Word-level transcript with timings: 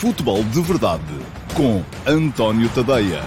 Futebol 0.00 0.42
de 0.44 0.62
Verdade 0.62 1.04
com 1.54 1.82
António 2.10 2.70
Tadeia. 2.74 3.20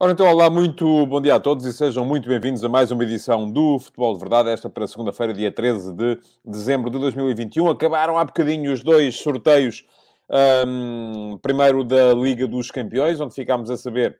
Ora 0.00 0.10
então, 0.10 0.26
olá, 0.26 0.50
muito 0.50 1.06
bom 1.06 1.20
dia 1.20 1.36
a 1.36 1.38
todos 1.38 1.64
e 1.66 1.72
sejam 1.72 2.04
muito 2.04 2.28
bem-vindos 2.28 2.64
a 2.64 2.68
mais 2.68 2.90
uma 2.90 3.04
edição 3.04 3.48
do 3.48 3.78
Futebol 3.78 4.14
de 4.14 4.18
Verdade, 4.18 4.48
esta 4.50 4.68
para 4.68 4.88
segunda-feira, 4.88 5.32
dia 5.32 5.52
13 5.52 5.94
de 5.94 6.18
dezembro 6.44 6.90
de 6.90 6.98
2021. 6.98 7.70
Acabaram 7.70 8.18
há 8.18 8.24
bocadinho 8.24 8.72
os 8.72 8.82
dois 8.82 9.14
sorteios, 9.14 9.84
um, 10.66 11.38
primeiro 11.40 11.84
da 11.84 12.12
Liga 12.12 12.48
dos 12.48 12.72
Campeões, 12.72 13.20
onde 13.20 13.32
ficámos 13.36 13.70
a 13.70 13.76
saber 13.76 14.18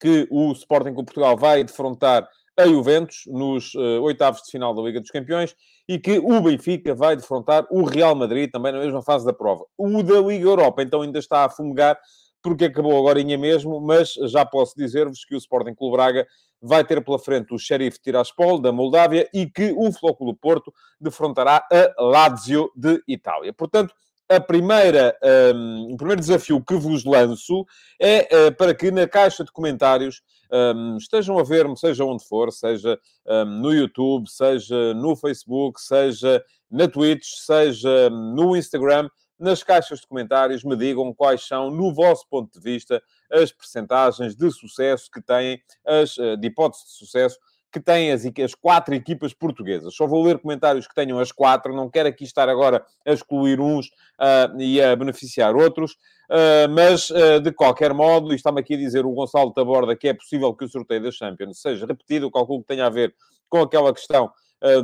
que 0.00 0.26
o 0.30 0.52
Sporting 0.52 0.94
com 0.94 1.04
Portugal 1.04 1.36
vai 1.36 1.62
defrontar 1.62 2.26
a 2.56 2.66
Juventus 2.66 3.22
nos 3.26 3.74
uh, 3.74 4.02
oitavos 4.02 4.42
de 4.42 4.50
final 4.50 4.74
da 4.74 4.82
Liga 4.82 5.00
dos 5.00 5.10
Campeões 5.10 5.54
e 5.88 5.98
que 5.98 6.18
o 6.18 6.40
Benfica 6.40 6.94
vai 6.94 7.16
defrontar 7.16 7.66
o 7.70 7.84
Real 7.84 8.14
Madrid 8.14 8.50
também 8.50 8.72
na 8.72 8.78
mesma 8.78 9.02
fase 9.02 9.24
da 9.24 9.32
prova. 9.32 9.64
O 9.76 10.02
da 10.02 10.20
Liga 10.20 10.44
Europa 10.44 10.82
então 10.82 11.02
ainda 11.02 11.18
está 11.18 11.44
a 11.44 11.50
fumegar 11.50 11.98
porque 12.42 12.66
acabou 12.66 12.96
agora 12.98 13.22
mesmo, 13.22 13.80
mas 13.80 14.14
já 14.28 14.46
posso 14.46 14.74
dizer-vos 14.76 15.24
que 15.24 15.34
o 15.34 15.38
Sporting 15.38 15.74
Clube 15.74 15.96
Braga 15.96 16.26
vai 16.60 16.84
ter 16.84 17.02
pela 17.04 17.18
frente 17.18 17.54
o 17.54 17.58
Sheriff 17.58 17.98
Tiraspol 18.00 18.58
da 18.58 18.72
Moldávia 18.72 19.28
e 19.32 19.46
que 19.46 19.74
o 19.76 19.92
Flóculo 19.92 20.34
Porto 20.34 20.72
defrontará 21.00 21.66
a 21.70 22.02
Lazio 22.02 22.70
de 22.74 23.02
Itália. 23.06 23.52
Portanto, 23.52 23.94
a 24.30 24.38
primeira, 24.38 25.18
um, 25.52 25.88
o 25.92 25.96
primeiro 25.96 26.20
desafio 26.20 26.62
que 26.62 26.76
vos 26.76 27.04
lanço 27.04 27.66
é 28.00 28.28
uh, 28.46 28.54
para 28.54 28.72
que 28.72 28.92
na 28.92 29.08
caixa 29.08 29.42
de 29.42 29.50
comentários 29.50 30.22
um, 30.52 30.96
estejam 30.96 31.36
a 31.36 31.42
ver-me, 31.42 31.76
seja 31.76 32.04
onde 32.04 32.24
for, 32.24 32.52
seja 32.52 32.96
um, 33.26 33.44
no 33.44 33.74
YouTube, 33.74 34.30
seja 34.30 34.94
no 34.94 35.16
Facebook, 35.16 35.80
seja 35.80 36.40
na 36.70 36.86
Twitch, 36.86 37.26
seja 37.44 38.08
no 38.08 38.56
Instagram, 38.56 39.08
nas 39.36 39.64
caixas 39.64 40.00
de 40.00 40.06
comentários 40.06 40.62
me 40.62 40.76
digam 40.76 41.12
quais 41.12 41.44
são, 41.44 41.68
no 41.68 41.92
vosso 41.92 42.24
ponto 42.28 42.52
de 42.52 42.62
vista, 42.62 43.02
as 43.32 43.50
percentagens 43.50 44.36
de 44.36 44.50
sucesso 44.52 45.10
que 45.10 45.20
têm, 45.20 45.60
as, 45.84 46.18
eh, 46.18 46.36
de 46.36 46.48
hipótese 46.48 46.84
de 46.84 46.90
sucesso 46.92 47.38
que 47.72 47.80
têm 47.80 48.10
as, 48.12 48.24
as 48.24 48.54
quatro 48.54 48.94
equipas 48.94 49.32
portuguesas. 49.32 49.94
Só 49.94 50.06
vou 50.06 50.22
ler 50.22 50.38
comentários 50.38 50.86
que 50.86 50.94
tenham 50.94 51.18
as 51.18 51.30
quatro, 51.30 51.74
não 51.74 51.88
quero 51.88 52.08
aqui 52.08 52.24
estar 52.24 52.48
agora 52.48 52.84
a 53.06 53.12
excluir 53.12 53.60
uns 53.60 53.86
uh, 53.86 54.60
e 54.60 54.82
a 54.82 54.94
beneficiar 54.96 55.54
outros, 55.54 55.92
uh, 55.92 56.68
mas 56.70 57.10
uh, 57.10 57.40
de 57.40 57.52
qualquer 57.52 57.94
modo, 57.94 58.32
e 58.32 58.36
está-me 58.36 58.60
aqui 58.60 58.74
a 58.74 58.78
dizer 58.78 59.06
o 59.06 59.12
Gonçalo 59.12 59.52
Taborda 59.52 59.94
que 59.94 60.08
é 60.08 60.14
possível 60.14 60.52
que 60.54 60.64
o 60.64 60.68
sorteio 60.68 61.02
da 61.02 61.10
Champions 61.10 61.60
seja 61.60 61.86
repetido, 61.86 62.30
calculo 62.30 62.62
que 62.62 62.68
tenha 62.68 62.86
a 62.86 62.90
ver 62.90 63.14
com 63.48 63.62
aquela 63.62 63.92
questão 63.92 64.30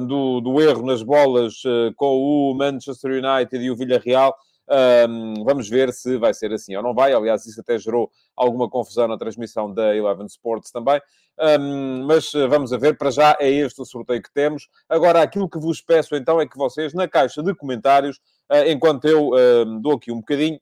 do, 0.08 0.40
do, 0.40 0.60
erro 0.60 0.84
nas 0.86 1.02
bolas 1.02 1.62
com 1.96 2.16
o 2.16 2.54
Manchester 2.54 3.22
United 3.22 3.62
e 3.62 3.70
o 3.70 3.76
Villarreal. 3.76 4.34
Um, 4.68 5.44
vamos 5.44 5.68
ver 5.68 5.92
se 5.92 6.16
vai 6.18 6.34
ser 6.34 6.52
assim 6.52 6.74
ou 6.76 6.82
não 6.82 6.94
vai. 6.94 7.12
Aliás, 7.12 7.46
isso 7.46 7.60
até 7.60 7.78
gerou 7.78 8.10
alguma 8.36 8.68
confusão 8.68 9.06
na 9.06 9.16
transmissão 9.16 9.72
da 9.72 9.94
Eleven 9.94 10.26
Sports 10.26 10.70
também. 10.70 11.00
Um, 11.38 12.04
mas 12.06 12.34
eh, 12.34 12.46
vamos 12.46 12.72
a 12.72 12.78
ver, 12.78 12.96
para 12.96 13.10
já 13.10 13.36
é 13.38 13.50
este 13.50 13.80
o 13.80 13.84
sorteio 13.84 14.22
que 14.22 14.32
temos. 14.32 14.68
Agora, 14.88 15.22
aquilo 15.22 15.48
que 15.48 15.58
vos 15.58 15.80
peço 15.80 16.16
então 16.16 16.40
é 16.40 16.46
que 16.46 16.56
vocês, 16.56 16.94
na 16.94 17.06
caixa 17.06 17.42
de 17.42 17.54
comentários, 17.54 18.16
uh, 18.50 18.66
enquanto 18.66 19.04
eu 19.06 19.28
uh, 19.28 19.80
dou 19.80 19.92
aqui 19.92 20.10
um 20.10 20.20
bocadinho, 20.20 20.58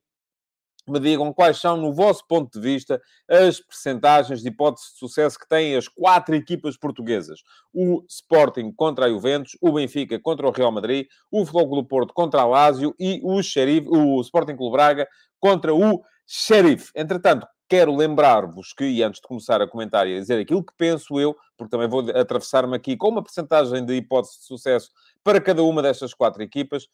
me 0.91 1.01
digam 1.01 1.33
quais 1.33 1.59
são, 1.59 1.77
no 1.77 1.93
vosso 1.93 2.27
ponto 2.27 2.53
de 2.53 2.61
vista, 2.61 3.01
as 3.29 3.61
percentagens 3.61 4.43
de 4.43 4.49
hipótese 4.49 4.93
de 4.93 4.99
sucesso 4.99 5.39
que 5.39 5.49
têm 5.49 5.77
as 5.77 5.89
quatro 5.89 6.35
equipas 6.35 6.77
portuguesas. 6.77 7.41
O 7.73 8.05
Sporting 8.09 8.73
contra 8.73 9.07
a 9.07 9.09
Juventus, 9.09 9.57
o 9.61 9.73
Benfica 9.73 10.19
contra 10.21 10.47
o 10.47 10.51
Real 10.51 10.73
Madrid, 10.73 11.07
o 11.31 11.45
Futebol 11.47 11.83
do 11.83 11.89
Porto 11.89 12.13
contra 12.13 12.43
a 12.43 12.47
Lazio 12.47 12.95
e 12.99 13.21
o, 13.23 13.43
Xerife, 13.43 13.89
o 13.89 14.21
Sporting 14.21 14.57
Clube 14.57 14.73
Braga 14.73 15.09
contra 15.41 15.75
o 15.75 16.03
Sheriff. 16.27 16.91
Entretanto, 16.95 17.47
quero 17.69 17.95
lembrar-vos 17.95 18.73
que, 18.73 18.85
e 18.85 19.03
antes 19.03 19.21
de 19.21 19.27
começar 19.27 19.61
a 19.61 19.67
comentar 19.67 20.07
e 20.07 20.17
a 20.17 20.21
dizer 20.21 20.41
aquilo 20.41 20.65
que 20.65 20.73
penso 20.77 21.19
eu, 21.19 21.37
porque 21.57 21.71
também 21.71 21.89
vou 21.89 22.01
atravessar-me 22.11 22.77
aqui 22.77 22.97
com 22.97 23.09
uma 23.09 23.23
percentagem 23.23 23.85
de 23.85 23.95
hipótese 23.95 24.39
de 24.39 24.45
sucesso 24.45 24.91
para 25.23 25.41
cada 25.41 25.63
uma 25.63 25.81
destas 25.83 26.13
quatro 26.13 26.43
equipas, 26.43 26.87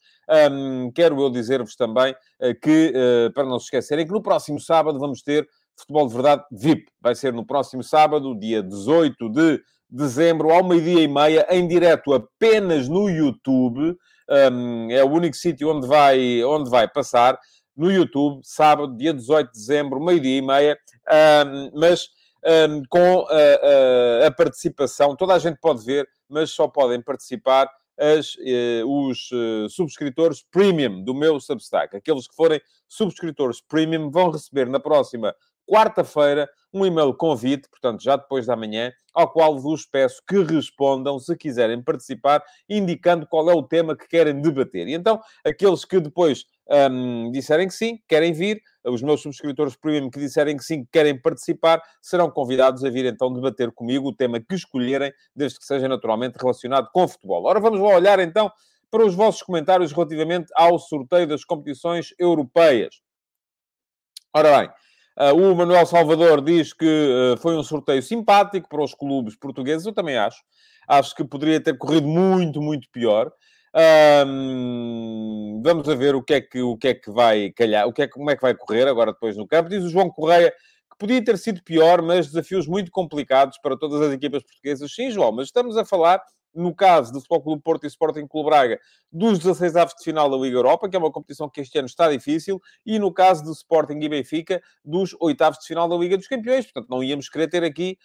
um, 0.51 0.91
quero 0.91 1.21
eu 1.21 1.29
dizer-vos 1.29 1.75
também 1.75 2.13
uh, 2.13 2.59
que, 2.61 2.93
uh, 2.95 3.33
para 3.33 3.45
não 3.45 3.59
se 3.59 3.65
esquecerem, 3.65 4.05
que 4.05 4.13
no 4.13 4.21
próximo 4.21 4.59
sábado 4.59 4.97
vamos 4.97 5.21
ter 5.21 5.47
Futebol 5.75 6.07
de 6.07 6.13
Verdade 6.13 6.43
VIP. 6.51 6.91
Vai 7.01 7.15
ser 7.15 7.33
no 7.33 7.45
próximo 7.45 7.83
sábado, 7.83 8.37
dia 8.37 8.61
18 8.61 9.29
de 9.29 9.61
dezembro, 9.89 10.51
ao 10.51 10.63
meio-dia 10.63 11.01
e 11.01 11.07
meia, 11.07 11.45
em 11.49 11.67
direto 11.67 12.13
apenas 12.13 12.87
no 12.87 13.09
YouTube. 13.09 13.97
Um, 14.29 14.89
é 14.89 15.03
o 15.03 15.09
único 15.09 15.35
sítio 15.35 15.69
onde 15.69 15.85
vai, 15.85 16.43
onde 16.43 16.69
vai 16.69 16.87
passar 16.87 17.37
no 17.81 17.91
YouTube, 17.91 18.41
sábado, 18.43 18.95
dia 18.95 19.11
18 19.11 19.47
de 19.47 19.57
dezembro, 19.57 19.99
meio-dia 19.99 20.37
e 20.37 20.41
meia, 20.43 20.77
um, 21.43 21.79
mas 21.79 22.09
um, 22.69 22.83
com 22.87 23.25
a, 23.27 24.23
a, 24.23 24.27
a, 24.27 24.31
participação, 24.31 25.15
toda 25.15 25.33
a 25.33 25.39
gente 25.39 25.57
pode 25.59 25.83
ver, 25.83 26.07
mas 26.29 26.51
só 26.51 26.67
podem 26.67 27.01
participar 27.01 27.67
as, 27.97 28.35
uh, 28.35 28.85
os 28.85 29.31
uh, 29.31 29.67
subscritores 29.67 30.45
premium 30.51 31.03
do 31.03 31.15
meu 31.15 31.39
Substack. 31.39 31.95
Aqueles 31.95 32.27
que 32.27 32.35
forem 32.35 32.61
subscritores 32.87 33.59
premium 33.61 34.11
vão 34.11 34.29
receber 34.29 34.69
na 34.69 34.79
próxima 34.79 35.33
quarta-feira 35.67 36.47
um 36.73 36.85
e-mail 36.85 37.13
convite, 37.13 37.67
portanto, 37.69 38.03
já 38.03 38.15
depois 38.15 38.45
da 38.45 38.55
manhã, 38.55 38.91
ao 39.13 39.31
qual 39.31 39.59
vos 39.59 39.85
peço 39.85 40.21
que 40.27 40.41
respondam, 40.43 41.19
se 41.19 41.35
quiserem 41.35 41.81
participar, 41.81 42.43
indicando 42.69 43.27
qual 43.27 43.49
é 43.49 43.53
o 43.53 43.63
tema 43.63 43.95
que 43.95 44.07
querem 44.07 44.39
debater. 44.39 44.87
E 44.87 44.93
então, 44.93 45.19
aqueles 45.43 45.83
que 45.83 45.99
depois 45.99 46.45
um, 46.91 47.31
disserem 47.31 47.67
que 47.67 47.73
sim, 47.73 47.99
querem 48.07 48.33
vir, 48.33 48.61
os 48.85 49.01
meus 49.01 49.21
subscritores 49.21 49.75
premium 49.75 50.09
que 50.09 50.19
disserem 50.19 50.57
que 50.57 50.63
sim, 50.63 50.85
querem 50.91 51.19
participar, 51.19 51.81
serão 52.01 52.31
convidados 52.31 52.83
a 52.83 52.89
vir 52.89 53.05
então 53.05 53.31
debater 53.31 53.71
comigo 53.71 54.09
o 54.09 54.15
tema 54.15 54.39
que 54.39 54.55
escolherem, 54.55 55.11
desde 55.35 55.59
que 55.59 55.65
seja 55.65 55.87
naturalmente 55.87 56.37
relacionado 56.39 56.89
com 56.93 57.07
futebol. 57.07 57.45
Ora, 57.45 57.59
vamos 57.59 57.79
lá 57.79 57.95
olhar 57.95 58.19
então 58.19 58.51
para 58.89 59.05
os 59.05 59.15
vossos 59.15 59.41
comentários 59.41 59.91
relativamente 59.91 60.51
ao 60.55 60.77
sorteio 60.79 61.27
das 61.27 61.45
competições 61.45 62.13
europeias. 62.19 63.01
Ora 64.33 64.59
bem, 64.59 64.69
Uh, 65.17 65.35
o 65.35 65.55
Manuel 65.55 65.85
Salvador 65.85 66.41
diz 66.41 66.71
que 66.73 66.85
uh, 66.85 67.37
foi 67.37 67.55
um 67.57 67.63
sorteio 67.63 68.01
simpático 68.01 68.69
para 68.69 68.81
os 68.81 68.95
clubes 68.95 69.35
portugueses. 69.35 69.85
Eu 69.85 69.93
também 69.93 70.17
acho. 70.17 70.41
Acho 70.87 71.13
que 71.13 71.23
poderia 71.23 71.61
ter 71.61 71.77
corrido 71.77 72.07
muito, 72.07 72.61
muito 72.61 72.87
pior. 72.91 73.31
Vamos 75.63 75.87
a 75.87 75.95
ver 75.95 76.15
o 76.15 76.23
que 76.23 76.33
é 76.33 76.41
que, 76.41 76.61
o 76.61 76.77
que, 76.77 76.89
é 76.89 76.93
que 76.93 77.09
vai 77.09 77.51
calhar, 77.51 77.87
o 77.87 77.93
que 77.93 78.03
é, 78.03 78.07
como 78.07 78.29
é 78.29 78.35
que 78.35 78.41
vai 78.41 78.55
correr 78.55 78.87
agora 78.87 79.13
depois 79.13 79.37
no 79.37 79.47
campo. 79.47 79.69
Diz 79.69 79.83
o 79.83 79.89
João 79.89 80.09
Correia 80.09 80.51
que 80.91 80.97
podia 80.97 81.23
ter 81.23 81.37
sido 81.37 81.63
pior, 81.63 82.01
mas 82.01 82.27
desafios 82.27 82.67
muito 82.67 82.91
complicados 82.91 83.57
para 83.59 83.77
todas 83.77 84.01
as 84.01 84.13
equipas 84.13 84.43
portuguesas. 84.43 84.93
Sim, 84.93 85.11
João, 85.11 85.31
mas 85.31 85.47
estamos 85.47 85.77
a 85.77 85.85
falar 85.85 86.21
no 86.53 86.75
caso 86.75 87.11
do 87.13 87.19
Futebol 87.19 87.41
Clube 87.41 87.63
Porto 87.63 87.83
e 87.85 87.87
Sporting 87.87 88.27
Clube 88.27 88.49
Braga, 88.49 88.79
dos 89.11 89.39
16 89.39 89.75
avos 89.75 89.93
de 89.95 90.03
final 90.03 90.29
da 90.29 90.37
Liga 90.37 90.57
Europa, 90.57 90.89
que 90.89 90.95
é 90.95 90.99
uma 90.99 91.11
competição 91.11 91.49
que 91.49 91.61
este 91.61 91.77
ano 91.77 91.87
está 91.87 92.09
difícil, 92.11 92.61
e 92.85 92.99
no 92.99 93.11
caso 93.13 93.43
do 93.43 93.51
Sporting 93.51 93.99
e 94.01 94.09
Benfica, 94.09 94.61
dos 94.83 95.15
oitavos 95.19 95.59
de 95.59 95.67
final 95.67 95.87
da 95.87 95.95
Liga 95.95 96.17
dos 96.17 96.27
Campeões. 96.27 96.65
Portanto, 96.65 96.89
não 96.89 97.03
íamos 97.03 97.29
querer 97.29 97.47
ter 97.47 97.63
aqui 97.63 97.97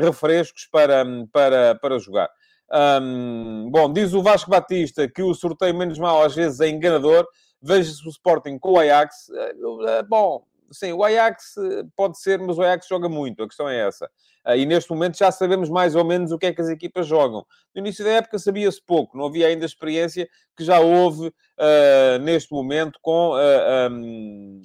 refrescos 0.00 0.66
para, 0.70 1.04
para, 1.32 1.74
para 1.76 1.98
jogar. 1.98 2.30
Um, 2.72 3.68
bom, 3.70 3.92
diz 3.92 4.14
o 4.14 4.22
Vasco 4.22 4.50
Batista 4.50 5.08
que 5.08 5.22
o 5.22 5.34
sorteio 5.34 5.74
menos 5.74 5.98
mal 5.98 6.22
às 6.22 6.34
vezes 6.34 6.60
é 6.60 6.68
enganador. 6.68 7.26
Veja-se 7.62 8.06
o 8.06 8.10
Sporting 8.10 8.58
com 8.58 8.72
o 8.72 8.78
Ajax. 8.78 9.28
Uh, 9.28 10.06
bom, 10.08 10.44
sim, 10.74 10.92
o 10.92 11.02
Ajax 11.04 11.56
eh, 11.56 11.84
pode 11.96 12.18
ser, 12.18 12.38
mas 12.38 12.58
o 12.58 12.62
Ajax 12.62 12.86
joga 12.86 13.08
muito, 13.08 13.42
a 13.42 13.46
questão 13.46 13.68
é 13.68 13.86
essa. 13.86 14.06
Uh, 14.46 14.56
e 14.56 14.66
neste 14.66 14.90
momento 14.90 15.16
já 15.16 15.30
sabemos 15.30 15.70
mais 15.70 15.94
ou 15.94 16.04
menos 16.04 16.32
o 16.32 16.38
que 16.38 16.46
é 16.46 16.52
que 16.52 16.60
as 16.60 16.68
equipas 16.68 17.06
jogam. 17.06 17.46
No 17.74 17.80
início 17.80 18.04
da 18.04 18.10
época 18.10 18.38
sabia-se 18.38 18.82
pouco, 18.84 19.16
não 19.16 19.26
havia 19.26 19.46
ainda 19.46 19.64
experiência 19.64 20.28
que 20.56 20.64
já 20.64 20.80
houve 20.80 21.28
uh, 21.28 22.18
neste 22.20 22.52
momento 22.52 22.98
com 23.00 23.30
uh, 23.30 23.90
um, 23.90 24.62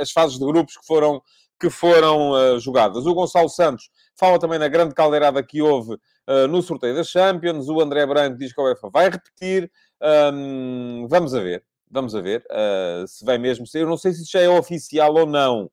as 0.00 0.10
fases 0.10 0.38
de 0.38 0.44
grupos 0.44 0.76
que 0.76 0.86
foram, 0.86 1.22
que 1.60 1.70
foram 1.70 2.58
jogadas. 2.58 3.06
O 3.06 3.14
Gonçalo 3.14 3.48
Santos 3.48 3.90
fala 4.16 4.38
também 4.38 4.58
na 4.58 4.68
grande 4.68 4.94
caldeirada 4.94 5.42
que 5.42 5.60
houve 5.60 5.96
no 6.48 6.62
sorteio 6.62 6.94
da 6.94 7.02
Champions. 7.02 7.68
O 7.68 7.80
André 7.80 8.06
Branco 8.06 8.38
diz 8.38 8.52
que 8.52 8.60
a 8.60 8.64
UEFA 8.64 8.90
vai 8.90 9.10
repetir. 9.10 9.70
Um, 10.32 11.06
vamos 11.08 11.34
a 11.34 11.40
ver 11.40 11.64
vamos 11.90 12.14
a 12.14 12.20
ver 12.20 12.44
uh, 12.50 13.06
se 13.06 13.24
vai 13.24 13.36
mesmo 13.36 13.66
ser. 13.66 13.80
Eu 13.80 13.88
não 13.88 13.96
sei 13.96 14.12
se 14.12 14.24
já 14.24 14.40
é 14.40 14.48
oficial 14.48 15.14
ou 15.14 15.26
não. 15.26 15.70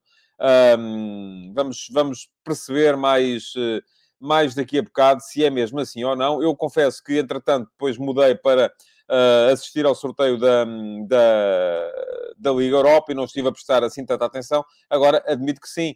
Um, 0.80 1.52
vamos, 1.54 1.88
vamos 1.92 2.30
perceber 2.44 2.98
mais, 2.98 3.54
uh, 3.56 3.82
mais 4.20 4.56
daqui 4.56 4.80
a 4.80 4.82
bocado 4.82 5.22
se 5.22 5.46
é 5.46 5.50
mesmo 5.50 5.80
assim 5.80 6.04
ou 6.04 6.16
não. 6.16 6.42
Eu 6.42 6.56
confesso 6.56 7.04
que, 7.04 7.18
entretanto, 7.18 7.70
depois 7.70 7.98
mudei 7.98 8.36
para 8.36 8.68
uh, 8.68 9.54
assistir 9.54 9.86
ao 9.86 9.96
sorteio 9.96 10.38
da, 10.38 10.66
da, 11.08 11.92
da 12.38 12.52
Liga 12.52 12.76
Europa 12.76 13.12
e 13.12 13.16
não 13.16 13.26
estive 13.26 13.48
a 13.48 13.52
prestar 13.52 13.84
assim 13.84 14.06
tanta 14.06 14.26
atenção. 14.26 14.66
Agora, 14.90 15.24
admito 15.28 15.62
que 15.62 15.70
sim, 15.70 15.96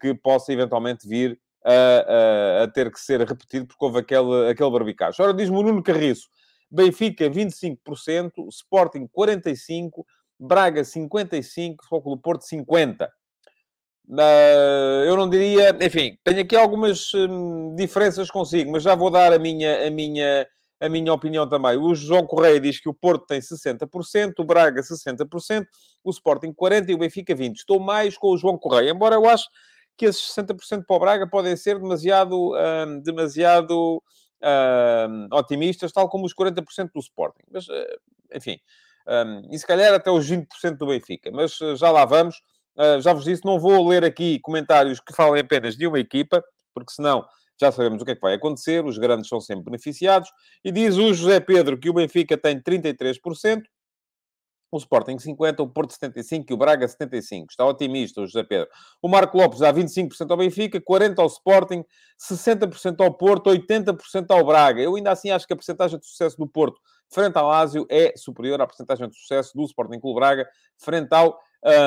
que 0.00 0.12
possa 0.14 0.52
eventualmente 0.52 1.06
vir 1.06 1.38
a, 1.64 2.60
a, 2.60 2.64
a 2.64 2.68
ter 2.68 2.90
que 2.90 3.00
ser 3.00 3.20
repetido 3.20 3.66
porque 3.66 3.84
houve 3.84 3.98
aquele, 3.98 4.50
aquele 4.50 4.70
barbicagem. 4.70 5.24
Ora, 5.24 5.34
diz-me 5.34 5.56
o 5.56 5.62
Nuno 5.62 5.82
Carriço, 5.82 6.28
Benfica 6.70 7.28
25%, 7.28 8.48
Sporting 8.48 9.08
45%, 9.08 9.90
Braga 10.38 10.82
55%, 10.82 11.76
Futebol 11.88 12.16
Porto 12.16 12.44
50%. 12.46 13.08
Uh, 14.12 15.04
eu 15.06 15.16
não 15.16 15.30
diria, 15.30 15.76
enfim, 15.80 16.18
tenho 16.24 16.40
aqui 16.40 16.56
algumas 16.56 17.14
hum, 17.14 17.76
diferenças 17.76 18.28
consigo, 18.28 18.72
mas 18.72 18.82
já 18.82 18.96
vou 18.96 19.08
dar 19.08 19.32
a 19.32 19.38
minha, 19.38 19.86
a 19.86 19.90
minha, 19.90 20.48
a 20.80 20.88
minha 20.88 21.12
opinião 21.12 21.48
também. 21.48 21.76
O 21.76 21.94
João 21.94 22.26
Correia 22.26 22.58
diz 22.58 22.80
que 22.80 22.88
o 22.88 22.94
Porto 22.94 23.26
tem 23.26 23.38
60%, 23.38 24.32
o 24.38 24.44
Braga 24.44 24.80
60%, 24.80 25.64
o 26.02 26.10
Sporting 26.10 26.52
40% 26.52 26.88
e 26.88 26.94
o 26.94 26.98
Benfica 26.98 27.36
20%. 27.36 27.54
Estou 27.54 27.78
mais 27.78 28.18
com 28.18 28.32
o 28.32 28.36
João 28.36 28.58
Correia, 28.58 28.90
embora 28.90 29.14
eu 29.14 29.28
acho 29.28 29.46
que 29.96 30.06
esses 30.06 30.34
60% 30.34 30.84
para 30.86 30.96
o 30.96 30.98
Braga 30.98 31.26
podem 31.26 31.56
ser 31.56 31.78
demasiado, 31.78 32.52
demasiado 33.02 34.02
otimistas, 35.32 35.92
tal 35.92 36.08
como 36.08 36.24
os 36.24 36.34
40% 36.34 36.90
do 36.94 37.00
Sporting. 37.00 37.42
Mas, 37.50 37.68
uh, 37.68 38.00
enfim, 38.34 38.58
um, 39.06 39.54
e 39.54 39.58
se 39.58 39.66
calhar 39.66 39.92
até 39.92 40.10
os 40.10 40.28
20% 40.30 40.76
do 40.76 40.86
Benfica. 40.86 41.30
Mas 41.32 41.60
uh, 41.60 41.76
já 41.76 41.90
lá 41.90 42.04
vamos. 42.04 42.36
Uh, 42.76 43.00
já 43.00 43.12
vos 43.12 43.24
disse, 43.24 43.44
não 43.44 43.58
vou 43.58 43.86
ler 43.86 44.04
aqui 44.04 44.38
comentários 44.40 45.00
que 45.00 45.12
falem 45.12 45.42
apenas 45.42 45.76
de 45.76 45.86
uma 45.86 45.98
equipa, 45.98 46.42
porque 46.72 46.92
senão 46.92 47.24
já 47.60 47.70
sabemos 47.70 48.00
o 48.00 48.04
que 48.04 48.12
é 48.12 48.14
que 48.14 48.20
vai 48.20 48.34
acontecer, 48.34 48.84
os 48.84 48.96
grandes 48.96 49.28
são 49.28 49.40
sempre 49.40 49.64
beneficiados. 49.64 50.30
E 50.64 50.72
diz 50.72 50.96
o 50.96 51.12
José 51.12 51.40
Pedro 51.40 51.78
que 51.78 51.90
o 51.90 51.92
Benfica 51.92 52.38
tem 52.38 52.58
33%, 52.58 53.62
o 54.70 54.78
Sporting 54.78 55.16
50%, 55.16 55.60
o 55.60 55.68
Porto 55.68 55.94
75% 55.94 56.46
e 56.50 56.54
o 56.54 56.56
Braga 56.56 56.86
75%. 56.86 57.46
Está 57.50 57.64
otimista 57.64 58.20
o 58.20 58.26
José 58.26 58.42
Pedro. 58.42 58.68
O 59.02 59.08
Marco 59.08 59.36
Lopes 59.36 59.60
dá 59.60 59.72
25% 59.72 60.30
ao 60.30 60.36
Benfica, 60.36 60.80
40% 60.80 61.18
ao 61.18 61.26
Sporting, 61.26 61.84
60% 62.18 63.00
ao 63.00 63.12
Porto, 63.14 63.50
80% 63.50 64.26
ao 64.30 64.44
Braga. 64.44 64.80
Eu 64.80 64.94
ainda 64.94 65.10
assim 65.10 65.30
acho 65.30 65.46
que 65.46 65.52
a 65.52 65.56
porcentagem 65.56 65.98
de 65.98 66.06
sucesso 66.06 66.36
do 66.36 66.46
Porto 66.46 66.80
frente 67.12 67.36
ao 67.36 67.48
Lásio 67.48 67.86
é 67.90 68.14
superior 68.16 68.60
à 68.60 68.66
porcentagem 68.66 69.08
de 69.08 69.16
sucesso 69.16 69.52
do 69.54 69.64
Sporting 69.64 69.98
Clube 69.98 70.20
Braga 70.20 70.48
frente 70.78 71.12
ao 71.12 71.38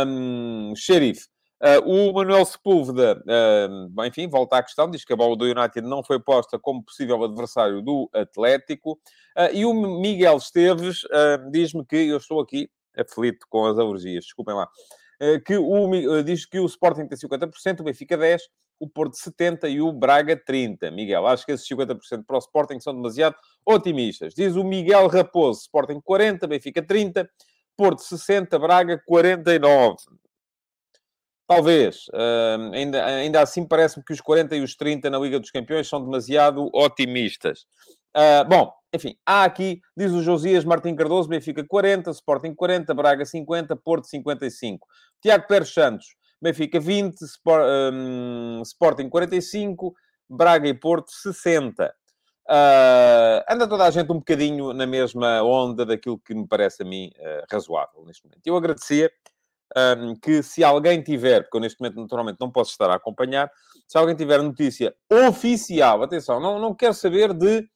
um, 0.06 0.74
Xerife. 0.75 1.32
Uh, 1.63 2.10
o 2.10 2.13
Manuel 2.13 2.44
Sepúlveda, 2.44 3.24
uh, 3.24 4.06
enfim, 4.06 4.27
volta 4.27 4.57
à 4.57 4.63
questão, 4.63 4.92
diz 4.92 5.06
que 5.06 5.13
a 5.13 5.15
bola 5.15 5.33
do 5.33 5.45
United 5.45 5.80
não 5.88 6.04
foi 6.04 6.19
posta 6.19 6.60
como 6.60 6.83
possível 6.83 7.24
adversário 7.24 7.81
do 7.81 8.10
Atlético. 8.13 9.00
Uh, 9.38 9.54
e 9.54 9.65
o 9.65 9.74
Miguel 9.74 10.36
Esteves 10.36 11.04
diz-me 11.51 11.86
que, 11.86 11.95
eu 11.95 12.18
estou 12.18 12.42
aqui 12.42 12.69
aflito 12.98 13.45
com 13.50 13.65
as 13.65 13.80
alergias, 13.80 14.25
desculpem 14.25 14.54
lá, 14.54 14.68
que 15.45 15.56
o, 15.56 16.21
diz 16.21 16.45
que 16.45 16.60
o 16.60 16.65
Sporting 16.65 17.07
tem 17.07 17.18
50%, 17.18 17.80
o 17.80 17.83
Benfica 17.83 18.18
10%, 18.18 18.39
o 18.77 18.89
Porto 18.89 19.13
70% 19.13 19.71
e 19.71 19.80
o 19.80 19.94
Braga 19.94 20.36
30%. 20.36 20.92
Miguel, 20.92 21.25
acho 21.25 21.45
que 21.45 21.54
esses 21.54 21.68
50% 21.68 22.25
para 22.27 22.36
o 22.36 22.39
Sporting 22.39 22.81
são 22.81 22.94
demasiado 22.94 23.38
otimistas. 23.66 24.33
Diz 24.33 24.57
o 24.57 24.66
Miguel 24.66 25.07
Raposo, 25.07 25.62
Sporting 25.62 26.01
40%, 26.01 26.45
Benfica 26.45 26.83
30%, 26.83 27.25
Porto 27.77 28.01
60%, 28.01 28.59
Braga 28.59 29.01
49%. 29.09 29.95
Talvez. 31.55 32.07
Uh, 32.07 32.73
ainda, 32.73 33.05
ainda 33.05 33.41
assim, 33.41 33.65
parece-me 33.65 34.03
que 34.03 34.13
os 34.13 34.21
40 34.21 34.55
e 34.55 34.61
os 34.61 34.75
30 34.75 35.09
na 35.09 35.19
Liga 35.19 35.39
dos 35.39 35.51
Campeões 35.51 35.88
são 35.88 36.03
demasiado 36.03 36.69
otimistas. 36.73 37.65
Uh, 38.15 38.47
bom, 38.47 38.71
enfim, 38.94 39.15
há 39.25 39.44
aqui, 39.44 39.81
diz 39.97 40.11
o 40.11 40.21
Josias 40.21 40.63
Martim 40.63 40.95
Cardoso, 40.95 41.27
Benfica 41.27 41.65
40, 41.65 42.11
Sporting 42.11 42.53
40, 42.53 42.94
Braga 42.94 43.25
50, 43.25 43.75
Porto 43.75 44.07
55. 44.07 44.88
Tiago 45.21 45.47
Pérez 45.47 45.73
Santos, 45.73 46.07
Benfica 46.41 46.79
20, 46.79 47.21
Sport, 47.21 47.63
um, 47.94 48.61
Sporting 48.61 49.09
45, 49.09 49.94
Braga 50.29 50.67
e 50.67 50.73
Porto 50.73 51.11
60. 51.11 51.85
Uh, 51.85 51.89
ah, 52.49 53.45
anda 53.49 53.67
toda 53.67 53.85
a 53.85 53.91
gente 53.91 54.11
um 54.11 54.17
bocadinho 54.17 54.73
na 54.73 54.85
mesma 54.85 55.41
onda 55.41 55.85
daquilo 55.85 56.19
que 56.19 56.35
me 56.35 56.45
parece 56.45 56.83
a 56.83 56.85
mim 56.85 57.09
uh, 57.17 57.45
razoável 57.49 58.03
neste 58.06 58.25
momento. 58.25 58.45
Eu 58.45 58.57
agradecia 58.57 59.09
um, 59.75 60.15
que 60.15 60.44
se 60.44 60.63
alguém 60.63 61.01
tiver, 61.01 61.42
porque 61.42 61.57
eu 61.57 61.62
neste 61.62 61.80
momento 61.80 62.00
naturalmente 62.00 62.38
não 62.39 62.51
posso 62.51 62.71
estar 62.71 62.89
a 62.89 62.95
acompanhar, 62.95 63.50
se 63.88 63.98
alguém 63.98 64.15
tiver 64.15 64.42
notícia 64.42 64.94
oficial, 65.12 66.04
atenção, 66.04 66.39
não, 66.39 66.60
não 66.60 66.75
quero 66.75 66.94
saber 66.94 67.33
de 67.33 67.68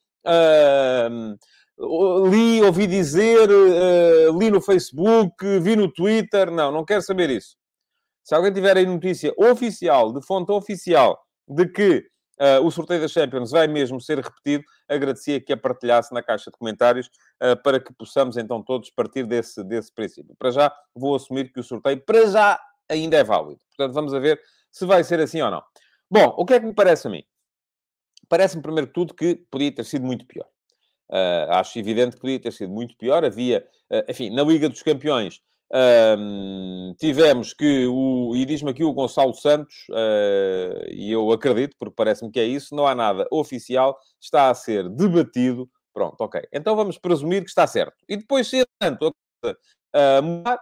li, 2.29 2.61
ouvi 2.63 2.87
dizer, 2.87 3.49
uh, 3.49 4.37
li 4.37 4.49
no 4.49 4.61
Facebook, 4.61 5.59
vi 5.59 5.75
no 5.75 5.91
Twitter, 5.91 6.51
não, 6.51 6.71
não 6.71 6.85
quero 6.85 7.01
saber 7.01 7.29
isso. 7.29 7.55
Se 8.23 8.35
alguém 8.35 8.51
tiver 8.51 8.75
aí 8.75 8.85
notícia 8.85 9.33
oficial, 9.37 10.11
de 10.11 10.25
fonte 10.25 10.51
oficial, 10.51 11.17
de 11.47 11.67
que 11.67 12.03
uh, 12.39 12.65
o 12.65 12.71
sorteio 12.71 13.01
da 13.01 13.07
Champions 13.07 13.51
vai 13.51 13.67
mesmo 13.67 13.99
ser 13.99 14.19
repetido, 14.19 14.63
agradecia 14.87 15.39
que 15.39 15.53
a 15.53 15.57
partilhasse 15.57 16.13
na 16.13 16.21
caixa 16.21 16.49
de 16.51 16.57
comentários 16.57 17.07
uh, 17.41 17.61
para 17.61 17.79
que 17.79 17.93
possamos 17.93 18.37
então 18.37 18.61
todos 18.61 18.89
partir 18.89 19.25
desse, 19.25 19.63
desse 19.63 19.93
princípio. 19.93 20.35
Para 20.37 20.51
já, 20.51 20.75
vou 20.95 21.15
assumir 21.15 21.51
que 21.51 21.59
o 21.59 21.63
sorteio, 21.63 22.01
para 22.01 22.25
já, 22.27 22.59
ainda 22.89 23.17
é 23.17 23.23
válido. 23.23 23.59
Portanto, 23.69 23.93
vamos 23.93 24.13
a 24.13 24.19
ver 24.19 24.41
se 24.71 24.85
vai 24.85 25.03
ser 25.03 25.19
assim 25.19 25.41
ou 25.41 25.51
não. 25.51 25.63
Bom, 26.09 26.33
o 26.37 26.45
que 26.45 26.53
é 26.53 26.59
que 26.59 26.65
me 26.65 26.73
parece 26.73 27.07
a 27.07 27.09
mim? 27.09 27.23
Parece-me, 28.29 28.61
primeiro 28.61 28.87
que 28.87 28.93
tudo, 28.93 29.13
que 29.13 29.35
podia 29.49 29.73
ter 29.73 29.83
sido 29.83 30.05
muito 30.05 30.25
pior. 30.25 30.47
Uh, 31.09 31.51
acho 31.51 31.79
evidente 31.79 32.15
que 32.15 32.21
podia 32.21 32.39
ter 32.39 32.51
sido 32.51 32.71
muito 32.71 32.95
pior. 32.97 33.23
Havia, 33.23 33.65
enfim, 34.09 34.29
na 34.29 34.43
Liga 34.43 34.67
dos 34.67 34.83
Campeões, 34.83 35.41
um, 35.73 36.95
tivemos 36.97 37.53
que 37.53 37.85
o, 37.87 38.33
e 38.35 38.45
diz-me 38.45 38.71
aqui 38.71 38.83
o 38.83 38.93
Gonçalo 38.93 39.33
Santos, 39.33 39.75
uh, 39.89 40.85
e 40.89 41.11
eu 41.11 41.31
acredito, 41.31 41.75
porque 41.79 41.95
parece-me 41.95 42.31
que 42.31 42.39
é 42.39 42.45
isso, 42.45 42.75
não 42.75 42.87
há 42.87 42.95
nada 42.95 43.27
oficial, 43.31 43.97
está 44.21 44.49
a 44.49 44.55
ser 44.55 44.87
debatido. 44.89 45.69
Pronto, 45.93 46.15
ok. 46.21 46.41
Então 46.53 46.75
vamos 46.75 46.97
presumir 46.97 47.43
que 47.43 47.49
está 47.49 47.65
certo. 47.65 47.95
E 48.07 48.15
depois, 48.15 48.47
se 48.47 48.63
tanto 48.79 49.13
a 49.93 50.21
mudar, 50.21 50.59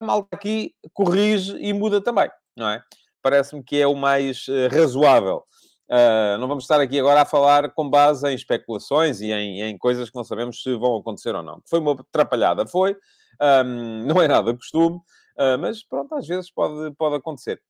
a 0.00 0.04
malta 0.04 0.28
aqui 0.32 0.74
corrige 0.92 1.56
e 1.56 1.72
muda 1.72 2.00
também, 2.00 2.30
não 2.56 2.68
é? 2.68 2.82
Parece-me 3.22 3.62
que 3.62 3.80
é 3.80 3.86
o 3.86 3.96
mais 3.96 4.46
uh, 4.46 4.68
razoável. 4.70 5.42
Uh, 5.90 6.36
não 6.38 6.46
vamos 6.46 6.64
estar 6.64 6.78
aqui 6.80 7.00
agora 7.00 7.22
a 7.22 7.24
falar 7.24 7.70
com 7.72 7.88
base 7.88 8.28
em 8.28 8.34
especulações 8.34 9.22
e 9.22 9.32
em, 9.32 9.62
em, 9.62 9.78
coisas 9.78 10.10
que 10.10 10.16
não 10.16 10.22
sabemos 10.22 10.62
se 10.62 10.74
vão 10.76 10.96
acontecer 10.96 11.34
ou 11.34 11.42
não. 11.42 11.62
Foi 11.68 11.80
uma 11.80 11.92
atrapalhada, 11.92 12.66
foi. 12.66 12.94
Um, 13.40 14.04
não 14.06 14.20
é 14.20 14.28
nada 14.28 14.54
costume, 14.54 14.96
uh, 14.96 15.58
mas 15.58 15.82
pronto, 15.84 16.14
às 16.14 16.26
vezes 16.26 16.50
pode, 16.50 16.94
pode 16.96 17.16
acontecer. 17.16 17.60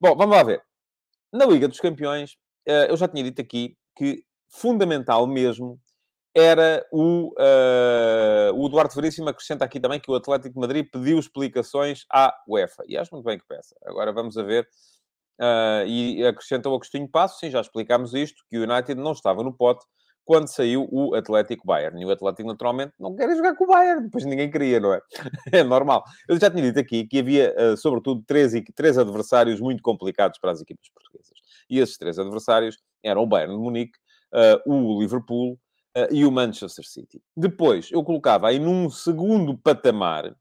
Bom, 0.00 0.16
vamos 0.16 0.36
lá 0.36 0.42
ver. 0.42 0.62
Na 1.32 1.44
Liga 1.44 1.68
dos 1.68 1.80
Campeões, 1.80 2.32
uh, 2.68 2.88
eu 2.88 2.96
já 2.96 3.08
tinha 3.08 3.24
dito 3.24 3.40
aqui 3.40 3.76
que 3.96 4.24
fundamental 4.48 5.26
mesmo 5.26 5.80
era 6.34 6.86
o, 6.92 7.34
uh, 7.34 8.54
o 8.54 8.66
Eduardo 8.66 8.94
Veríssimo 8.94 9.28
acrescenta 9.28 9.64
aqui 9.64 9.80
também 9.80 9.98
que 9.98 10.10
o 10.10 10.14
Atlético 10.14 10.54
de 10.54 10.60
Madrid 10.60 10.86
pediu 10.90 11.18
explicações 11.18 12.04
à 12.12 12.32
UEFA. 12.46 12.84
E 12.86 12.96
acho 12.96 13.12
muito 13.12 13.24
bem 13.24 13.38
que 13.38 13.46
peça. 13.46 13.74
Agora 13.84 14.12
vamos 14.12 14.38
a 14.38 14.42
ver. 14.42 14.68
Uh, 15.40 15.86
e 15.86 16.26
acrescenta 16.26 16.68
o 16.68 16.74
Agostinho 16.74 17.08
Passo, 17.08 17.38
sim, 17.38 17.50
já 17.50 17.60
explicámos 17.60 18.12
isto, 18.12 18.42
que 18.50 18.58
o 18.58 18.62
United 18.62 19.00
não 19.00 19.12
estava 19.12 19.42
no 19.42 19.52
pote 19.52 19.84
quando 20.28 20.46
saiu 20.46 20.86
o 20.92 21.14
Atlético 21.14 21.66
Bayern. 21.66 21.98
E 22.02 22.04
o 22.04 22.10
Atlético, 22.10 22.46
naturalmente, 22.46 22.92
não 23.00 23.16
quer 23.16 23.34
jogar 23.34 23.56
com 23.56 23.64
o 23.64 23.66
Bayern, 23.66 24.02
depois 24.02 24.26
ninguém 24.26 24.50
queria, 24.50 24.78
não 24.78 24.92
é? 24.92 25.00
É 25.62 25.64
normal. 25.64 26.04
Eu 26.28 26.38
já 26.38 26.50
tinha 26.50 26.62
dito 26.62 26.78
aqui 26.78 27.06
que 27.06 27.20
havia, 27.20 27.56
uh, 27.58 27.74
sobretudo, 27.78 28.22
três, 28.26 28.52
três 28.74 28.98
adversários 28.98 29.58
muito 29.58 29.82
complicados 29.82 30.38
para 30.38 30.50
as 30.50 30.60
equipas 30.60 30.86
portuguesas. 30.90 31.32
E 31.70 31.78
esses 31.78 31.96
três 31.96 32.18
adversários 32.18 32.76
eram 33.02 33.22
o 33.22 33.26
Bayern 33.26 33.56
de 33.56 33.58
Munique, 33.58 33.98
uh, 34.34 34.70
o 34.70 35.00
Liverpool 35.00 35.54
uh, 35.96 36.14
e 36.14 36.26
o 36.26 36.30
Manchester 36.30 36.86
City. 36.86 37.22
Depois, 37.34 37.90
eu 37.90 38.04
colocava 38.04 38.48
aí 38.48 38.58
num 38.58 38.90
segundo 38.90 39.56
patamar, 39.56 40.36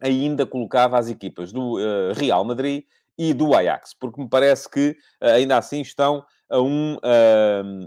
ainda 0.00 0.46
colocava 0.46 0.98
as 0.98 1.10
equipas 1.10 1.52
do 1.52 1.76
Real 2.14 2.42
Madrid 2.46 2.84
e 3.18 3.34
do 3.34 3.54
Ajax, 3.54 3.94
porque 4.00 4.22
me 4.22 4.28
parece 4.28 4.68
que 4.70 4.96
ainda 5.20 5.58
assim 5.58 5.82
estão 5.82 6.24
a 6.50 6.60
um, 6.60 6.96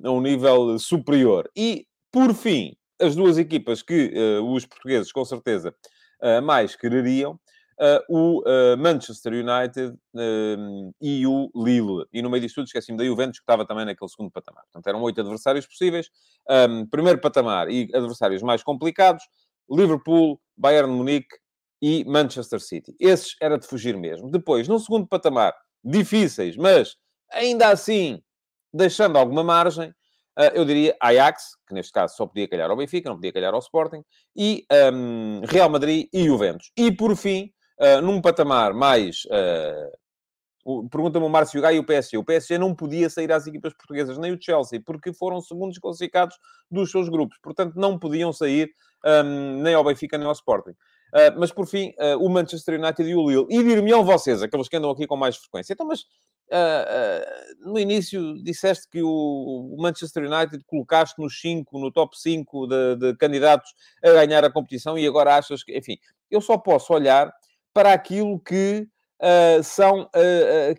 a 0.04 0.12
um 0.12 0.22
nível 0.22 0.78
superior. 0.80 1.50
E, 1.56 1.86
por 2.12 2.34
fim, 2.34 2.76
as 3.00 3.16
duas 3.16 3.38
equipas 3.38 3.82
que 3.82 4.14
uh, 4.16 4.44
os 4.54 4.66
portugueses, 4.66 5.12
com 5.12 5.24
certeza, 5.24 5.74
uh, 6.22 6.42
mais 6.42 6.76
quereriam, 6.76 7.40
uh, 7.80 8.02
o 8.10 8.44
Manchester 8.78 9.34
United 9.34 9.96
e 11.02 11.28
o 11.28 11.52
Lille. 11.56 12.06
E 12.12 12.22
no 12.22 12.30
meio 12.30 12.42
disto 12.42 12.56
tudo, 12.56 12.66
esqueci-me 12.66 12.98
da 12.98 13.06
Juventus, 13.06 13.40
que 13.40 13.44
estava 13.44 13.66
também 13.66 13.86
naquele 13.86 14.10
segundo 14.10 14.32
patamar. 14.32 14.64
Portanto, 14.64 14.88
eram 14.88 15.02
oito 15.04 15.22
adversários 15.22 15.66
possíveis. 15.66 16.10
Um, 16.50 16.86
primeiro 16.88 17.20
patamar 17.22 17.70
e 17.70 17.90
adversários 17.94 18.42
mais 18.42 18.64
complicados, 18.64 19.24
Liverpool, 19.70 20.40
Bayern 20.58 20.92
Munique 20.92 21.36
e 21.82 22.04
Manchester 22.06 22.60
City. 22.60 22.96
Esses 23.00 23.36
era 23.40 23.58
de 23.58 23.68
fugir 23.68 23.96
mesmo. 23.96 24.32
Depois, 24.32 24.68
no 24.68 24.80
segundo 24.80 25.06
patamar, 25.06 25.54
difíceis, 25.84 26.58
mas 26.58 26.96
ainda 27.32 27.70
assim 27.70 28.22
deixando 28.78 29.18
alguma 29.18 29.44
margem, 29.44 29.90
uh, 29.90 30.54
eu 30.54 30.64
diria 30.64 30.96
Ajax, 31.02 31.56
que 31.68 31.74
neste 31.74 31.92
caso 31.92 32.16
só 32.16 32.26
podia 32.26 32.48
calhar 32.48 32.70
ao 32.70 32.78
Benfica, 32.78 33.10
não 33.10 33.18
podia 33.18 33.34
calhar 33.34 33.54
ao 33.54 33.60
Sporting, 33.60 34.04
e 34.36 34.66
um, 34.94 35.42
Real 35.46 35.70
Madrid 35.70 36.08
e 36.14 36.26
Juventus. 36.26 36.72
E 36.78 36.92
por 36.92 37.16
fim, 37.16 37.52
uh, 37.80 38.02
num 38.02 38.22
patamar 38.22 38.74
mais 38.74 39.26
uh, 39.26 39.98
Pergunta-me 40.92 41.26
o 41.26 41.30
Márcio 41.30 41.62
Gai 41.62 41.78
e 41.78 41.80
o 41.80 41.86
PSG. 41.86 42.18
O 42.18 42.26
PSG 42.26 42.58
não 42.58 42.76
podia 42.76 43.10
sair 43.10 43.32
às 43.32 43.48
equipas 43.48 43.74
portuguesas, 43.74 44.18
nem 44.18 44.34
o 44.34 44.38
Chelsea, 44.40 44.82
porque 44.86 45.14
foram 45.14 45.40
segundos 45.40 45.78
classificados 45.78 46.36
dos 46.70 46.92
seus 46.92 47.08
grupos. 47.08 47.38
Portanto, 47.42 47.76
não 47.78 47.98
podiam 47.98 48.34
sair 48.34 48.70
um, 49.06 49.62
nem 49.62 49.74
ao 49.74 49.84
Benfica, 49.84 50.18
nem 50.18 50.28
ao 50.28 50.34
Sporting. 50.34 50.72
Uh, 50.72 51.40
mas, 51.40 51.54
por 51.54 51.66
fim, 51.68 51.94
uh, 51.98 52.18
o 52.22 52.28
Manchester 52.28 52.78
United 52.78 53.10
e 53.10 53.16
o 53.16 53.30
Lille. 53.30 53.46
E 53.50 53.64
dir-me-ão 53.64 54.04
vocês, 54.04 54.44
aqueles 54.44 54.68
que 54.68 54.76
andam 54.76 54.92
aqui 54.92 55.08
com 55.08 55.16
mais 55.16 55.38
frequência. 55.38 55.72
Então, 55.72 55.88
mas 55.88 56.04
uh, 56.52 57.70
no 57.70 57.80
início 57.80 58.42
disseste 58.44 58.88
que 58.90 59.02
o, 59.02 59.76
Manchester 59.80 60.24
United 60.24 60.64
colocaste 60.66 61.22
nos 61.22 61.40
5, 61.40 61.80
no 61.80 61.92
top 61.92 62.18
5 62.20 62.68
de, 62.68 62.96
de, 62.96 63.16
candidatos 63.18 63.74
a 64.04 64.12
ganhar 64.12 64.44
a 64.44 64.52
competição 64.52 64.98
e 64.98 65.06
agora 65.06 65.36
achas 65.36 65.64
que... 65.64 65.78
Enfim, 65.78 65.98
eu 66.30 66.42
só 66.42 66.58
posso 66.58 66.94
olhar 66.94 67.32
para 67.74 67.94
aquilo 67.94 68.40
que 68.40 68.88
são... 69.64 70.10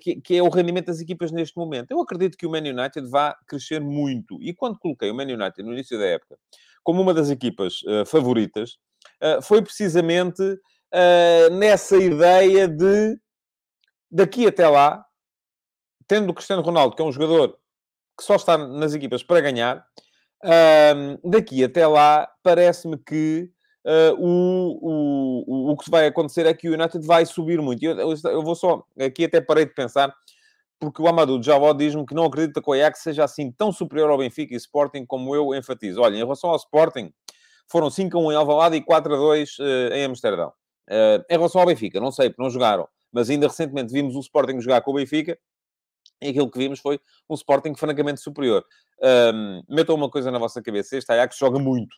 Que, 0.01 0.21
que, 0.21 0.37
é 0.37 0.43
o 0.43 0.49
rendimento 0.49 0.87
das 0.87 1.01
equipas 1.01 1.33
neste 1.33 1.57
momento. 1.57 1.91
Eu 1.91 2.01
acredito 2.01 2.37
que 2.37 2.47
o 2.47 2.51
Man 2.51 2.59
United 2.59 3.09
vai 3.09 3.35
crescer 3.47 3.81
muito. 3.81 4.39
E 4.43 4.55
quando 4.55 4.79
coloquei 4.79 5.11
o 5.11 5.15
Man 5.15 5.25
United 5.25 5.63
no 5.63 5.73
início 5.73 5.99
da 5.99 6.07
época 6.07 6.39
como 6.83 7.03
uma 7.03 7.13
das 7.13 7.29
equipas 7.29 7.81
favoritas, 8.07 8.79
uh, 9.23 9.43
foi 9.43 9.63
precisamente 9.63 10.43
uh, 10.43 11.55
nessa 11.55 11.97
ideia 11.97 12.69
de 12.69 13.19
daqui 14.11 14.47
até 14.47 14.67
lá, 14.67 15.05
tendo 16.09 16.31
o 16.31 16.35
Cristiano 16.35 16.63
Ronaldo, 16.63 16.97
que 16.97 17.03
é 17.03 17.05
um 17.05 17.13
jogador 17.13 17.57
que 18.19 18.25
só 18.25 18.35
está 18.35 18.59
nas 18.59 18.95
equipas 18.95 19.23
para 19.23 19.41
ganhar, 19.41 19.85
uh, 20.45 21.31
daqui 21.31 21.63
até 21.63 21.87
lá, 21.87 22.29
parece-me 22.43 22.99
que 22.99 23.51
uh, 23.85 24.15
o, 24.19 25.69
o, 25.71 25.73
o 25.73 25.77
que 25.77 25.91
vai 25.91 26.07
acontecer 26.07 26.47
é 26.47 26.55
que 26.55 26.69
o 26.69 26.75
United 26.75 27.07
vai 27.07 27.25
subir 27.25 27.61
muito. 27.61 27.83
Eu, 27.85 27.97
eu, 28.25 28.43
vou 28.43 28.57
só, 28.57 28.83
aqui 28.99 29.27
até 29.27 29.41
parei 29.41 29.67
de 29.67 29.75
pensar, 29.75 30.13
porque 30.81 31.01
o 31.03 31.07
Amadou 31.07 31.41
Javó 31.43 31.73
diz-me 31.73 32.05
que 32.07 32.15
não 32.15 32.25
acredita 32.25 32.63
que 32.63 32.71
o 32.71 32.73
Ajax 32.73 33.01
seja 33.01 33.25
assim 33.25 33.53
tão 33.53 33.71
superior 33.71 34.11
ao 34.11 34.19
Benfica 34.19 34.55
e 34.55 34.57
Sporting 34.57 35.05
como 35.05 35.35
eu 35.35 35.55
enfatizo. 35.55 36.01
Olha, 36.01 36.15
em 36.15 36.19
relação 36.19 36.51
ao 36.51 36.57
Sporting, 36.57 37.13
foram 37.69 37.91
5 37.91 38.17
a 38.17 38.21
1 38.21 38.33
em 38.33 38.37
Alvalade 38.37 38.77
e 38.77 38.81
4 38.81 39.15
a 39.15 39.17
2 39.17 39.59
uh, 39.59 39.63
eh, 39.63 39.99
em 39.99 40.05
Amsterdão. 40.05 40.53
Uh, 40.89 41.23
em 41.29 41.37
relação 41.37 41.61
ao 41.61 41.67
Benfica, 41.67 42.01
não 42.01 42.11
sei, 42.11 42.31
porque 42.31 42.43
não 42.43 42.49
jogaram, 42.49 42.89
mas 43.13 43.29
ainda 43.29 43.47
recentemente 43.47 43.93
vimos 43.93 44.17
o 44.17 44.21
Sporting 44.21 44.59
jogar 44.61 44.81
com 44.81 44.91
o 44.91 44.95
Benfica 44.95 45.39
e 46.21 46.29
aquilo 46.29 46.51
que 46.51 46.59
vimos 46.59 46.81
foi 46.81 47.01
um 47.29 47.35
Sporting 47.35 47.75
francamente 47.75 48.21
superior. 48.21 48.65
Um, 49.01 49.63
metam 49.69 49.95
uma 49.95 50.11
coisa 50.11 50.31
na 50.31 50.39
vossa 50.39 50.63
cabeça, 50.63 50.97
este 50.97 51.11
Ajax 51.13 51.37
joga 51.37 51.59
muito. 51.59 51.97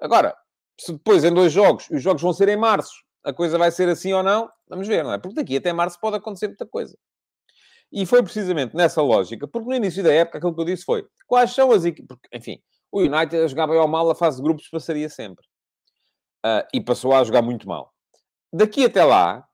Agora, 0.00 0.34
se 0.78 0.92
depois 0.92 1.24
em 1.24 1.32
dois 1.32 1.52
jogos, 1.52 1.88
os 1.90 2.02
jogos 2.02 2.22
vão 2.22 2.32
ser 2.32 2.48
em 2.48 2.56
março, 2.56 2.94
a 3.24 3.32
coisa 3.32 3.58
vai 3.58 3.70
ser 3.70 3.88
assim 3.88 4.12
ou 4.12 4.22
não, 4.22 4.48
vamos 4.68 4.88
ver, 4.88 5.04
não 5.04 5.12
é? 5.12 5.18
Porque 5.18 5.34
daqui 5.34 5.56
até 5.56 5.72
março 5.72 5.98
pode 6.00 6.16
acontecer 6.16 6.48
muita 6.48 6.66
coisa. 6.66 6.96
E 7.92 8.06
foi 8.06 8.22
precisamente 8.22 8.74
nessa 8.74 9.02
lógica, 9.02 9.48
porque 9.48 9.68
no 9.68 9.74
início 9.74 10.02
da 10.02 10.12
época 10.12 10.38
aquilo 10.38 10.54
que 10.54 10.60
eu 10.60 10.64
disse 10.64 10.84
foi 10.84 11.06
quais 11.26 11.52
são 11.52 11.72
as 11.72 11.84
equipes. 11.84 12.16
Enfim, 12.32 12.62
o 12.90 13.00
United 13.00 13.36
a 13.36 13.46
jogar 13.48 13.66
bem 13.66 13.78
ou 13.78 13.88
mal, 13.88 14.08
a 14.08 14.14
fase 14.14 14.36
de 14.36 14.42
grupos 14.42 14.68
passaria 14.68 15.08
sempre. 15.08 15.44
Uh, 16.44 16.64
e 16.72 16.80
passou 16.80 17.12
a 17.12 17.22
jogar 17.24 17.42
muito 17.42 17.68
mal. 17.68 17.92
Daqui 18.52 18.84
até 18.84 19.04
lá, 19.04 19.46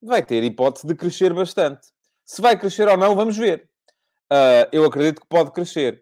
vai 0.00 0.24
ter 0.24 0.42
hipótese 0.42 0.86
de 0.86 0.94
crescer 0.94 1.34
bastante. 1.34 1.88
Se 2.30 2.40
vai 2.40 2.56
crescer 2.56 2.86
ou 2.86 2.96
não, 2.96 3.16
vamos 3.16 3.36
ver. 3.36 3.68
Uh, 4.32 4.62
eu 4.70 4.84
acredito 4.84 5.20
que 5.20 5.26
pode 5.26 5.50
crescer. 5.50 6.00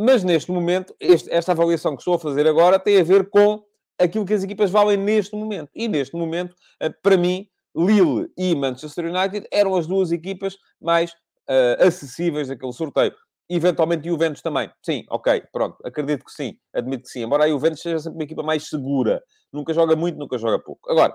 Mas 0.00 0.24
neste 0.24 0.50
momento, 0.50 0.96
este, 0.98 1.30
esta 1.30 1.52
avaliação 1.52 1.94
que 1.94 2.00
estou 2.00 2.14
a 2.14 2.18
fazer 2.18 2.46
agora 2.46 2.78
tem 2.78 2.98
a 2.98 3.04
ver 3.04 3.28
com 3.28 3.62
aquilo 3.98 4.24
que 4.24 4.32
as 4.32 4.42
equipas 4.42 4.70
valem 4.70 4.96
neste 4.96 5.36
momento. 5.36 5.68
E 5.74 5.86
neste 5.86 6.16
momento, 6.16 6.54
uh, 6.82 6.90
para 7.02 7.18
mim, 7.18 7.46
Lille 7.76 8.26
e 8.38 8.54
Manchester 8.54 9.04
United 9.04 9.46
eram 9.52 9.76
as 9.76 9.86
duas 9.86 10.12
equipas 10.12 10.56
mais 10.80 11.10
uh, 11.10 11.86
acessíveis 11.86 12.48
daquele 12.48 12.72
sorteio 12.72 13.14
eventualmente 13.46 14.08
Juventus 14.08 14.40
também. 14.40 14.70
Sim, 14.82 15.04
ok, 15.10 15.44
pronto, 15.52 15.76
acredito 15.84 16.24
que 16.24 16.32
sim, 16.32 16.58
admito 16.74 17.02
que 17.04 17.10
sim. 17.10 17.22
Embora 17.22 17.44
a 17.44 17.48
Juventus 17.48 17.82
seja 17.82 17.98
sempre 17.98 18.16
uma 18.16 18.24
equipa 18.24 18.42
mais 18.42 18.66
segura. 18.66 19.22
Nunca 19.52 19.74
joga 19.74 19.94
muito, 19.94 20.18
nunca 20.18 20.38
joga 20.38 20.58
pouco. 20.58 20.90
Agora, 20.90 21.14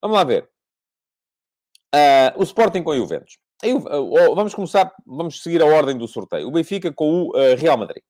vamos 0.00 0.16
lá 0.16 0.24
ver. 0.24 0.48
Uh, 1.94 2.40
o 2.40 2.42
Sporting 2.42 2.82
com 2.82 2.90
a 2.90 2.96
Juventus. 2.96 3.36
Uh, 3.64 4.34
vamos 4.34 4.54
começar, 4.54 4.92
vamos 5.06 5.42
seguir 5.42 5.62
a 5.62 5.66
ordem 5.66 5.96
do 5.96 6.06
sorteio. 6.06 6.46
O 6.46 6.50
Benfica 6.50 6.92
com 6.92 7.22
o 7.22 7.28
uh, 7.30 7.56
Real 7.56 7.76
Madrid. 7.76 8.02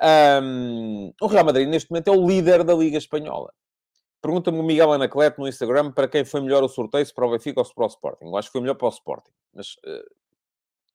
Um, 0.00 1.12
o 1.20 1.26
Real 1.26 1.44
Madrid, 1.44 1.68
neste 1.68 1.90
momento, 1.90 2.08
é 2.08 2.12
o 2.12 2.26
líder 2.26 2.62
da 2.62 2.74
Liga 2.74 2.98
Espanhola. 2.98 3.52
Pergunta-me 4.22 4.58
o 4.58 4.62
Miguel 4.62 4.92
Anacleto 4.92 5.40
no 5.40 5.48
Instagram 5.48 5.92
para 5.92 6.08
quem 6.08 6.24
foi 6.24 6.40
melhor 6.40 6.62
o 6.62 6.68
sorteio, 6.68 7.04
se 7.04 7.14
para 7.14 7.26
o 7.26 7.30
Benfica 7.30 7.60
ou 7.60 7.64
se 7.64 7.74
para 7.74 7.84
o 7.84 7.88
Sporting. 7.88 8.26
Eu 8.26 8.36
acho 8.36 8.48
que 8.48 8.52
foi 8.52 8.60
melhor 8.60 8.74
para 8.74 8.86
o 8.86 8.90
Sporting. 8.90 9.30
Mas, 9.54 9.76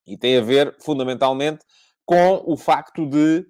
e 0.06 0.18
tem 0.18 0.38
a 0.38 0.42
ver, 0.42 0.75
fundamentalmente, 0.80 1.66
com 2.06 2.44
o 2.46 2.58
facto 2.58 3.06
de, 3.06 3.46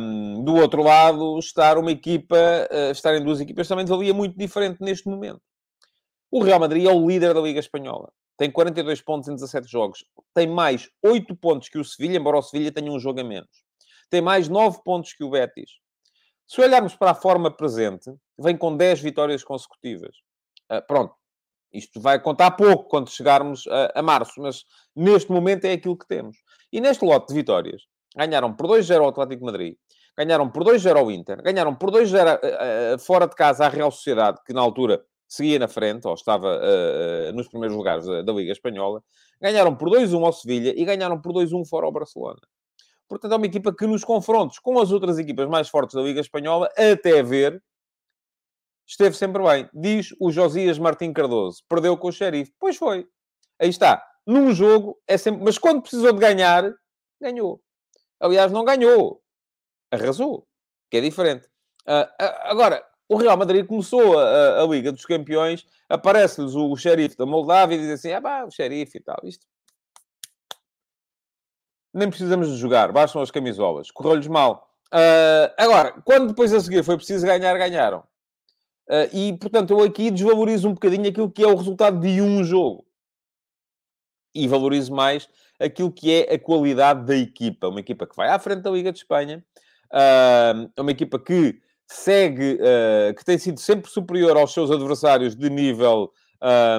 um, 0.00 0.44
do 0.44 0.56
outro 0.56 0.82
lado, 0.82 1.38
estar 1.38 1.78
uma 1.78 1.90
equipa, 1.90 2.36
uh, 2.36 2.90
estarem 2.90 3.22
duas 3.22 3.40
equipas 3.40 3.68
também 3.68 3.84
valia 3.84 4.14
muito 4.14 4.36
diferente 4.36 4.80
neste 4.80 5.08
momento. 5.08 5.40
O 6.30 6.42
Real 6.42 6.60
Madrid 6.60 6.86
é 6.86 6.90
o 6.90 7.06
líder 7.06 7.34
da 7.34 7.40
Liga 7.40 7.60
Espanhola. 7.60 8.12
Tem 8.38 8.50
42 8.52 9.02
pontos 9.02 9.28
em 9.28 9.34
17 9.34 9.68
jogos. 9.68 10.04
Tem 10.32 10.46
mais 10.46 10.88
8 11.04 11.34
pontos 11.36 11.68
que 11.68 11.76
o 11.76 11.84
Sevilha, 11.84 12.16
embora 12.16 12.38
o 12.38 12.42
Sevilha 12.42 12.70
tenha 12.70 12.90
um 12.90 12.98
jogo 12.98 13.20
a 13.20 13.24
menos. 13.24 13.50
Tem 14.08 14.22
mais 14.22 14.48
9 14.48 14.78
pontos 14.84 15.12
que 15.12 15.24
o 15.24 15.30
Betis. 15.30 15.72
Se 16.46 16.60
olharmos 16.62 16.94
para 16.94 17.10
a 17.10 17.14
forma 17.14 17.50
presente, 17.50 18.10
vem 18.38 18.56
com 18.56 18.74
10 18.76 19.00
vitórias 19.00 19.42
consecutivas. 19.42 20.16
Uh, 20.70 20.80
pronto. 20.86 21.14
Isto 21.72 22.00
vai 22.00 22.18
contar 22.18 22.52
pouco 22.52 22.88
quando 22.88 23.10
chegarmos 23.10 23.66
a, 23.66 23.98
a 23.98 24.02
março, 24.02 24.40
mas 24.40 24.64
neste 24.96 25.30
momento 25.30 25.66
é 25.66 25.72
aquilo 25.72 25.98
que 25.98 26.06
temos. 26.06 26.38
E 26.72 26.80
neste 26.80 27.04
lote 27.04 27.26
de 27.28 27.34
vitórias, 27.34 27.82
ganharam 28.16 28.54
por 28.54 28.68
2-0 28.68 29.00
ao 29.00 29.08
Atlético 29.08 29.44
Madrid, 29.44 29.76
ganharam 30.16 30.48
por 30.48 30.64
2-0 30.64 30.96
ao 30.96 31.10
Inter, 31.10 31.42
ganharam 31.42 31.74
por 31.74 31.90
2-0 31.90 32.38
uh, 32.38 32.98
fora 33.00 33.26
de 33.26 33.34
casa 33.34 33.66
à 33.66 33.68
Real 33.68 33.90
Sociedade, 33.90 34.38
que 34.46 34.54
na 34.54 34.62
altura 34.62 35.04
seguia 35.28 35.58
na 35.58 35.68
frente, 35.68 36.06
ou 36.06 36.14
estava 36.14 36.56
uh, 36.56 37.30
uh, 37.30 37.32
nos 37.34 37.48
primeiros 37.48 37.76
lugares 37.76 38.06
da, 38.06 38.22
da, 38.22 38.32
Liga 38.32 38.52
Espanhola, 38.52 39.02
ganharam 39.40 39.76
por 39.76 39.90
2-1 39.90 40.24
ao 40.24 40.32
Sevilha 40.32 40.72
e 40.74 40.84
ganharam 40.84 41.20
por 41.20 41.32
2-1 41.32 41.66
fora 41.68 41.86
ao 41.86 41.92
Barcelona. 41.92 42.40
Portanto, 43.06 43.32
é 43.32 43.36
uma 43.36 43.46
equipa 43.46 43.74
que 43.74 43.86
nos 43.86 44.04
confrontos 44.04 44.58
com 44.58 44.78
as 44.80 44.90
outras 44.90 45.18
equipas 45.18 45.48
mais 45.48 45.68
fortes 45.68 45.94
da 45.94 46.02
Liga 46.02 46.20
Espanhola, 46.20 46.68
até 46.76 47.22
ver, 47.22 47.62
esteve 48.86 49.14
sempre 49.14 49.42
bem. 49.42 49.68
Diz 49.72 50.14
o 50.18 50.30
Josias 50.30 50.78
Martim 50.78 51.12
Cardoso. 51.12 51.62
Perdeu 51.68 51.96
com 51.96 52.08
o 52.08 52.12
Xerife. 52.12 52.52
Pois 52.58 52.76
foi. 52.76 53.06
Aí 53.58 53.68
está 53.68 54.04
num 54.28 54.52
jogo 54.52 55.00
é 55.06 55.16
sempre. 55.16 55.42
Mas 55.42 55.56
quando 55.56 55.80
precisou 55.80 56.12
de 56.12 56.18
ganhar, 56.18 56.70
ganhou. 57.20 57.62
Aliás, 58.20 58.52
não 58.52 58.62
ganhou. 58.62 59.22
Arrasou. 59.90 60.46
Que 60.90 60.98
é 60.98 61.00
diferente. 61.00 61.46
Uh, 61.86 62.04
agora, 62.44 62.84
o 63.08 63.16
Real 63.16 63.36
Madrid 63.36 63.66
começou 63.66 64.18
a, 64.18 64.62
a, 64.62 64.66
Liga 64.66 64.92
dos 64.92 65.06
Campeões, 65.06 65.66
aparece-lhes 65.88 66.54
o, 66.54 66.70
o 66.70 66.76
xerife 66.76 67.16
da 67.16 67.24
Moldávia 67.24 67.76
e 67.76 67.78
diz 67.78 67.90
assim: 67.90 68.12
ah, 68.12 68.20
pá, 68.20 68.44
o 68.44 68.50
xerife 68.50 68.98
e 68.98 69.00
tal. 69.00 69.18
Isto. 69.24 69.46
Nem 71.92 72.08
precisamos 72.10 72.48
de 72.48 72.56
jogar, 72.56 72.92
bastam 72.92 73.22
as 73.22 73.30
camisolas. 73.30 73.90
Correu-lhes 73.90 74.26
mal. 74.26 74.68
Uh, 74.92 75.52
agora, 75.56 75.92
quando 76.04 76.28
depois 76.28 76.52
a 76.52 76.60
seguir 76.60 76.84
foi 76.84 76.96
preciso 76.96 77.26
ganhar, 77.26 77.56
ganharam. 77.56 78.00
Uh, 78.88 79.08
e, 79.12 79.32
portanto, 79.38 79.70
eu 79.70 79.82
aqui 79.82 80.10
desvalorizo 80.10 80.68
um 80.68 80.74
bocadinho 80.74 81.08
aquilo 81.08 81.30
que 81.30 81.42
é 81.42 81.46
o 81.46 81.54
resultado 81.54 81.98
de 82.00 82.20
um 82.20 82.44
jogo 82.44 82.86
e 84.34 84.46
valorizo 84.46 84.94
mais 84.94 85.28
aquilo 85.58 85.90
que 85.90 86.12
é 86.12 86.34
a 86.34 86.38
qualidade 86.38 87.04
da 87.04 87.16
equipa. 87.16 87.68
Uma 87.68 87.80
equipa 87.80 88.06
que 88.06 88.16
vai 88.16 88.28
à 88.28 88.38
frente 88.38 88.62
da 88.62 88.70
Liga 88.70 88.92
de 88.92 88.98
Espanha, 88.98 89.44
é 89.92 90.80
uma 90.80 90.90
equipa 90.90 91.18
que 91.18 91.60
segue, 91.88 92.58
uh, 92.60 93.14
que 93.14 93.24
tem 93.24 93.38
sido 93.38 93.58
sempre 93.58 93.90
superior 93.90 94.36
aos 94.36 94.52
seus 94.52 94.70
adversários 94.70 95.34
de 95.34 95.48
nível, 95.48 96.12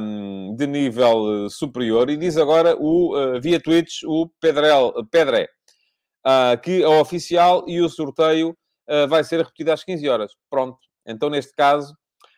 um, 0.01 0.55
de 0.55 0.67
nível 0.67 1.49
superior. 1.49 2.09
E 2.09 2.17
diz 2.17 2.37
agora, 2.37 2.75
o, 2.77 3.17
uh, 3.17 3.41
via 3.41 3.59
Twitch, 3.59 4.03
o 4.05 4.29
Pedrel, 4.39 4.93
Pedré, 5.09 5.49
uh, 6.25 6.61
que 6.61 6.83
é 6.83 6.87
oficial 6.87 7.65
e 7.67 7.81
o 7.81 7.89
sorteio 7.89 8.55
vai 9.07 9.23
ser 9.23 9.37
repetido 9.37 9.71
às 9.71 9.83
15 9.83 10.09
horas. 10.09 10.31
Pronto. 10.49 10.79
Então, 11.05 11.29
neste 11.29 11.53
caso... 11.53 11.93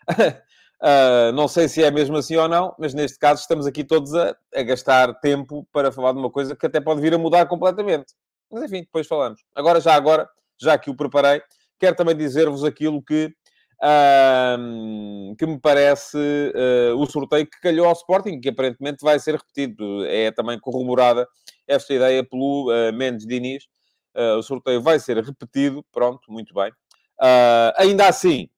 Uh, 0.09 1.31
não 1.33 1.47
sei 1.47 1.69
se 1.69 1.81
é 1.81 1.89
mesmo 1.89 2.17
assim 2.17 2.35
ou 2.35 2.49
não, 2.49 2.75
mas 2.77 2.93
neste 2.93 3.17
caso 3.17 3.39
estamos 3.39 3.65
aqui 3.65 3.81
todos 3.81 4.13
a, 4.13 4.35
a, 4.53 4.61
gastar 4.61 5.13
tempo 5.21 5.65
para 5.71 5.93
falar 5.93 6.11
de 6.11 6.19
uma 6.19 6.29
coisa 6.29 6.53
que 6.53 6.65
até 6.65 6.81
pode 6.81 6.99
vir 6.99 7.13
a 7.13 7.17
mudar 7.17 7.45
completamente. 7.45 8.13
Mas 8.51 8.63
enfim, 8.63 8.81
depois 8.81 9.07
falamos. 9.07 9.41
Agora, 9.55 9.79
já 9.79 9.95
agora, 9.95 10.27
já 10.59 10.77
que 10.77 10.89
o 10.89 10.95
preparei, 10.95 11.41
quero 11.81 11.95
também 11.95 12.15
dizer-vos 12.15 12.63
aquilo 12.63 13.01
que, 13.01 13.33
uh, 13.81 15.35
que 15.35 15.47
me 15.47 15.59
parece 15.59 16.15
uh, 16.15 16.95
o 16.95 17.05
sorteio 17.07 17.47
que 17.47 17.59
calhou 17.59 17.87
ao 17.87 17.93
Sporting, 17.93 18.39
que 18.39 18.49
aparentemente 18.49 19.03
vai 19.03 19.19
ser 19.19 19.35
repetido. 19.35 20.05
É 20.05 20.31
também 20.31 20.59
corroborada 20.59 21.27
esta 21.67 21.91
ideia 21.91 22.23
pelo 22.23 22.67
Mendes 22.93 23.25
Diniz. 23.25 23.63
o 24.37 24.43
sorteio 24.43 24.81
vai 24.81 24.99
ser 24.99 25.17
repetido, 25.23 25.83
pronto, 25.91 26.31
muito 26.31 26.53
bem. 26.53 26.71
ainda 27.77 28.07
assim, 28.07 28.49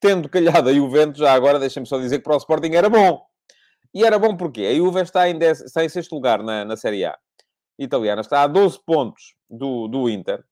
tendo 0.00 0.28
calhado 0.28 0.68
a 0.68 0.72
Juventus, 0.72 1.18
já 1.18 1.32
agora 1.32 1.58
deixem-me 1.58 1.86
só 1.86 1.98
dizer 1.98 2.18
que 2.18 2.24
para 2.24 2.34
o 2.34 2.38
Sporting 2.38 2.72
era 2.72 2.88
bom. 2.88 3.26
E 3.92 4.04
era 4.04 4.18
bom 4.18 4.36
porque 4.36 4.60
a 4.62 4.74
Juve 4.74 5.00
está 5.00 5.28
em, 5.28 5.38
dez, 5.38 5.60
está 5.60 5.84
em 5.84 5.88
sexto 5.88 6.14
lugar 6.14 6.42
na, 6.42 6.64
na 6.64 6.76
Série 6.76 7.04
A 7.04 7.18
italiana, 7.78 8.20
está 8.20 8.42
a 8.42 8.46
12 8.46 8.78
pontos 8.84 9.34
do, 9.50 9.88
do 9.88 10.08
Inter. 10.08 10.44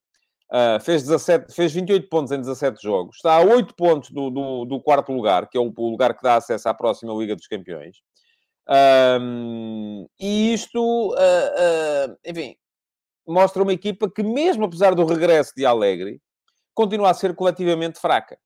Uh, 0.51 0.79
fez, 0.81 1.03
17, 1.03 1.53
fez 1.53 1.73
28 1.73 2.09
pontos 2.09 2.31
em 2.31 2.39
17 2.39 2.83
jogos. 2.83 3.17
Está 3.17 3.37
a 3.37 3.41
8 3.41 3.75
pontos 3.75 4.11
do, 4.11 4.31
do, 4.31 4.65
do 4.65 4.81
quarto 4.81 5.13
lugar, 5.13 5.49
que 5.49 5.57
é 5.57 5.61
o, 5.61 5.73
lugar 5.77 6.15
que 6.15 6.23
dá 6.23 6.37
acesso 6.37 6.69
à 6.69 6.75
próxima 6.75 7.13
Liga 7.15 7.35
dos 7.35 7.47
Campeões. 7.47 7.97
Um, 9.21 10.07
e 10.19 10.55
isto, 10.55 10.81
uh, 10.81 11.13
uh, 11.13 12.17
enfim, 12.25 12.57
mostra 13.27 13.63
uma 13.63 13.73
equipa 13.73 14.11
que, 14.11 14.23
mesmo 14.23 14.65
apesar 14.65 14.95
do 14.95 15.05
regresso 15.05 15.53
de 15.57 15.67
Alegre, 15.67 16.21
continua 16.75 17.11
a 17.11 17.15
ser 17.15 17.35
coletivamente 17.35 17.99
fraca. 17.99 18.39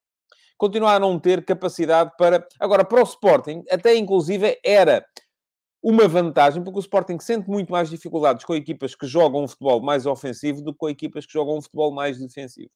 Continua 0.57 0.95
a 0.95 1.01
não 1.01 1.19
ter 1.19 1.45
capacidade 1.45 2.13
para. 2.19 2.47
Agora, 2.59 2.85
para 2.85 3.01
o 3.01 3.05
Sporting, 3.05 3.63
até 3.71 3.95
inclusive 3.95 4.59
era 4.65 5.05
uma 5.83 6.09
vantagem, 6.09 6.63
porque 6.63 6.79
o 6.79 6.81
Sporting 6.81 7.19
sente 7.21 7.49
muito 7.49 7.71
mais 7.71 7.89
dificuldades 7.89 8.45
com 8.45 8.55
equipas 8.55 8.95
que 8.95 9.07
jogam 9.07 9.45
um 9.45 9.49
futebol 9.49 9.81
mais 9.81 10.07
ofensivo 10.07 10.63
do 10.63 10.73
que 10.73 10.79
com 10.79 10.89
equipas 10.89 11.25
que 11.25 11.33
jogam 11.33 11.59
um 11.59 11.63
futebol 11.63 11.93
mais 11.93 12.19
defensivo. 12.19 12.71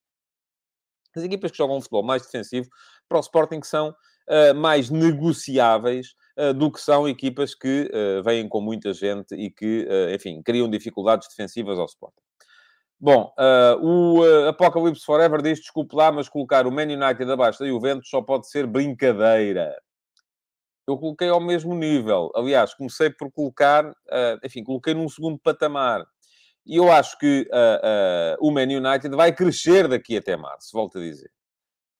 As 1.14 1.22
equipas 1.22 1.50
que 1.50 1.58
jogam 1.58 1.76
um 1.76 1.80
futebol 1.80 2.02
mais 2.02 2.22
defensivo, 2.22 2.68
para 3.08 3.18
o 3.18 3.20
Sporting, 3.20 3.60
são 3.62 3.90
uh, 3.90 4.54
mais 4.54 4.88
negociáveis 4.88 6.14
uh, 6.38 6.54
do 6.54 6.70
que 6.70 6.80
são 6.80 7.08
equipas 7.08 7.54
que 7.54 7.90
uh, 7.92 8.22
vêm 8.22 8.48
com 8.48 8.60
muita 8.60 8.92
gente 8.94 9.34
e 9.34 9.50
que, 9.50 9.86
enfim, 10.14 10.42
criam 10.42 10.70
dificuldades 10.70 11.28
defensivas 11.28 11.78
ao 11.78 11.86
Sporting. 11.86 12.22
Bom, 12.98 13.34
o 13.82 14.22
Apocalypse 14.48 15.04
Forever 15.04 15.42
diz, 15.42 15.58
desculpe 15.58 15.96
lá, 15.96 16.12
mas 16.12 16.28
colocar 16.28 16.68
o 16.68 16.70
Man 16.70 16.84
United 16.84 17.28
abaixo 17.32 17.58
da 17.58 17.66
Juventus 17.66 18.08
só 18.08 18.22
pode 18.22 18.48
ser 18.48 18.64
brincadeira 18.64 19.74
eu 20.86 20.98
coloquei 20.98 21.28
ao 21.28 21.40
mesmo 21.40 21.74
nível. 21.74 22.30
Aliás, 22.34 22.74
comecei 22.74 23.10
por 23.10 23.30
colocar, 23.30 23.88
uh, 23.88 24.38
enfim, 24.44 24.64
coloquei 24.64 24.94
num 24.94 25.08
segundo 25.08 25.38
patamar. 25.38 26.04
E 26.64 26.76
eu 26.76 26.90
acho 26.92 27.18
que 27.18 27.48
uh, 27.50 28.42
uh, 28.42 28.46
o 28.46 28.50
Man 28.50 28.62
United 28.62 29.14
vai 29.14 29.32
crescer 29.32 29.88
daqui 29.88 30.16
até 30.16 30.36
março, 30.36 30.70
volto 30.72 30.98
a 30.98 31.00
dizer. 31.00 31.30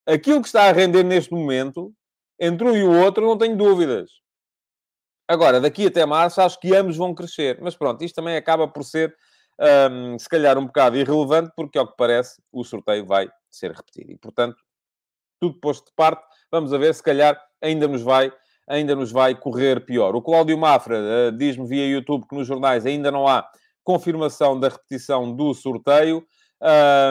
Aquilo 0.05 0.41
que 0.41 0.47
está 0.47 0.67
a 0.67 0.71
render 0.71 1.03
neste 1.03 1.33
momento, 1.33 1.93
entre 2.39 2.67
um 2.67 2.75
e 2.75 2.83
o 2.83 2.91
outro, 3.03 3.25
não 3.25 3.37
tenho 3.37 3.55
dúvidas. 3.55 4.09
Agora, 5.27 5.61
daqui 5.61 5.87
até 5.87 6.05
março, 6.05 6.41
acho 6.41 6.59
que 6.59 6.75
ambos 6.75 6.97
vão 6.97 7.15
crescer. 7.15 7.59
Mas 7.61 7.75
pronto, 7.75 8.03
isto 8.03 8.15
também 8.15 8.35
acaba 8.35 8.67
por 8.67 8.83
ser, 8.83 9.15
um, 9.89 10.19
se 10.19 10.27
calhar, 10.27 10.57
um 10.57 10.65
bocado 10.65 10.97
irrelevante, 10.97 11.51
porque, 11.55 11.77
ao 11.77 11.87
que 11.87 11.95
parece, 11.97 12.41
o 12.51 12.63
sorteio 12.63 13.05
vai 13.05 13.29
ser 13.49 13.71
repetido. 13.71 14.11
E, 14.11 14.17
portanto, 14.17 14.57
tudo 15.39 15.59
posto 15.59 15.85
de 15.85 15.93
parte, 15.95 16.23
vamos 16.51 16.73
a 16.73 16.77
ver, 16.77 16.93
se 16.93 17.03
calhar 17.03 17.41
ainda 17.61 17.87
nos 17.87 18.01
vai 18.01 18.31
ainda 18.67 18.95
nos 18.95 19.11
vai 19.11 19.35
correr 19.35 19.85
pior. 19.85 20.15
O 20.15 20.21
Cláudio 20.21 20.57
Mafra 20.57 20.99
uh, 20.99 21.31
diz-me 21.37 21.67
via 21.67 21.87
YouTube 21.87 22.25
que 22.27 22.35
nos 22.35 22.47
jornais 22.47 22.85
ainda 22.85 23.11
não 23.11 23.27
há 23.27 23.47
confirmação 23.83 24.59
da 24.59 24.69
repetição 24.69 25.35
do 25.35 25.53
sorteio. 25.53 26.25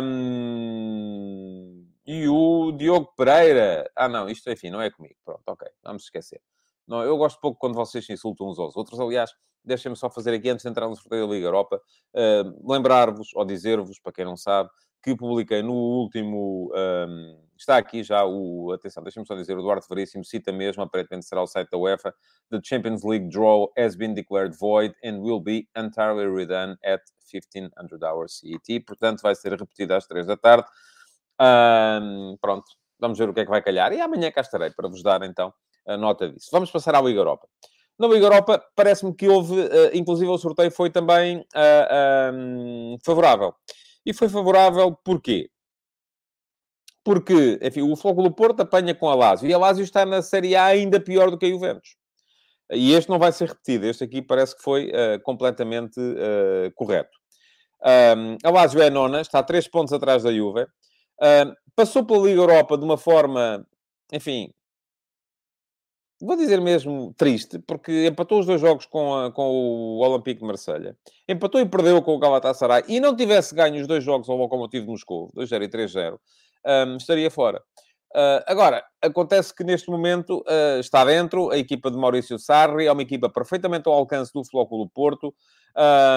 Um, 0.02 1.86
e 2.06 2.26
o 2.28 2.72
Diogo 2.72 3.12
Pereira. 3.16 3.90
Ah, 3.94 4.08
não, 4.08 4.28
isto 4.28 4.50
enfim, 4.50 4.70
não 4.70 4.80
é 4.80 4.90
comigo. 4.90 5.14
Pronto, 5.24 5.42
ok, 5.46 5.68
vamos 5.82 6.04
esquecer. 6.04 6.40
Não, 6.86 7.02
eu 7.02 7.16
gosto 7.16 7.40
pouco 7.40 7.58
quando 7.58 7.74
vocês 7.74 8.04
se 8.04 8.12
insultam 8.12 8.48
uns 8.48 8.58
aos 8.58 8.76
outros. 8.76 8.98
Aliás, 8.98 9.30
deixem-me 9.64 9.96
só 9.96 10.10
fazer 10.10 10.34
aqui, 10.34 10.48
antes 10.48 10.64
de 10.64 10.68
entrar 10.68 10.88
no 10.88 10.96
sorteio 10.96 11.26
da 11.26 11.34
Liga 11.34 11.46
Europa, 11.46 11.80
uh, 12.14 12.70
lembrar-vos 12.72 13.28
ou 13.34 13.44
dizer-vos, 13.44 14.00
para 14.00 14.12
quem 14.12 14.24
não 14.24 14.36
sabe, 14.36 14.68
que 15.02 15.16
publiquei 15.16 15.62
no 15.62 15.72
último. 15.72 16.70
Um, 16.74 17.38
está 17.56 17.76
aqui 17.76 18.02
já 18.02 18.24
o. 18.24 18.72
Atenção, 18.72 19.02
deixa-me 19.02 19.26
só 19.26 19.34
dizer, 19.34 19.56
o 19.56 19.60
Eduardo 19.60 19.84
Veríssimo 19.88 20.24
cita 20.24 20.52
mesmo, 20.52 20.82
aparentemente 20.82 21.26
será 21.26 21.42
o 21.42 21.46
site 21.46 21.70
da 21.70 21.78
UEFA. 21.78 22.14
The 22.50 22.60
Champions 22.62 23.02
League 23.02 23.28
draw 23.28 23.68
has 23.76 23.96
been 23.96 24.14
declared 24.14 24.56
void 24.58 24.94
and 25.04 25.18
will 25.18 25.40
be 25.40 25.68
entirely 25.76 26.26
redone 26.26 26.76
at 26.84 27.02
1500 27.32 28.02
hours 28.02 28.40
CET. 28.40 28.80
Portanto, 28.80 29.22
vai 29.22 29.34
ser 29.34 29.52
repetido 29.52 29.94
às 29.94 30.06
3 30.06 30.26
da 30.26 30.36
tarde. 30.36 30.66
Um, 31.40 32.36
pronto, 32.40 32.64
vamos 32.98 33.18
ver 33.18 33.28
o 33.28 33.34
que 33.34 33.40
é 33.40 33.44
que 33.44 33.50
vai 33.50 33.62
calhar. 33.62 33.92
E 33.92 34.00
amanhã 34.00 34.30
cá 34.30 34.40
estarei 34.40 34.70
para 34.70 34.88
vos 34.88 35.02
dar 35.02 35.22
então 35.22 35.52
a 35.86 35.96
nota 35.96 36.28
disso. 36.28 36.48
Vamos 36.52 36.70
passar 36.70 36.94
à 36.94 37.00
Liga 37.00 37.18
Europa. 37.18 37.48
Na 37.98 38.08
Liga 38.08 38.26
Europa, 38.26 38.64
parece-me 38.74 39.14
que 39.14 39.28
houve, 39.28 39.60
uh, 39.60 39.90
inclusive 39.92 40.30
o 40.30 40.38
sorteio 40.38 40.70
foi 40.70 40.90
também 40.90 41.38
uh, 41.38 42.34
um, 42.34 42.96
favorável. 43.04 43.54
E 44.04 44.12
foi 44.12 44.28
favorável 44.28 44.96
porquê? 45.04 45.48
Porque, 47.04 47.58
enfim, 47.62 47.82
o 47.82 47.94
do 47.94 48.34
Porto 48.34 48.60
apanha 48.60 48.94
com 48.94 49.08
a 49.08 49.14
Lazio. 49.14 49.48
E 49.48 49.54
a 49.54 49.58
Lazio 49.58 49.82
está 49.82 50.06
na 50.06 50.22
Série 50.22 50.54
A 50.54 50.66
ainda 50.66 51.00
pior 51.00 51.30
do 51.30 51.38
que 51.38 51.46
a 51.46 51.48
Juventus. 51.48 51.96
E 52.70 52.92
este 52.92 53.10
não 53.10 53.18
vai 53.18 53.32
ser 53.32 53.48
repetido. 53.48 53.86
Este 53.86 54.04
aqui 54.04 54.22
parece 54.22 54.56
que 54.56 54.62
foi 54.62 54.88
uh, 54.90 55.20
completamente 55.22 55.98
uh, 55.98 56.72
correto. 56.74 57.10
Um, 57.84 58.36
a 58.44 58.50
Lazio 58.50 58.80
é 58.80 58.86
a 58.86 58.90
nona, 58.90 59.20
está 59.20 59.40
a 59.40 59.42
3 59.42 59.68
pontos 59.68 59.92
atrás 59.92 60.22
da 60.22 60.32
Juve. 60.32 60.66
Passou 61.74 62.04
pela 62.04 62.26
Liga 62.26 62.40
Europa 62.40 62.76
de 62.76 62.84
uma 62.84 62.96
forma, 62.96 63.66
enfim, 64.12 64.52
vou 66.26 66.36
dizer 66.36 66.60
mesmo 66.60 67.12
triste, 67.16 67.58
porque 67.58 68.06
empatou 68.06 68.40
os 68.40 68.46
dois 68.46 68.60
jogos 68.60 68.86
com, 68.86 69.14
a, 69.14 69.32
com 69.32 69.50
o 69.50 69.98
Olympique 69.98 70.40
de 70.40 70.46
Marselha, 70.46 70.96
empatou 71.28 71.60
e 71.60 71.66
perdeu 71.66 72.00
com 72.00 72.14
o 72.14 72.18
Galatasaray, 72.18 72.84
e 72.86 73.00
não 73.00 73.16
tivesse 73.16 73.54
ganho 73.54 73.80
os 73.80 73.86
dois 73.88 74.04
jogos 74.04 74.28
ao 74.28 74.36
Lokomotiv 74.36 74.82
de 74.84 74.88
Moscou, 74.88 75.30
2-0 75.36 75.62
e 75.64 75.68
3-0, 75.68 76.18
um, 76.88 76.96
estaria 76.96 77.30
fora. 77.30 77.60
Uh, 78.14 78.44
agora, 78.46 78.84
acontece 79.00 79.54
que 79.54 79.64
neste 79.64 79.90
momento 79.90 80.40
uh, 80.40 80.78
está 80.78 81.02
dentro 81.04 81.50
a 81.50 81.56
equipa 81.56 81.90
de 81.90 81.96
Maurício 81.96 82.38
Sarri, 82.38 82.86
é 82.86 82.92
uma 82.92 83.02
equipa 83.02 83.28
perfeitamente 83.28 83.88
ao 83.88 83.94
alcance 83.94 84.30
do 84.32 84.44
Flóculo 84.44 84.88
Porto, 84.88 85.34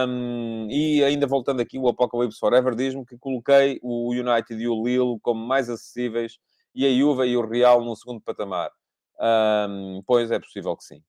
um, 0.08 0.68
e 0.70 1.04
ainda 1.04 1.26
voltando 1.26 1.62
aqui, 1.62 1.80
o 1.80 1.88
Apocalypse 1.88 2.38
Forever 2.38 2.76
diz-me 2.76 3.06
que 3.06 3.18
coloquei 3.18 3.80
o 3.82 4.12
United 4.12 4.62
e 4.62 4.68
o 4.68 4.84
Lille 4.84 5.18
como 5.22 5.44
mais 5.46 5.70
acessíveis, 5.70 6.38
e 6.76 6.86
a 6.86 6.94
Juve 6.94 7.26
e 7.26 7.38
o 7.38 7.48
Real 7.48 7.84
no 7.84 7.96
segundo 7.96 8.22
patamar. 8.22 8.70
Um, 9.19 10.04
pois 10.06 10.32
é 10.32 10.39
possível 10.39 10.75
que 10.75 10.84
sim. 10.84 11.04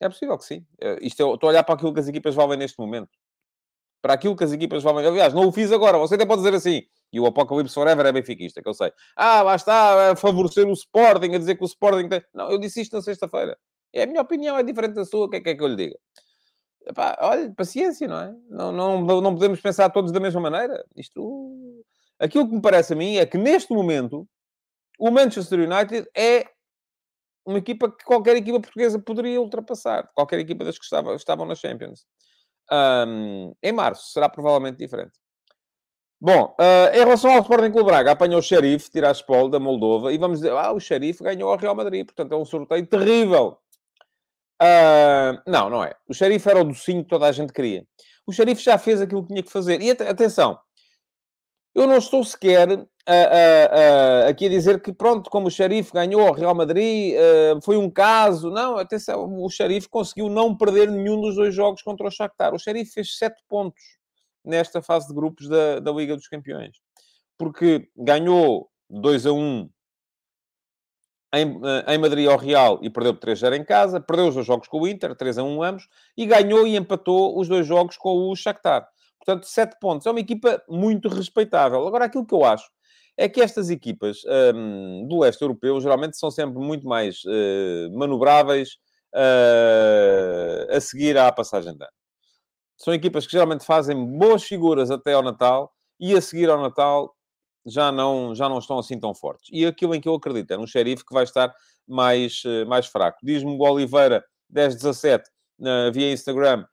É 0.00 0.08
possível 0.08 0.36
que 0.38 0.44
sim. 0.44 0.66
Uh, 0.82 0.98
isto 1.00 1.22
é, 1.22 1.34
estou 1.34 1.38
a 1.42 1.46
olhar 1.46 1.64
para 1.64 1.74
aquilo 1.74 1.92
que 1.92 2.00
as 2.00 2.08
equipas 2.08 2.34
valem 2.34 2.58
neste 2.58 2.78
momento. 2.78 3.10
Para 4.00 4.14
aquilo 4.14 4.36
que 4.36 4.44
as 4.44 4.52
equipas 4.52 4.82
valem. 4.82 5.06
Aliás, 5.06 5.34
não 5.34 5.48
o 5.48 5.52
fiz 5.52 5.72
agora. 5.72 5.98
Você 5.98 6.14
até 6.14 6.24
pode 6.24 6.42
dizer 6.42 6.54
assim. 6.54 6.82
E 7.12 7.18
o 7.18 7.26
Apocalipse 7.26 7.74
Forever 7.74 8.06
é 8.06 8.12
benfiquista, 8.12 8.62
que 8.62 8.68
eu 8.68 8.74
sei. 8.74 8.92
Ah, 9.16 9.42
lá 9.42 9.56
está 9.56 10.12
a 10.12 10.16
favorecer 10.16 10.68
o 10.68 10.72
Sporting, 10.72 11.34
a 11.34 11.38
dizer 11.38 11.56
que 11.56 11.64
o 11.64 11.66
Sporting 11.66 12.08
tem... 12.08 12.22
Não, 12.32 12.50
eu 12.50 12.58
disse 12.58 12.82
isto 12.82 12.94
na 12.94 13.02
sexta-feira. 13.02 13.58
É 13.92 14.02
a 14.02 14.06
minha 14.06 14.20
opinião, 14.20 14.56
é 14.56 14.62
diferente 14.62 14.94
da 14.94 15.04
sua. 15.04 15.26
O 15.26 15.28
que 15.28 15.36
é 15.36 15.40
que, 15.40 15.50
é 15.50 15.54
que 15.56 15.62
eu 15.62 15.68
lhe 15.68 15.76
diga? 15.76 15.98
Epá, 16.86 17.16
olha, 17.20 17.52
paciência, 17.54 18.06
não 18.06 18.20
é? 18.20 18.34
Não, 18.48 18.72
não, 18.72 19.20
não 19.20 19.34
podemos 19.34 19.60
pensar 19.60 19.90
todos 19.90 20.12
da 20.12 20.20
mesma 20.20 20.40
maneira. 20.40 20.84
Isto... 20.94 21.82
Aquilo 22.20 22.48
que 22.48 22.54
me 22.54 22.62
parece 22.62 22.92
a 22.92 22.96
mim 22.96 23.16
é 23.16 23.26
que, 23.26 23.38
neste 23.38 23.72
momento, 23.72 24.28
o 24.98 25.10
Manchester 25.10 25.60
United 25.60 26.08
é 26.14 26.46
uma 27.48 27.58
equipa 27.58 27.90
que 27.90 28.04
qualquer 28.04 28.36
equipa 28.36 28.60
portuguesa 28.60 28.98
poderia 28.98 29.40
ultrapassar. 29.40 30.10
Qualquer 30.14 30.38
equipa 30.38 30.64
das 30.64 30.78
que 30.78 30.84
estava, 30.84 31.14
estavam 31.14 31.46
na 31.46 31.54
Champions. 31.54 32.04
Um, 32.70 33.54
em 33.62 33.72
março 33.72 34.12
será 34.12 34.28
provavelmente 34.28 34.76
diferente. 34.76 35.12
Bom, 36.20 36.54
uh, 36.60 36.94
em 36.94 36.98
relação 36.98 37.30
ao 37.30 37.40
Sporting 37.40 37.70
Clube 37.70 37.90
Braga, 37.90 38.10
apanhou 38.10 38.40
o 38.40 38.42
Xerife, 38.42 38.90
Tiraspol, 38.90 39.48
da 39.48 39.58
Moldova, 39.58 40.12
e 40.12 40.18
vamos 40.18 40.40
dizer, 40.40 40.52
ah, 40.52 40.72
o 40.72 40.80
Xerife 40.80 41.24
ganhou 41.24 41.50
ao 41.50 41.56
Real 41.56 41.74
Madrid, 41.74 42.04
portanto 42.04 42.32
é 42.32 42.36
um 42.36 42.44
sorteio 42.44 42.86
terrível. 42.86 43.56
Uh, 44.60 45.40
não, 45.46 45.70
não 45.70 45.82
é. 45.82 45.94
O 46.06 46.12
Xerife 46.12 46.50
era 46.50 46.60
o 46.60 46.64
docinho 46.64 47.02
que 47.02 47.08
toda 47.08 47.26
a 47.26 47.32
gente 47.32 47.52
queria. 47.52 47.86
O 48.26 48.32
Xerife 48.32 48.62
já 48.62 48.76
fez 48.76 49.00
aquilo 49.00 49.22
que 49.22 49.28
tinha 49.28 49.42
que 49.42 49.50
fazer. 49.50 49.80
E 49.80 49.90
atenção, 49.90 50.58
eu 51.74 51.86
não 51.86 51.96
estou 51.96 52.22
sequer 52.24 52.68
uh, 53.08 54.26
uh, 54.26 54.28
aqui 54.28 54.46
a 54.46 54.48
dizer 54.48 54.80
que, 54.82 54.92
pronto, 54.92 55.30
como 55.30 55.48
o 55.48 55.50
Xerife 55.50 55.92
ganhou 55.92 56.26
ao 56.26 56.34
Real 56.34 56.54
Madrid, 56.54 57.14
foi 57.62 57.76
um 57.76 57.90
caso. 57.90 58.50
Não, 58.50 58.76
atenção, 58.76 59.42
o 59.42 59.48
Xerife 59.48 59.88
conseguiu 59.88 60.28
não 60.28 60.56
perder 60.56 60.90
nenhum 60.90 61.20
dos 61.20 61.36
dois 61.36 61.54
jogos 61.54 61.82
contra 61.82 62.06
o 62.06 62.10
Shakhtar. 62.10 62.54
O 62.54 62.58
Xerife 62.58 62.92
fez 62.92 63.16
sete 63.16 63.42
pontos 63.48 63.82
nesta 64.44 64.82
fase 64.82 65.08
de 65.08 65.14
grupos 65.14 65.48
da, 65.48 65.80
da 65.80 65.92
Liga 65.92 66.14
dos 66.14 66.28
Campeões. 66.28 66.76
Porque 67.36 67.88
ganhou 67.96 68.68
2 68.90 69.26
a 69.26 69.32
1 69.32 69.70
em, 71.34 71.60
em 71.86 71.98
Madrid 71.98 72.28
ao 72.28 72.38
Real 72.38 72.78
e 72.82 72.90
perdeu 72.90 73.14
por 73.14 73.28
3-0 73.28 73.56
em 73.56 73.64
casa, 73.64 74.00
perdeu 74.00 74.28
os 74.28 74.34
dois 74.34 74.46
jogos 74.46 74.66
com 74.66 74.80
o 74.80 74.88
Inter, 74.88 75.14
3 75.14 75.38
a 75.38 75.42
1 75.44 75.62
ambos, 75.62 75.88
e 76.16 76.26
ganhou 76.26 76.66
e 76.66 76.76
empatou 76.76 77.38
os 77.38 77.48
dois 77.48 77.66
jogos 77.66 77.96
com 77.96 78.30
o 78.30 78.34
Shakhtar. 78.34 78.88
Portanto, 79.18 79.44
sete 79.44 79.78
pontos. 79.78 80.06
É 80.06 80.10
uma 80.10 80.20
equipa 80.20 80.62
muito 80.68 81.08
respeitável. 81.08 81.86
Agora, 81.86 82.06
aquilo 82.06 82.26
que 82.26 82.34
eu 82.34 82.44
acho 82.44 82.70
é 83.18 83.28
que 83.28 83.40
estas 83.40 83.68
equipas 83.68 84.22
um, 84.54 85.04
do 85.08 85.18
leste 85.18 85.42
europeu 85.42 85.80
geralmente 85.80 86.16
são 86.16 86.30
sempre 86.30 86.56
muito 86.60 86.86
mais 86.86 87.24
uh, 87.24 87.98
manobráveis 87.98 88.78
uh, 89.12 90.72
a 90.76 90.80
seguir 90.80 91.18
à 91.18 91.30
passagem 91.32 91.76
de 91.76 91.82
ano. 91.82 91.92
São 92.76 92.94
equipas 92.94 93.26
que 93.26 93.32
geralmente 93.32 93.64
fazem 93.64 93.96
boas 94.16 94.44
figuras 94.44 94.88
até 94.88 95.14
ao 95.14 95.22
Natal 95.22 95.74
e 95.98 96.14
a 96.14 96.20
seguir 96.20 96.48
ao 96.48 96.62
Natal 96.62 97.12
já 97.66 97.90
não, 97.90 98.36
já 98.36 98.48
não 98.48 98.60
estão 98.60 98.78
assim 98.78 98.98
tão 99.00 99.12
fortes. 99.12 99.50
E 99.52 99.66
aquilo 99.66 99.96
em 99.96 100.00
que 100.00 100.08
eu 100.08 100.14
acredito 100.14 100.52
é 100.52 100.58
um 100.58 100.66
xerife 100.66 101.04
que 101.04 101.12
vai 101.12 101.24
estar 101.24 101.52
mais, 101.88 102.44
uh, 102.44 102.68
mais 102.68 102.86
fraco. 102.86 103.18
Diz-me 103.20 103.50
o 103.50 103.58
Oliveira 103.58 104.24
1017 104.48 105.28
uh, 105.58 105.92
via 105.92 106.12
Instagram 106.12 106.64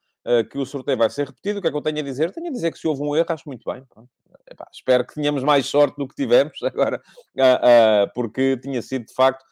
que 0.50 0.58
o 0.58 0.66
sorteio 0.66 0.98
vai 0.98 1.08
ser 1.08 1.28
repetido. 1.28 1.60
O 1.60 1.62
que 1.62 1.68
é 1.68 1.72
que 1.72 1.78
eu 1.78 1.84
tenho 1.84 2.00
a 2.00 2.02
dizer? 2.02 2.32
Tenho 2.32 2.48
a 2.48 2.52
dizer 2.52 2.72
que 2.72 2.80
se 2.80 2.88
houve 2.88 3.04
um 3.04 3.16
erro, 3.16 3.28
acho 3.30 3.44
muito 3.46 3.64
bem. 3.72 3.86
Epá, 4.50 4.68
espero 4.72 5.06
que 5.06 5.16
tenhamos 5.16 5.44
mais 5.44 5.66
sorte 5.66 5.98
do 5.98 6.08
que 6.08 6.16
tivemos 6.16 6.62
agora, 6.64 7.02
uh, 7.38 8.12
porque 8.14 8.58
tinha 8.58 8.82
sido, 8.82 9.06
de 9.06 9.14
facto... 9.14 9.44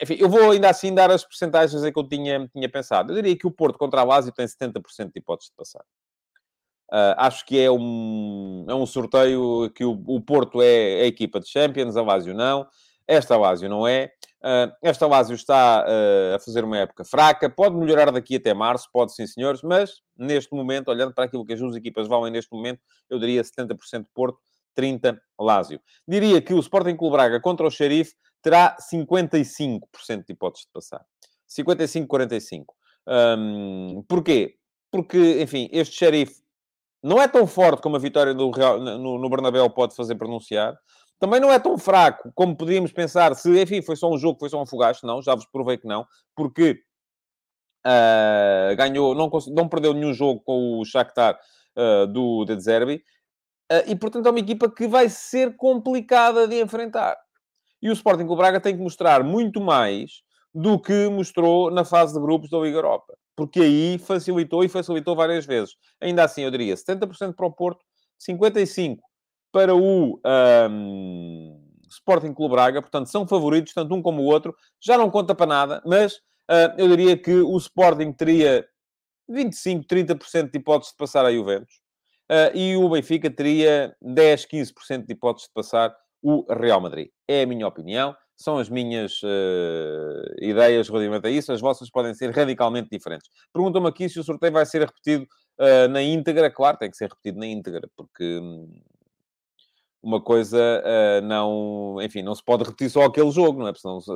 Enfim, 0.00 0.16
eu 0.18 0.28
vou 0.28 0.52
ainda 0.52 0.70
assim 0.70 0.94
dar 0.94 1.10
as 1.10 1.24
percentagens 1.24 1.82
que 1.82 1.98
eu 1.98 2.08
tinha, 2.08 2.48
tinha 2.48 2.68
pensado. 2.68 3.10
Eu 3.10 3.16
diria 3.16 3.36
que 3.36 3.48
o 3.48 3.50
Porto 3.50 3.76
contra 3.76 4.00
a 4.00 4.04
Lazio 4.04 4.32
tem 4.32 4.46
70% 4.46 5.06
de 5.06 5.18
hipóteses 5.18 5.50
de 5.50 5.56
passar. 5.56 5.84
Uh, 6.92 7.16
acho 7.16 7.44
que 7.46 7.58
é 7.58 7.70
um, 7.70 8.64
é 8.68 8.74
um 8.74 8.86
sorteio 8.86 9.70
que 9.74 9.84
o, 9.84 10.00
o 10.06 10.20
Porto 10.20 10.62
é 10.62 11.00
a 11.00 11.06
equipa 11.06 11.40
de 11.40 11.48
Champions, 11.48 11.96
a 11.96 12.02
Lazio 12.02 12.32
não. 12.32 12.68
Esta 13.08 13.36
Lazio 13.36 13.68
não 13.68 13.88
é. 13.88 14.12
Uh, 14.42 14.74
esta 14.82 15.06
Lazio 15.06 15.36
está 15.36 15.86
uh, 15.86 16.34
a 16.34 16.38
fazer 16.40 16.64
uma 16.64 16.76
época 16.76 17.04
fraca. 17.04 17.48
Pode 17.48 17.76
melhorar 17.76 18.10
daqui 18.10 18.36
até 18.36 18.52
março, 18.52 18.88
pode 18.92 19.14
sim, 19.14 19.26
senhores. 19.26 19.62
Mas, 19.62 20.00
neste 20.16 20.52
momento, 20.52 20.88
olhando 20.88 21.14
para 21.14 21.24
aquilo 21.24 21.44
que 21.44 21.52
as 21.52 21.60
duas 21.60 21.76
equipas 21.76 22.08
valem 22.08 22.32
neste 22.32 22.52
momento, 22.52 22.80
eu 23.08 23.18
diria 23.18 23.42
70% 23.42 24.04
Porto, 24.12 24.38
30% 24.76 25.18
Lazio. 25.40 25.80
Diria 26.08 26.42
que 26.42 26.52
o 26.52 26.58
Sporting 26.58 26.96
Clube 26.96 27.12
Braga 27.12 27.40
contra 27.40 27.66
o 27.66 27.70
Xerife 27.70 28.14
terá 28.42 28.76
55% 28.92 29.80
de 30.26 30.32
hipóteses 30.32 30.66
de 30.66 30.72
passar. 30.72 31.04
55-45. 31.48 32.64
Um, 33.06 34.04
porquê? 34.08 34.56
Porque, 34.90 35.40
enfim, 35.40 35.68
este 35.70 35.96
Xerife 35.96 36.42
não 37.02 37.20
é 37.20 37.26
tão 37.26 37.46
forte 37.46 37.82
como 37.82 37.96
a 37.96 37.98
vitória 37.98 38.32
do 38.34 38.50
Real, 38.50 38.78
no, 38.78 39.18
no 39.18 39.30
Bernabéu 39.30 39.68
pode 39.70 39.94
fazer 39.94 40.14
pronunciar. 40.14 40.76
Também 41.22 41.38
não 41.38 41.52
é 41.52 41.58
tão 41.60 41.78
fraco 41.78 42.32
como 42.34 42.56
podíamos 42.56 42.90
pensar 42.90 43.32
se, 43.36 43.48
enfim, 43.62 43.80
foi 43.80 43.94
só 43.94 44.10
um 44.10 44.18
jogo, 44.18 44.40
foi 44.40 44.48
só 44.48 44.60
um 44.60 44.66
fogacho. 44.66 45.06
Não, 45.06 45.22
já 45.22 45.36
vos 45.36 45.46
provei 45.46 45.78
que 45.78 45.86
não. 45.86 46.04
Porque 46.34 46.82
uh, 47.86 48.74
ganhou, 48.76 49.14
não, 49.14 49.30
não 49.54 49.68
perdeu 49.68 49.94
nenhum 49.94 50.12
jogo 50.12 50.40
com 50.40 50.80
o 50.80 50.84
Shakhtar 50.84 51.38
uh, 51.78 52.08
do 52.08 52.44
De 52.44 52.58
Zerbi. 52.58 53.04
Uh, 53.70 53.86
e, 53.86 53.94
portanto, 53.94 54.26
é 54.26 54.30
uma 54.30 54.40
equipa 54.40 54.68
que 54.68 54.88
vai 54.88 55.08
ser 55.08 55.54
complicada 55.54 56.48
de 56.48 56.60
enfrentar. 56.60 57.16
E 57.80 57.88
o 57.88 57.92
Sporting 57.92 58.26
com 58.26 58.32
o 58.32 58.36
Braga 58.36 58.60
tem 58.60 58.76
que 58.76 58.82
mostrar 58.82 59.22
muito 59.22 59.60
mais 59.60 60.24
do 60.52 60.76
que 60.76 61.08
mostrou 61.08 61.70
na 61.70 61.84
fase 61.84 62.14
de 62.14 62.20
grupos 62.20 62.50
da 62.50 62.58
Liga 62.58 62.78
Europa 62.78 63.14
porque 63.34 63.60
aí 63.60 63.98
facilitou 63.98 64.62
e 64.62 64.68
facilitou 64.68 65.16
várias 65.16 65.46
vezes. 65.46 65.74
Ainda 66.00 66.22
assim, 66.22 66.42
eu 66.42 66.50
diria 66.50 66.74
70% 66.74 67.34
para 67.34 67.46
o 67.46 67.50
Porto, 67.50 67.82
55% 68.20 68.98
para 69.52 69.74
o 69.74 70.20
um, 70.70 71.60
Sporting 71.88 72.32
Clube 72.32 72.54
Braga, 72.54 72.80
portanto, 72.80 73.06
são 73.06 73.26
favoritos, 73.26 73.74
tanto 73.74 73.94
um 73.94 74.02
como 74.02 74.22
o 74.22 74.24
outro. 74.24 74.56
Já 74.80 74.96
não 74.96 75.10
conta 75.10 75.34
para 75.34 75.46
nada, 75.46 75.82
mas 75.86 76.16
uh, 76.50 76.74
eu 76.78 76.88
diria 76.88 77.16
que 77.16 77.34
o 77.34 77.56
Sporting 77.58 78.12
teria 78.12 78.66
25, 79.28 79.84
30% 79.86 80.50
de 80.50 80.58
hipóteses 80.58 80.92
de 80.92 80.96
passar 80.96 81.24
a 81.24 81.32
Juventus 81.32 81.74
uh, 82.30 82.56
e 82.56 82.76
o 82.76 82.88
Benfica 82.88 83.30
teria 83.30 83.94
10, 84.00 84.46
15% 84.46 85.06
de 85.06 85.12
hipóteses 85.12 85.48
de 85.48 85.54
passar 85.54 85.94
o 86.22 86.44
Real 86.52 86.80
Madrid. 86.80 87.08
É 87.28 87.42
a 87.42 87.46
minha 87.46 87.66
opinião 87.66 88.16
são 88.42 88.58
as 88.58 88.68
minhas 88.68 89.22
uh, 89.22 90.34
ideias 90.40 90.88
relativamente 90.88 91.26
a 91.26 91.30
isso. 91.30 91.52
As 91.52 91.60
vossas 91.60 91.90
podem 91.90 92.14
ser 92.14 92.30
radicalmente 92.30 92.88
diferentes. 92.90 93.28
Perguntam-me 93.52 93.88
aqui 93.88 94.08
se 94.08 94.18
o 94.18 94.24
sorteio 94.24 94.52
vai 94.52 94.66
ser 94.66 94.80
repetido 94.80 95.26
uh, 95.60 95.88
na 95.88 96.02
íntegra. 96.02 96.50
Claro, 96.50 96.76
tem 96.76 96.90
que 96.90 96.96
ser 96.96 97.08
repetido 97.08 97.38
na 97.38 97.46
íntegra, 97.46 97.88
porque 97.96 98.38
hum, 98.38 98.82
uma 100.02 100.20
coisa 100.20 100.58
uh, 100.58 101.24
não... 101.24 101.96
Enfim, 102.02 102.22
não 102.22 102.34
se 102.34 102.42
pode 102.42 102.64
repetir 102.64 102.90
só 102.90 103.04
aquele 103.04 103.30
jogo, 103.30 103.60
não 103.60 103.68
é? 103.68 103.74
Senão, 103.74 104.00
se, 104.00 104.10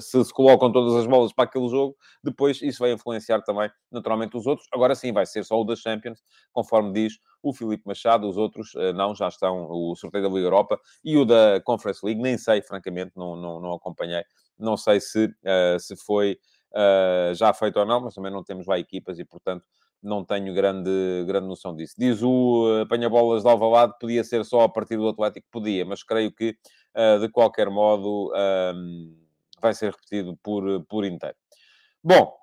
se, 0.00 0.24
se 0.24 0.32
colocam 0.32 0.72
todas 0.72 0.94
as 0.94 1.06
bolas 1.06 1.32
para 1.32 1.44
aquele 1.44 1.68
jogo, 1.68 1.94
depois 2.24 2.62
isso 2.62 2.78
vai 2.78 2.92
influenciar 2.92 3.42
também, 3.42 3.70
naturalmente, 3.90 4.36
os 4.36 4.46
outros. 4.46 4.66
Agora 4.72 4.94
sim, 4.94 5.12
vai 5.12 5.26
ser 5.26 5.44
só 5.44 5.60
o 5.60 5.64
da 5.64 5.76
Champions, 5.76 6.20
conforme 6.50 6.92
diz 6.92 7.18
o 7.42 7.52
Filipe 7.52 7.82
Machado. 7.86 8.28
Os 8.28 8.38
outros 8.38 8.74
uh, 8.74 8.92
não, 8.94 9.14
já 9.14 9.28
estão 9.28 9.68
o 9.70 9.94
sorteio 9.94 10.24
da 10.24 10.30
Liga 10.30 10.46
Europa 10.46 10.80
e 11.04 11.16
o 11.16 11.24
da 11.24 11.60
Conference 11.62 12.04
League. 12.04 12.22
Nem 12.22 12.38
sei, 12.38 12.62
francamente, 12.62 13.12
não, 13.14 13.36
não, 13.36 13.60
não 13.60 13.72
acompanhei. 13.74 14.24
Não 14.58 14.76
sei 14.76 15.00
se, 15.00 15.26
uh, 15.26 15.78
se 15.78 15.94
foi 15.96 16.38
já 17.34 17.52
feito 17.52 17.78
ou 17.78 17.84
não, 17.84 18.00
mas 18.00 18.14
também 18.14 18.32
não 18.32 18.42
temos 18.42 18.66
lá 18.66 18.78
equipas 18.78 19.18
e, 19.18 19.26
portanto 19.26 19.62
não 20.02 20.24
tenho 20.24 20.52
grande, 20.52 20.90
grande 21.26 21.46
noção 21.46 21.74
disso. 21.76 21.94
Diz 21.96 22.22
o 22.22 22.80
apanha-bolas 22.82 23.42
de 23.42 23.48
Alvalade, 23.48 23.94
podia 24.00 24.24
ser 24.24 24.44
só 24.44 24.62
a 24.62 24.68
partir 24.68 24.96
do 24.96 25.08
Atlético? 25.08 25.46
Podia, 25.50 25.84
mas 25.84 26.02
creio 26.02 26.32
que, 26.32 26.56
uh, 26.96 27.20
de 27.20 27.28
qualquer 27.28 27.70
modo, 27.70 28.32
um, 28.74 29.16
vai 29.60 29.74
ser 29.74 29.92
repetido 29.92 30.36
por, 30.42 30.84
por 30.86 31.04
inteiro. 31.04 31.36
Bom, 32.02 32.34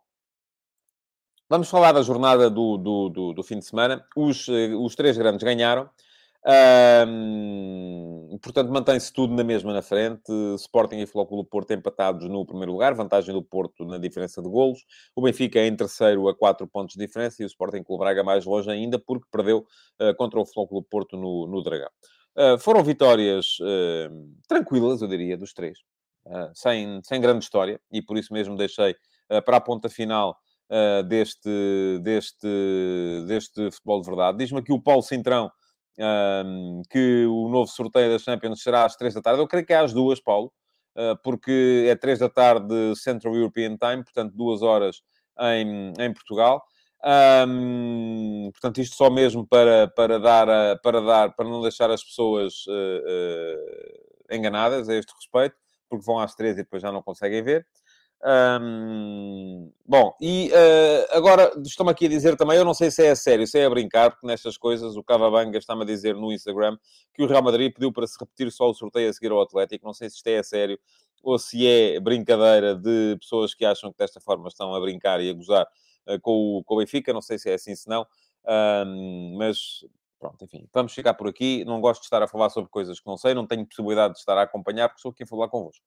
vamos 1.50 1.70
falar 1.70 1.92
da 1.92 2.02
jornada 2.02 2.50
do, 2.50 2.78
do, 2.78 3.10
do, 3.10 3.34
do 3.34 3.44
fim 3.44 3.60
de 3.60 3.66
semana. 3.66 4.06
Os, 4.16 4.48
uh, 4.48 4.82
os 4.82 4.96
três 4.96 5.18
grandes 5.18 5.44
ganharam. 5.44 5.90
Um, 6.46 8.40
portanto, 8.42 8.72
mantém-se 8.72 9.12
tudo 9.12 9.34
na 9.36 9.44
mesma 9.44 9.74
na 9.74 9.82
frente. 9.82 10.32
Sporting 10.56 10.98
e 10.98 11.06
Flóculo 11.06 11.44
Porto 11.44 11.72
empatados 11.72 12.28
no 12.30 12.46
primeiro 12.46 12.72
lugar, 12.72 12.94
vantagem 12.94 13.34
do 13.34 13.44
Porto 13.44 13.86
na 13.86 13.98
diferença 13.98 14.42
de 14.42 14.50
golos. 14.50 14.80
O 15.16 15.22
Benfica 15.22 15.60
em 15.60 15.76
terceiro 15.76 16.28
a 16.30 16.36
quatro 16.36 16.68
pontos 16.68 16.96
de 16.96 17.06
diferença 17.06 17.42
e 17.42 17.46
o 17.46 17.48
Sporting 17.48 17.84
Clube 17.84 18.02
Braga 18.02 18.24
mais 18.24 18.46
longe 18.46 18.70
ainda 18.70 18.98
porque 18.98 19.28
perdeu 19.32 19.66
uh, 20.02 20.16
contra 20.16 20.40
o 20.40 20.46
Flóculo 20.46 20.82
Porto 20.84 21.18
no, 21.18 21.46
no 21.48 21.62
Dragão. 21.62 21.90
Uh, 22.38 22.58
foram 22.58 22.84
vitórias 22.84 23.58
uh, 23.60 24.38
tranquilas, 24.48 25.02
eu 25.02 25.08
diria, 25.08 25.38
dos 25.38 25.54
três, 25.54 25.80
sem, 26.54 27.02
sem 27.04 27.20
grande 27.20 27.44
história 27.44 27.82
e 27.92 28.02
por 28.02 28.18
isso 28.18 28.32
mesmo 28.32 28.56
deixei 28.56 28.96
para 29.46 29.58
a 29.58 29.62
ponta 29.62 29.90
final 29.90 30.38
deste, 31.08 31.50
deste, 32.04 32.48
deste 33.28 33.72
futebol 33.72 34.02
de 34.02 34.08
verdade. 34.08 34.38
Diz-me 34.38 34.60
aqui 34.60 34.72
o 34.72 34.80
Paulo 34.80 35.02
Cintrão 35.02 35.52
um, 36.00 36.82
que 36.90 37.26
o 37.26 37.50
novo 37.50 37.70
sorteio 37.70 38.12
da 38.12 38.20
Champions 38.20 38.64
será 38.64 38.86
às 38.86 38.96
três 38.96 39.14
da 39.14 39.22
tarde. 39.22 39.42
Eu 39.42 39.48
creio 39.48 39.66
que 39.66 39.74
é 39.74 39.78
às 39.78 39.94
duas, 39.94 40.20
Paulo, 40.20 40.52
uh, 40.96 41.18
porque 41.24 41.86
é 41.90 41.96
três 41.96 42.20
da 42.20 42.30
tarde 42.30 42.96
Central 42.96 43.36
European 43.36 43.78
Time, 43.78 44.04
portanto, 44.04 44.34
duas 44.36 44.62
horas 44.62 45.02
em, 45.40 45.94
em 46.00 46.14
Portugal. 46.14 46.64
Um, 47.48 48.50
portanto, 48.52 48.82
isto 48.82 48.96
só 48.96 49.10
mesmo 49.10 49.48
para, 49.48 49.88
para, 49.88 50.20
dar, 50.20 50.80
para 50.82 51.02
dar, 51.02 51.36
para 51.36 51.48
não 51.48 51.62
deixar 51.62 51.90
as 51.90 52.04
pessoas 52.04 52.66
uh, 52.68 52.72
uh, 52.72 54.36
enganadas 54.36 54.90
a 54.90 54.96
este 54.96 55.14
respeito, 55.14 55.56
porque 55.90 56.06
vão 56.06 56.20
às 56.20 56.36
três 56.36 56.56
e 56.56 56.64
depois 56.64 56.82
já 56.82 56.92
não 56.92 57.02
conseguem 57.02 57.42
ver. 57.42 57.66
Bom, 59.86 60.16
e 60.22 60.52
uh, 60.52 61.18
agora 61.18 61.52
estou-me 61.66 61.92
aqui 61.92 62.06
a 62.06 62.10
dizer 62.10 62.36
também, 62.36 62.58
eu 62.58 62.66
não 62.66 62.74
sei 62.74 62.92
se 62.92 63.06
é 63.06 63.12
a 63.12 63.16
sério, 63.16 63.48
se 63.48 63.58
é 63.58 63.66
a 63.66 63.70
brincar, 63.70 64.12
porque 64.12 64.28
nestas 64.28 64.58
coisas 64.58 64.98
o 64.98 65.04
Cavabanga 65.04 65.58
está-me 65.58 65.84
a 65.84 65.86
dizer 65.86 66.16
no 66.16 66.32
Instagram 66.32 66.78
que 67.14 67.24
o 67.24 67.28
Real 67.28 67.42
Madrid 67.42 67.74
pediu 67.74 67.92
para 67.94 68.06
se 68.06 68.18
repetir 68.20 68.52
só 68.52 68.70
o 68.70 68.74
sorteio 68.74 69.10
a 69.10 69.14
seguir 69.14 69.32
ao 69.32 69.42
Atlético. 69.42 69.86
Não 69.86 69.94
sei 69.94 70.10
se 70.10 70.18
isto 70.18 70.28
é 70.28 70.40
a 70.40 70.44
sério 70.44 70.80
ou 71.24 71.38
se 71.40 71.66
é 71.66 72.00
brincadeira 72.00 72.76
de 72.76 73.18
pessoas 73.20 73.54
que 73.54 73.66
acham 73.66 73.92
que 73.92 73.98
desta 73.98 74.20
forma 74.20 74.48
estão 74.48 74.74
a 74.74 74.80
brincar 74.80 75.22
e 75.22 75.30
a 75.30 75.34
gozar 75.34 75.66
uh, 76.08 76.20
com, 76.22 76.58
o, 76.58 76.64
com 76.64 76.76
o 76.76 76.78
Benfica. 76.78 77.14
Não 77.14 77.22
sei 77.22 77.40
se 77.40 77.50
é 77.50 77.54
assim, 77.54 77.74
se 77.76 77.88
não. 77.88 78.06
Um, 78.86 79.36
mas 79.38 79.86
pronto, 80.20 80.44
enfim, 80.44 80.68
vamos 80.74 80.94
ficar 80.94 81.14
por 81.14 81.28
aqui. 81.28 81.64
Não 81.64 81.80
gosto 81.80 82.02
de 82.02 82.08
estar 82.08 82.22
a 82.22 82.28
falar 82.28 82.50
sobre 82.50 82.70
coisas 82.70 83.00
que 83.00 83.08
não 83.08 83.18
sei, 83.18 83.34
não 83.34 83.48
tenho 83.48 83.66
possibilidade 83.66 84.14
de 84.14 84.20
estar 84.20 84.38
a 84.38 84.42
acompanhar, 84.42 84.90
porque 84.90 85.02
sou 85.02 85.14
a 85.20 85.26
falar 85.26 85.48
convosco. 85.48 85.84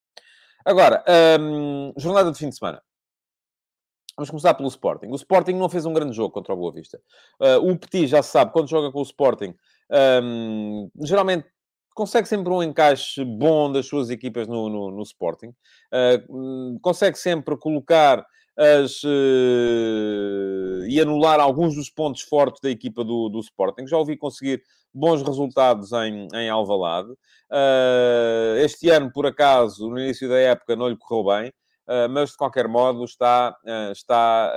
Agora, 0.64 1.04
um, 1.40 1.92
jornada 1.96 2.30
de 2.30 2.38
fim 2.38 2.48
de 2.48 2.56
semana. 2.56 2.82
Vamos 4.16 4.30
começar 4.30 4.54
pelo 4.54 4.68
Sporting. 4.68 5.08
O 5.08 5.16
Sporting 5.16 5.54
não 5.54 5.68
fez 5.68 5.86
um 5.86 5.92
grande 5.92 6.14
jogo 6.14 6.32
contra 6.32 6.52
o 6.52 6.56
Boa 6.56 6.72
Vista. 6.72 7.00
Uh, 7.40 7.70
o 7.70 7.78
Petit 7.78 8.06
já 8.06 8.22
sabe, 8.22 8.52
quando 8.52 8.68
joga 8.68 8.92
com 8.92 9.00
o 9.00 9.02
Sporting, 9.02 9.54
um, 10.22 10.90
geralmente 11.02 11.46
consegue 11.94 12.28
sempre 12.28 12.52
um 12.52 12.62
encaixe 12.62 13.24
bom 13.24 13.72
das 13.72 13.86
suas 13.86 14.10
equipas 14.10 14.46
no, 14.46 14.68
no, 14.68 14.90
no 14.90 15.02
Sporting. 15.02 15.48
Uh, 15.48 16.78
consegue 16.80 17.18
sempre 17.18 17.56
colocar 17.56 18.24
as, 18.56 19.02
uh, 19.02 20.84
e 20.86 21.00
anular 21.00 21.40
alguns 21.40 21.74
dos 21.74 21.88
pontos 21.90 22.22
fortes 22.22 22.60
da 22.60 22.70
equipa 22.70 23.02
do, 23.04 23.28
do 23.28 23.40
Sporting. 23.40 23.86
Já 23.86 23.96
ouvi 23.96 24.16
conseguir 24.16 24.62
bons 24.92 25.22
resultados 25.22 25.92
em, 25.92 26.28
em 26.34 26.50
Alvalade. 26.50 27.10
Uh, 27.50 28.56
este 28.58 28.90
ano, 28.90 29.10
por 29.12 29.26
acaso, 29.26 29.88
no 29.88 29.98
início 29.98 30.28
da 30.28 30.38
época, 30.38 30.76
não 30.76 30.88
lhe 30.88 30.96
correu 30.96 31.24
bem, 31.24 31.48
uh, 31.48 32.08
mas 32.10 32.30
de 32.30 32.36
qualquer 32.36 32.68
modo 32.68 33.04
está, 33.04 33.56
uh, 33.64 33.92
está 33.92 34.52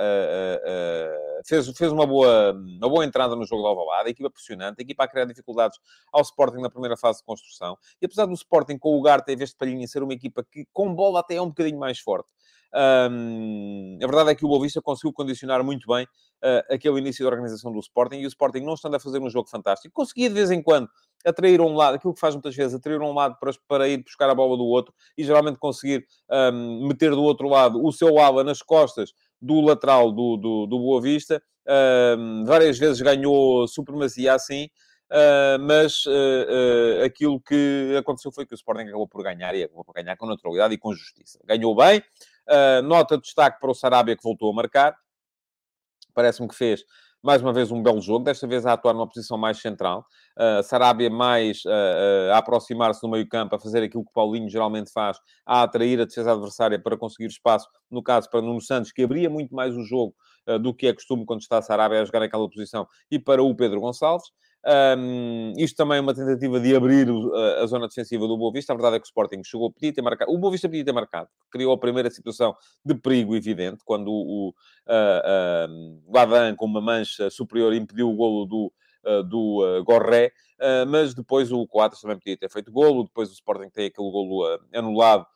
fez, 1.46 1.68
fez 1.76 1.92
uma, 1.92 2.06
boa, 2.06 2.52
uma 2.52 2.88
boa 2.88 3.04
entrada 3.04 3.34
no 3.34 3.46
jogo 3.46 3.62
de 3.62 3.68
Alvalade, 3.68 4.08
a 4.08 4.10
equipa 4.10 4.30
pressionante, 4.30 4.76
a 4.78 4.82
equipa 4.82 5.04
a 5.04 5.08
criar 5.08 5.24
dificuldades 5.24 5.78
ao 6.12 6.20
Sporting 6.22 6.60
na 6.60 6.70
primeira 6.70 6.96
fase 6.96 7.20
de 7.20 7.24
construção. 7.24 7.76
E 8.00 8.06
apesar 8.06 8.26
do 8.26 8.34
Sporting 8.34 8.78
com 8.78 8.90
o 8.90 8.98
Ugarte 8.98 9.32
e 9.32 9.42
este 9.42 9.56
Palhinha 9.56 9.86
ser 9.86 10.02
uma 10.02 10.12
equipa 10.12 10.44
que 10.44 10.66
com 10.72 10.94
bola 10.94 11.20
até 11.20 11.36
é 11.36 11.42
um 11.42 11.48
bocadinho 11.48 11.78
mais 11.78 11.98
forte, 11.98 12.32
um, 12.74 13.98
a 14.02 14.06
verdade 14.06 14.30
é 14.30 14.34
que 14.34 14.44
o 14.44 14.48
Boa 14.48 14.62
Vista 14.62 14.80
conseguiu 14.82 15.12
condicionar 15.12 15.62
muito 15.64 15.86
bem 15.86 16.04
uh, 16.04 16.74
aquele 16.74 16.98
início 16.98 17.24
da 17.24 17.30
organização 17.30 17.72
do 17.72 17.78
Sporting 17.78 18.16
e 18.16 18.26
o 18.26 18.28
Sporting, 18.28 18.60
não 18.60 18.74
estando 18.74 18.96
a 18.96 19.00
fazer 19.00 19.20
um 19.20 19.30
jogo 19.30 19.48
fantástico, 19.48 19.92
conseguia 19.94 20.28
de 20.28 20.34
vez 20.34 20.50
em 20.50 20.62
quando 20.62 20.88
atrair 21.24 21.60
um 21.60 21.74
lado, 21.74 21.96
aquilo 21.96 22.14
que 22.14 22.20
faz 22.20 22.34
muitas 22.34 22.54
vezes, 22.54 22.74
atrair 22.74 23.00
um 23.00 23.12
lado 23.12 23.36
para, 23.40 23.50
para 23.66 23.88
ir 23.88 24.02
buscar 24.02 24.30
a 24.30 24.34
bola 24.34 24.56
do 24.56 24.64
outro 24.64 24.94
e 25.18 25.24
geralmente 25.24 25.58
conseguir 25.58 26.06
um, 26.30 26.86
meter 26.86 27.10
do 27.10 27.22
outro 27.22 27.48
lado 27.48 27.84
o 27.84 27.92
seu 27.92 28.18
ala 28.18 28.44
nas 28.44 28.62
costas 28.62 29.12
do 29.40 29.60
lateral 29.60 30.12
do, 30.12 30.36
do, 30.36 30.66
do 30.66 30.78
Boa 30.78 31.00
Vista. 31.00 31.42
Uh, 31.66 32.44
várias 32.44 32.78
vezes 32.78 33.00
ganhou 33.00 33.66
supremacia 33.66 34.34
assim, 34.34 34.68
uh, 35.10 35.58
mas 35.60 36.06
uh, 36.06 37.04
aquilo 37.04 37.40
que 37.40 37.96
aconteceu 37.98 38.30
foi 38.30 38.46
que 38.46 38.54
o 38.54 38.56
Sporting 38.56 38.82
acabou 38.82 39.08
por 39.08 39.22
ganhar 39.22 39.54
e 39.54 39.64
acabou 39.64 39.84
por 39.84 39.94
ganhar 39.94 40.16
com 40.16 40.26
naturalidade 40.26 40.74
e 40.74 40.78
com 40.78 40.94
justiça. 40.94 41.40
Ganhou 41.44 41.74
bem, 41.74 42.00
nota 42.84 43.16
de 43.16 43.22
destaque 43.22 43.60
para 43.60 43.70
o 43.70 43.74
Sarabia 43.74 44.16
que 44.16 44.22
voltou 44.22 44.50
a 44.50 44.54
marcar, 44.54 44.96
parece-me 46.14 46.48
que 46.48 46.54
fez 46.54 46.84
mais 47.26 47.42
uma 47.42 47.52
vez 47.52 47.72
um 47.72 47.82
belo 47.82 48.00
jogo, 48.00 48.24
desta 48.24 48.46
vez 48.46 48.64
a 48.64 48.74
atuar 48.74 48.94
numa 48.94 49.06
posição 49.06 49.36
mais 49.36 49.58
central. 49.58 50.06
Uh, 50.38 50.62
Sarabia 50.62 51.10
mais 51.10 51.64
uh, 51.64 51.68
uh, 51.68 52.32
a 52.32 52.38
aproximar-se 52.38 53.00
do 53.00 53.08
meio 53.08 53.28
campo, 53.28 53.56
a 53.56 53.58
fazer 53.58 53.82
aquilo 53.82 54.04
que 54.04 54.12
Paulinho 54.12 54.48
geralmente 54.48 54.92
faz, 54.92 55.18
a 55.44 55.62
atrair 55.62 56.00
a 56.00 56.04
defesa 56.04 56.32
adversária 56.32 56.78
para 56.78 56.96
conseguir 56.96 57.26
espaço, 57.26 57.68
no 57.90 58.00
caso 58.00 58.30
para 58.30 58.40
Nuno 58.40 58.60
Santos, 58.60 58.92
que 58.92 59.02
abria 59.02 59.28
muito 59.28 59.52
mais 59.56 59.76
o 59.76 59.82
jogo 59.82 60.14
do 60.62 60.72
que 60.72 60.86
é 60.86 60.92
costume 60.92 61.26
quando 61.26 61.40
está 61.40 61.60
Sarabia 61.60 62.00
a 62.00 62.04
jogar 62.04 62.20
naquela 62.20 62.48
posição, 62.48 62.86
e 63.10 63.18
para 63.18 63.42
o 63.42 63.52
Pedro 63.56 63.80
Gonçalves. 63.80 64.28
Um, 64.68 65.52
isto 65.56 65.76
também 65.76 65.98
é 65.98 66.00
uma 66.00 66.12
tentativa 66.12 66.58
de 66.58 66.74
abrir 66.74 67.08
a, 67.08 67.62
a, 67.62 67.66
zona 67.66 67.86
defensiva 67.86 68.26
do 68.26 68.36
Boa 68.36 68.52
Vista. 68.52 68.72
A 68.72 68.76
verdade 68.76 68.96
é 68.96 68.98
que 68.98 69.04
o 69.04 69.06
Sporting 69.06 69.44
chegou, 69.44 69.70
podia 69.70 69.92
ter 69.92 70.02
marcado. 70.02 70.32
O 70.32 70.38
Boa 70.38 70.50
Vista 70.50 70.68
podia 70.68 70.84
ter 70.84 70.92
marcado. 70.92 71.28
Criou 71.52 71.72
a 71.72 71.78
primeira 71.78 72.10
situação 72.10 72.52
de 72.84 72.94
perigo 72.96 73.36
evidente, 73.36 73.78
quando 73.84 74.08
o, 74.10 74.48
uh, 74.48 75.70
uh, 75.70 76.12
Ladan, 76.12 76.56
com 76.56 76.66
uma 76.66 76.80
mancha 76.80 77.30
superior, 77.30 77.72
impediu 77.74 78.10
o 78.10 78.16
golo 78.16 78.44
do, 78.44 78.72
uh, 79.04 79.22
do 79.22 79.84
Gorré. 79.84 80.32
Uh, 80.60 80.86
mas 80.88 81.14
depois 81.14 81.52
o 81.52 81.64
Coates 81.68 82.00
também 82.00 82.18
podia 82.18 82.36
ter 82.36 82.50
feito 82.50 82.72
golo. 82.72 83.04
Depois 83.04 83.30
o 83.30 83.34
Sporting 83.34 83.70
tem 83.70 83.86
aquele 83.86 84.10
golo 84.10 84.58
anulado 84.74 85.26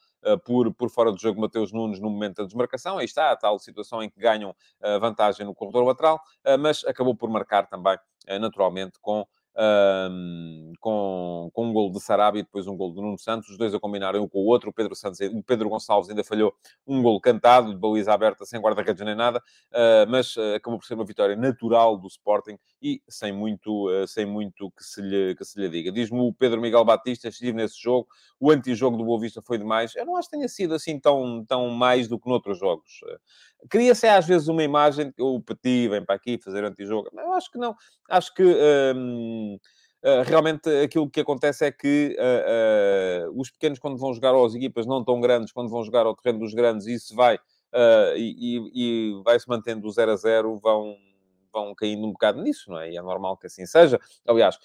por, 0.45 0.73
por 0.75 0.91
fora 0.91 1.11
do 1.11 1.19
jogo 1.19 1.41
Mateus 1.41 1.73
Nunes 1.73 2.01
no 2.01 2.11
momento 2.11 2.37
da 2.37 2.45
desmarcação. 2.45 2.99
Aí 2.99 3.05
está 3.05 3.31
a 3.31 3.37
tal 3.37 3.59
situação 3.59 4.03
em 4.03 4.11
que 4.11 4.21
ganham 4.21 4.55
vantagem 5.01 5.47
no 5.47 5.55
corredor 5.55 5.85
lateral, 5.85 6.21
mas 6.59 6.85
acabou 6.85 7.15
por 7.15 7.31
marcar 7.31 7.67
também 7.67 7.99
eh, 8.27 8.39
naturalmente, 8.39 8.99
com, 9.01 9.27
um, 9.57 10.73
com, 10.81 11.51
com 11.53 11.67
um 11.67 11.73
gol 11.73 11.91
de 11.91 12.01
Sarabia 12.01 12.41
e 12.41 12.45
depois 12.45 12.67
um 12.67 12.77
gol 12.77 12.93
de 12.93 13.01
Nuno 13.01 13.19
Santos, 13.19 13.51
os 13.51 13.59
dois 13.59 13.75
a 13.75 13.81
combinarem 13.81 14.21
um 14.21 14.29
com 14.29 14.39
o 14.39 14.47
outro. 14.47 14.71
O 14.71 14.73
Pedro, 14.73 14.95
Santos, 14.95 15.21
o 15.21 15.43
Pedro 15.43 15.69
Gonçalves 15.69 16.09
ainda 16.09 16.25
falhou 16.25 16.55
um 16.87 17.03
gol 17.03 17.21
cantado, 17.21 17.73
de 17.73 17.79
baliza 17.79 18.13
aberta, 18.13 18.45
sem 18.45 18.61
guarda-redes 18.61 19.05
nem 19.05 19.15
nada, 19.15 19.39
uh, 19.73 20.09
mas 20.09 20.37
uh, 20.37 20.55
acabou 20.57 20.79
por 20.79 20.87
ser 20.87 20.95
uma 20.95 21.05
vitória 21.05 21.37
natural 21.37 21.97
do 21.97 22.07
Sporting 22.07 22.59
e 22.81 23.03
sem 23.09 23.33
muito, 23.33 23.91
uh, 23.91 24.07
sem 24.07 24.25
muito 24.25 24.71
que, 24.71 24.85
se 24.85 25.03
lhe, 25.03 25.35
que 25.35 25.45
se 25.45 25.61
lhe 25.61 25.69
diga. 25.69 25.93
Diz-me 25.93 26.21
o 26.21 26.33
Pedro 26.33 26.61
Miguel 26.61 26.85
Batista, 26.85 27.29
estive 27.29 27.53
nesse 27.53 27.81
jogo, 27.81 28.07
o 28.39 28.51
antijogo 28.51 28.97
do 28.97 29.05
Boa 29.05 29.21
Vista 29.21 29.43
foi 29.43 29.59
demais. 29.59 29.95
Eu 29.97 30.07
não 30.07 30.17
acho 30.17 30.29
que 30.29 30.37
tenha 30.37 30.49
sido 30.49 30.75
assim 30.75 30.99
tão, 30.99 31.45
tão 31.45 31.69
mais 31.71 32.09
do 32.09 32.19
que 32.19 32.29
noutros 32.29 32.59
jogos. 32.59 33.01
Cria-se 33.69 34.07
às 34.07 34.27
vezes 34.27 34.49
uma 34.49 34.63
imagem 34.63 35.13
o 35.19 35.41
Petit 35.41 35.89
vem 35.89 36.05
para 36.05 36.15
aqui 36.15 36.39
fazer 36.43 36.65
antijogo. 36.65 37.11
Eu 37.13 37.33
acho 37.35 37.51
que 37.51 37.59
não. 37.59 37.77
Acho 38.09 38.35
que 38.35 38.43
um, 38.43 39.50
uh, 39.55 40.23
realmente 40.25 40.69
aquilo 40.83 41.09
que 41.09 41.21
acontece 41.21 41.65
é 41.65 41.73
que 41.73 42.17
uh, 42.19 43.31
uh, 43.31 43.41
os 43.41 43.51
pequenos, 43.51 43.79
quando 43.79 43.99
vão 43.99 44.13
jogar 44.13 44.35
às 44.35 44.55
equipas 44.55 44.87
não 44.87 45.05
tão 45.05 45.21
grandes, 45.21 45.53
quando 45.53 45.71
vão 45.71 45.83
jogar 45.85 46.07
ao 46.07 46.17
terreno 46.17 46.41
dos 46.41 46.55
grandes, 46.55 46.87
isso 46.87 47.15
vai 47.15 47.39
e, 48.17 48.59
e 48.75 49.23
vai 49.23 49.39
se 49.39 49.49
mantendo 49.49 49.83
do 49.83 49.91
0 49.91 50.11
a 50.11 50.17
0, 50.17 50.59
vão 50.59 50.97
vão 51.53 51.75
caindo 51.75 52.07
um 52.07 52.13
bocado 52.13 52.41
nisso, 52.41 52.71
não 52.71 52.79
é? 52.79 52.93
E 52.93 52.97
é 52.97 53.03
normal 53.03 53.37
que 53.37 53.47
assim 53.49 53.67
seja. 53.67 53.99
Aliás, 54.25 54.57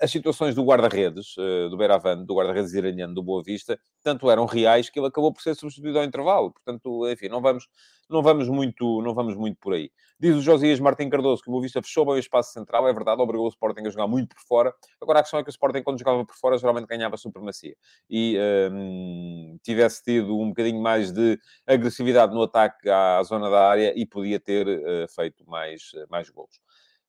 as 0.00 0.10
situações 0.10 0.56
do 0.56 0.64
guarda-redes, 0.64 1.36
do 1.70 1.76
Beiravante, 1.76 2.24
do 2.24 2.34
guarda-redes 2.34 2.72
iraniano 2.72 3.14
do 3.14 3.22
Boa 3.22 3.42
Vista, 3.44 3.78
tanto 4.02 4.30
eram 4.30 4.44
reais 4.46 4.90
que 4.90 4.98
ele 4.98 5.06
acabou 5.06 5.32
por 5.32 5.42
ser 5.42 5.54
substituído 5.54 5.98
ao 5.98 6.04
intervalo. 6.04 6.52
Portanto, 6.52 7.08
enfim, 7.08 7.28
não 7.28 7.40
vamos, 7.40 7.68
não 8.08 8.22
vamos, 8.22 8.48
muito, 8.48 9.00
não 9.02 9.14
vamos 9.14 9.34
muito 9.36 9.58
por 9.58 9.74
aí. 9.74 9.90
Diz 10.18 10.36
o 10.36 10.40
Josias 10.40 10.78
Martim 10.78 11.08
Cardoso 11.08 11.42
que 11.42 11.48
o 11.48 11.52
Boa 11.52 11.62
Vista 11.62 11.82
fechou 11.82 12.04
bem 12.04 12.14
o 12.14 12.18
espaço 12.18 12.52
central, 12.52 12.86
é 12.86 12.92
verdade, 12.92 13.20
obrigou 13.20 13.46
o 13.46 13.48
Sporting 13.48 13.86
a 13.86 13.90
jogar 13.90 14.06
muito 14.06 14.34
por 14.34 14.42
fora. 14.42 14.74
Agora, 15.00 15.20
a 15.20 15.22
questão 15.22 15.40
é 15.40 15.42
que 15.42 15.48
o 15.48 15.50
Sporting, 15.50 15.82
quando 15.82 15.98
jogava 15.98 16.24
por 16.24 16.36
fora, 16.36 16.58
geralmente 16.58 16.86
ganhava 16.86 17.16
supremacia. 17.16 17.74
E 18.08 18.38
um, 18.72 19.58
tivesse 19.62 20.02
tido 20.02 20.38
um 20.38 20.48
bocadinho 20.48 20.80
mais 20.80 21.12
de 21.12 21.38
agressividade 21.66 22.34
no 22.34 22.42
ataque 22.42 22.88
à 22.88 23.22
zona 23.22 23.50
da 23.50 23.68
área 23.68 23.92
e 23.96 24.06
podia 24.06 24.38
ter 24.38 24.66
uh, 24.68 25.08
feito 25.14 25.44
mais, 25.48 25.92
mais 26.10 26.28
gols. 26.28 26.60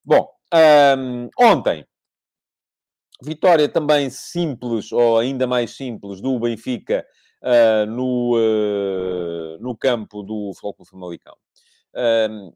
Bom, 0.06 0.30
um, 0.98 1.30
ontem, 1.40 1.86
vitória 3.24 3.70
também 3.70 4.10
simples, 4.10 4.92
ou 4.92 5.18
ainda 5.18 5.48
mais 5.48 5.72
simples, 5.72 6.22
do 6.22 6.40
Benfica 6.40 7.06
uh, 7.42 7.86
no, 7.90 8.38
uh, 8.38 9.58
no 9.62 9.76
campo 9.76 10.24
do 10.24 10.52
Flóculo 10.60 10.86
Famalicão. 10.86 11.36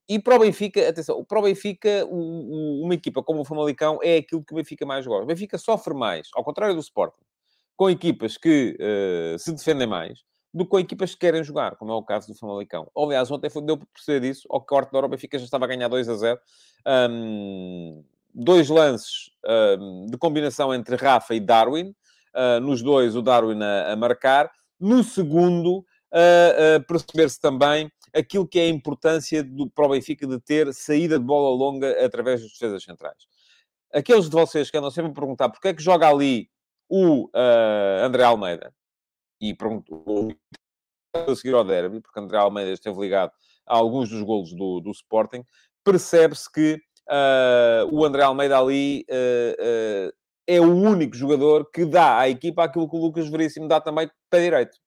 E 0.09 0.17
para 0.19 0.35
o 0.35 0.39
Benfica, 0.39 0.89
atenção, 0.89 1.23
para 1.23 1.39
o 1.39 1.43
Benfica, 1.43 2.05
o, 2.07 2.15
o, 2.15 2.85
uma 2.85 2.95
equipa 2.95 3.21
como 3.21 3.41
o 3.41 3.45
Famalicão 3.45 3.99
é 4.01 4.17
aquilo 4.17 4.43
que 4.43 4.51
o 4.51 4.55
Benfica 4.55 4.83
mais 4.85 5.05
gosta. 5.05 5.23
O 5.23 5.27
Benfica 5.27 5.59
sofre 5.59 5.93
mais, 5.93 6.27
ao 6.33 6.43
contrário 6.43 6.73
do 6.73 6.81
Sporting, 6.81 7.21
com 7.75 7.89
equipas 7.89 8.35
que 8.35 8.75
uh, 8.79 9.37
se 9.37 9.51
defendem 9.51 9.87
mais 9.87 10.25
do 10.53 10.65
que 10.65 10.71
com 10.71 10.79
equipas 10.79 11.13
que 11.13 11.19
querem 11.19 11.43
jogar, 11.43 11.75
como 11.75 11.91
é 11.91 11.95
o 11.95 12.03
caso 12.03 12.27
do 12.27 12.35
Famalicão. 12.35 12.89
Aliás, 12.97 13.29
ontem 13.29 13.49
foi, 13.49 13.61
deu 13.61 13.77
para 13.77 13.87
perceber 13.93 14.27
isso, 14.27 14.47
ao 14.49 14.61
corte 14.61 14.91
da 14.91 14.97
hora 14.97 15.07
o 15.07 15.09
Benfica 15.09 15.37
já 15.37 15.45
estava 15.45 15.65
a 15.65 15.67
ganhar 15.67 15.87
2 15.87 16.09
a 16.09 16.15
0. 16.15 16.39
Um, 17.11 18.03
dois 18.37 18.69
lances 18.69 19.31
um, 19.79 20.05
de 20.05 20.17
combinação 20.17 20.73
entre 20.73 20.95
Rafa 20.95 21.33
e 21.33 21.39
Darwin. 21.39 21.93
Uh, 22.35 22.59
nos 22.61 22.83
dois, 22.83 23.15
o 23.15 23.21
Darwin 23.21 23.61
a, 23.61 23.93
a 23.93 23.95
marcar. 23.95 24.51
No 24.79 25.03
segundo, 25.03 25.79
uh, 25.79 26.77
uh, 26.77 26.85
perceber-se 26.87 27.39
também 27.39 27.91
aquilo 28.13 28.47
que 28.47 28.59
é 28.59 28.63
a 28.63 28.69
importância 28.69 29.43
do, 29.43 29.69
para 29.69 29.85
o 29.85 29.89
Benfica 29.89 30.27
de 30.27 30.39
ter 30.39 30.71
saída 30.73 31.17
de 31.17 31.25
bola 31.25 31.55
longa 31.55 32.05
através 32.05 32.41
das 32.41 32.51
defesas 32.51 32.83
centrais. 32.83 33.17
Aqueles 33.91 34.29
de 34.29 34.35
vocês 34.35 34.69
que 34.69 34.77
andam 34.77 34.91
sempre 34.91 35.11
a 35.11 35.15
perguntar 35.15 35.49
porque 35.49 35.69
é 35.69 35.73
que 35.73 35.81
joga 35.81 36.07
ali 36.07 36.49
o 36.89 37.25
uh, 37.25 38.03
André 38.03 38.23
Almeida, 38.23 38.73
e 39.41 39.53
perguntou 39.53 40.33
a 41.13 41.35
seguir 41.35 41.53
ao 41.53 41.63
derby, 41.63 42.01
porque 42.01 42.19
André 42.19 42.37
Almeida 42.37 42.71
esteve 42.71 42.99
ligado 42.99 43.31
a 43.65 43.75
alguns 43.75 44.09
dos 44.09 44.21
golos 44.21 44.53
do, 44.53 44.79
do 44.79 44.91
Sporting, 44.91 45.43
percebe-se 45.83 46.51
que 46.51 46.81
uh, 47.09 47.87
o 47.91 48.05
André 48.05 48.23
Almeida 48.23 48.57
ali 48.57 49.05
uh, 49.09 50.13
é 50.45 50.61
o 50.61 50.73
único 50.73 51.15
jogador 51.15 51.69
que 51.71 51.85
dá 51.85 52.19
à 52.19 52.29
equipa 52.29 52.63
aquilo 52.63 52.89
que 52.89 52.95
o 52.95 52.99
Lucas 52.99 53.29
Veríssimo 53.29 53.67
dá 53.67 53.81
também 53.81 54.09
para 54.29 54.41
direito 54.41 54.77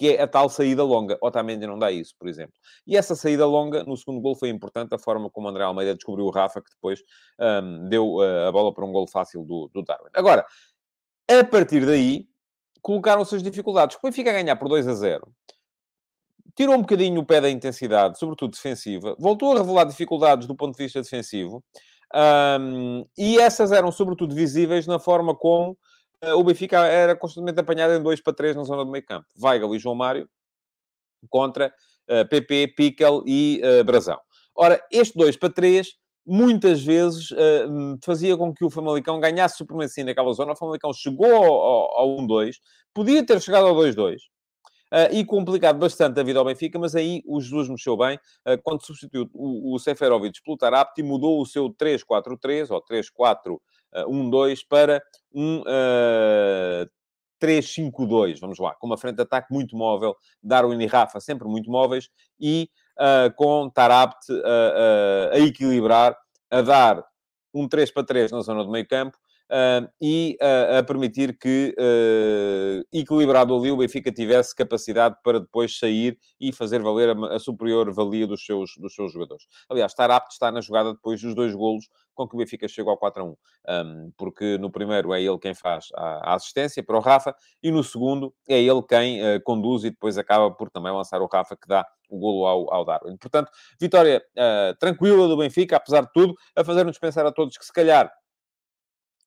que 0.00 0.16
é 0.16 0.22
a 0.22 0.26
tal 0.26 0.48
saída 0.48 0.82
longa. 0.82 1.18
Otamendi 1.20 1.66
não 1.66 1.78
dá 1.78 1.92
isso, 1.92 2.14
por 2.18 2.26
exemplo. 2.26 2.54
E 2.86 2.96
essa 2.96 3.14
saída 3.14 3.44
longa, 3.44 3.84
no 3.84 3.94
segundo 3.98 4.18
gol, 4.18 4.34
foi 4.34 4.48
importante, 4.48 4.94
a 4.94 4.98
forma 4.98 5.28
como 5.28 5.46
o 5.46 5.50
André 5.50 5.62
Almeida 5.62 5.94
descobriu 5.94 6.24
o 6.24 6.30
Rafa, 6.30 6.62
que 6.62 6.70
depois 6.70 7.02
um, 7.38 7.86
deu 7.86 8.14
uh, 8.14 8.48
a 8.48 8.50
bola 8.50 8.72
para 8.72 8.82
um 8.86 8.92
gol 8.92 9.06
fácil 9.06 9.44
do, 9.44 9.70
do 9.74 9.82
Darwin. 9.82 10.08
Agora, 10.14 10.46
a 11.28 11.44
partir 11.44 11.84
daí, 11.84 12.26
colocaram-se 12.80 13.36
as 13.36 13.42
dificuldades. 13.42 13.94
O 13.96 14.00
Benfica 14.02 14.30
a 14.30 14.32
ganhar 14.32 14.56
por 14.56 14.70
2 14.70 14.88
a 14.88 14.94
0. 14.94 15.30
Tirou 16.60 16.74
um 16.74 16.82
bocadinho 16.82 17.18
o 17.22 17.24
pé 17.24 17.40
da 17.40 17.48
intensidade, 17.48 18.18
sobretudo 18.18 18.50
defensiva. 18.50 19.16
Voltou 19.18 19.54
a 19.54 19.60
revelar 19.60 19.84
dificuldades 19.84 20.46
do 20.46 20.54
ponto 20.54 20.76
de 20.76 20.84
vista 20.84 21.00
defensivo. 21.00 21.64
Um, 22.14 23.02
e 23.16 23.38
essas 23.38 23.72
eram, 23.72 23.90
sobretudo, 23.90 24.34
visíveis 24.34 24.86
na 24.86 24.98
forma 24.98 25.34
como 25.34 25.74
eh, 26.20 26.34
o 26.34 26.44
Benfica 26.44 26.80
era 26.80 27.16
constantemente 27.16 27.58
apanhado 27.58 27.94
em 27.94 28.02
2 28.02 28.20
para 28.20 28.34
3 28.34 28.56
na 28.56 28.64
zona 28.64 28.84
do 28.84 28.90
meio 28.90 29.06
campo. 29.06 29.26
Weigl 29.42 29.74
e 29.74 29.78
João 29.78 29.94
Mário 29.94 30.28
contra 31.30 31.68
uh, 31.68 32.12
eh, 32.12 32.24
PP, 32.24 32.74
Piquel 32.76 33.22
e 33.26 33.62
uh, 33.64 33.82
Brazão. 33.82 34.20
Ora, 34.54 34.84
este 34.92 35.16
2 35.16 35.38
para 35.38 35.48
3 35.48 35.88
muitas 36.26 36.82
vezes 36.82 37.30
uh, 37.30 37.98
fazia 38.04 38.36
com 38.36 38.52
que 38.52 38.66
o 38.66 38.70
Famalicão 38.70 39.18
ganhasse 39.18 39.56
supremacia 39.56 40.04
naquela 40.04 40.34
zona. 40.34 40.52
O 40.52 40.56
Famalicão 40.56 40.92
chegou 40.92 41.34
ao, 41.34 42.00
ao 42.00 42.16
1-2, 42.18 42.56
podia 42.92 43.24
ter 43.24 43.40
chegado 43.40 43.66
ao 43.66 43.74
2-2, 43.74 44.18
Uh, 44.92 45.14
e 45.14 45.24
complicado 45.24 45.78
bastante 45.78 46.18
a 46.18 46.22
vida 46.22 46.40
ao 46.40 46.44
Benfica, 46.44 46.76
mas 46.76 46.96
aí 46.96 47.22
o 47.24 47.40
Jesus 47.40 47.68
mexeu 47.68 47.96
bem. 47.96 48.18
Uh, 48.44 48.60
quando 48.62 48.84
substituiu 48.84 49.30
o, 49.32 49.74
o 49.74 49.78
Seferovic 49.78 50.42
pelo 50.42 50.56
Tarapti 50.56 51.00
mudou 51.00 51.40
o 51.40 51.46
seu 51.46 51.70
3-4-3 51.70 52.70
ou 52.70 52.82
3-4-1-2 52.82 54.60
para 54.68 55.00
um 55.32 55.60
uh, 55.60 56.90
3-5-2, 57.40 58.40
vamos 58.40 58.58
lá, 58.58 58.74
com 58.74 58.88
uma 58.88 58.98
frente 58.98 59.16
de 59.16 59.22
ataque 59.22 59.52
muito 59.52 59.76
móvel, 59.76 60.16
Darwin 60.42 60.82
e 60.82 60.86
Rafa 60.86 61.20
sempre 61.20 61.46
muito 61.46 61.70
móveis 61.70 62.10
e 62.38 62.68
com 63.34 63.70
Tarapte 63.70 64.30
uh, 64.30 65.32
a 65.32 65.38
equilibrar, 65.38 66.14
a 66.50 66.60
dar 66.60 67.02
um 67.54 67.66
3 67.66 67.90
para 67.92 68.04
3 68.04 68.30
na 68.30 68.40
zona 68.42 68.62
do 68.62 68.70
meio 68.70 68.86
campo 68.86 69.16
e 70.00 70.38
a 70.78 70.82
permitir 70.82 71.36
que, 71.38 71.74
uh, 71.78 72.86
equilibrado 72.92 73.54
ali, 73.56 73.70
o 73.70 73.76
Benfica 73.76 74.12
tivesse 74.12 74.54
capacidade 74.54 75.16
para 75.24 75.40
depois 75.40 75.78
sair 75.78 76.18
e 76.40 76.52
fazer 76.52 76.82
valer 76.82 77.16
a, 77.16 77.38
superior 77.38 77.92
valia 77.92 78.26
dos 78.26 78.44
seus, 78.44 78.72
dos 78.78 78.94
seus 78.94 79.12
jogadores. 79.12 79.44
Aliás, 79.68 79.92
estar 79.92 80.10
apto 80.10 80.32
está 80.32 80.52
na 80.52 80.60
jogada 80.60 80.92
depois 80.92 81.20
dos 81.20 81.34
dois 81.34 81.54
golos 81.54 81.88
com 82.14 82.28
que 82.28 82.34
o 82.34 82.38
Benfica 82.38 82.68
chegou 82.68 82.90
ao 82.90 82.98
4 82.98 83.22
a 83.22 83.26
1. 83.26 83.36
Um, 83.68 84.12
porque 84.16 84.58
no 84.58 84.70
primeiro 84.70 85.14
é 85.14 85.22
ele 85.22 85.38
quem 85.38 85.54
faz 85.54 85.86
a, 85.94 86.32
a, 86.32 86.34
assistência 86.34 86.82
para 86.82 86.96
o 86.96 87.00
Rafa 87.00 87.34
e 87.62 87.70
no 87.70 87.82
segundo 87.82 88.34
é 88.48 88.60
ele 88.60 88.82
quem 88.82 89.20
uh, 89.22 89.40
conduz 89.42 89.84
e 89.84 89.90
depois 89.90 90.18
acaba 90.18 90.50
por 90.50 90.70
também 90.70 90.92
lançar 90.92 91.20
o 91.22 91.26
Rafa 91.26 91.56
que 91.56 91.66
dá 91.66 91.86
o 92.10 92.18
golo 92.18 92.46
ao, 92.46 92.74
ao 92.74 92.84
Darwin. 92.84 93.16
Portanto, 93.16 93.50
vitória 93.80 94.22
uh, 94.36 94.76
tranquila 94.78 95.28
do 95.28 95.36
Benfica, 95.36 95.76
apesar 95.76 96.02
de 96.02 96.12
tudo, 96.12 96.34
a 96.56 96.64
fazer-nos 96.64 96.98
pensar 96.98 97.24
a 97.24 97.32
todos 97.32 97.56
que 97.56 97.64
se 97.64 97.72
calhar 97.72 98.10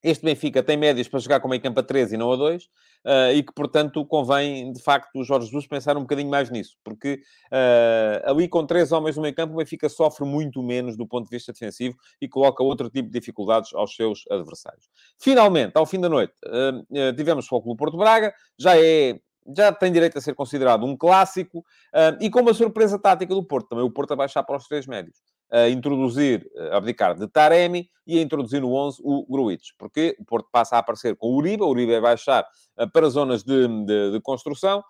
este 0.04 0.26
Benfica 0.26 0.62
tem 0.62 0.76
médias 0.76 1.08
para 1.08 1.20
jogar 1.20 1.40
com 1.40 1.48
meio 1.48 1.62
campo 1.62 1.80
a 1.80 1.84
3 1.84 2.12
e 2.12 2.18
não 2.18 2.32
a 2.32 2.36
2, 2.36 2.64
uh, 2.64 2.70
eh, 3.06 3.36
e 3.36 3.44
que, 3.44 3.54
portanto, 3.54 4.06
convém, 4.06 4.74
de 4.74 4.82
facto, 4.82 5.16
o 5.16 5.24
Jorge 5.24 5.48
Jesus 5.48 5.66
pensar 5.66 5.96
um 5.96 6.02
bocadinho 6.02 6.30
mais 6.30 6.50
nisso, 6.50 6.76
porque 6.84 7.22
uh, 7.52 8.30
ali 8.30 8.50
com 8.50 8.66
três 8.66 8.92
homens 8.92 9.16
no 9.16 9.22
meio 9.22 9.34
campo, 9.34 9.54
o 9.54 9.58
Benfica 9.58 9.88
sofre 9.88 10.26
muito 10.26 10.62
menos 10.62 10.98
do 10.98 11.08
ponto 11.08 11.24
de 11.26 11.30
vista 11.30 11.54
defensivo 11.54 11.96
e 12.20 12.28
coloca 12.28 12.62
outro 12.62 12.90
tipo 12.90 13.10
de 13.10 13.18
dificuldades 13.18 13.74
aos 13.74 13.96
seus 13.96 14.26
adversários. 14.30 14.90
Finalmente, 15.18 15.72
ao 15.76 15.86
fim 15.86 16.02
da 16.02 16.10
noite, 16.10 16.34
uh, 16.48 17.14
tivemos 17.16 17.50
o 17.50 17.62
Clube 17.62 17.78
Porto 17.78 17.98
Braga, 17.98 18.34
já 18.60 18.78
é 18.78 19.18
já 19.56 19.74
tem 19.74 19.92
direito 19.92 20.18
a 20.18 20.22
ser 20.22 20.34
considerado 20.36 20.86
um 20.86 20.96
clássico, 20.96 21.66
e 22.22 22.30
com 22.30 22.40
uma 22.40 22.54
surpresa 22.54 22.98
tática 22.98 23.36
do 23.36 23.44
Porto, 23.44 23.68
também 23.68 23.84
o 23.84 23.92
Porto 23.92 24.14
a 24.14 24.16
baixar 24.16 24.42
para 24.42 24.56
os 24.56 24.66
três 24.70 24.88
médios 24.88 25.18
a 25.54 25.70
introduzir, 25.70 26.50
a 26.72 26.78
abdicar 26.78 27.16
de 27.16 27.28
Taremi 27.28 27.88
e 28.08 28.18
a 28.18 28.22
introduzir 28.24 28.60
no 28.60 28.74
11 28.74 29.00
o 29.04 29.24
Gruitch, 29.30 29.70
porque 29.78 30.16
o 30.20 30.26
Porto 30.26 30.50
passa 30.52 30.76
a 30.76 30.80
aparecer 30.80 31.16
com 31.16 31.28
o 31.28 31.36
Uribe, 31.36 31.62
o 31.62 31.68
Uribe 31.68 31.92
vai 31.92 32.02
baixar 32.02 32.44
uh, 32.80 32.90
para 32.92 33.08
zonas 33.08 33.44
de, 33.44 33.68
de, 33.86 34.12
de 34.14 34.22
construção, 34.22 34.84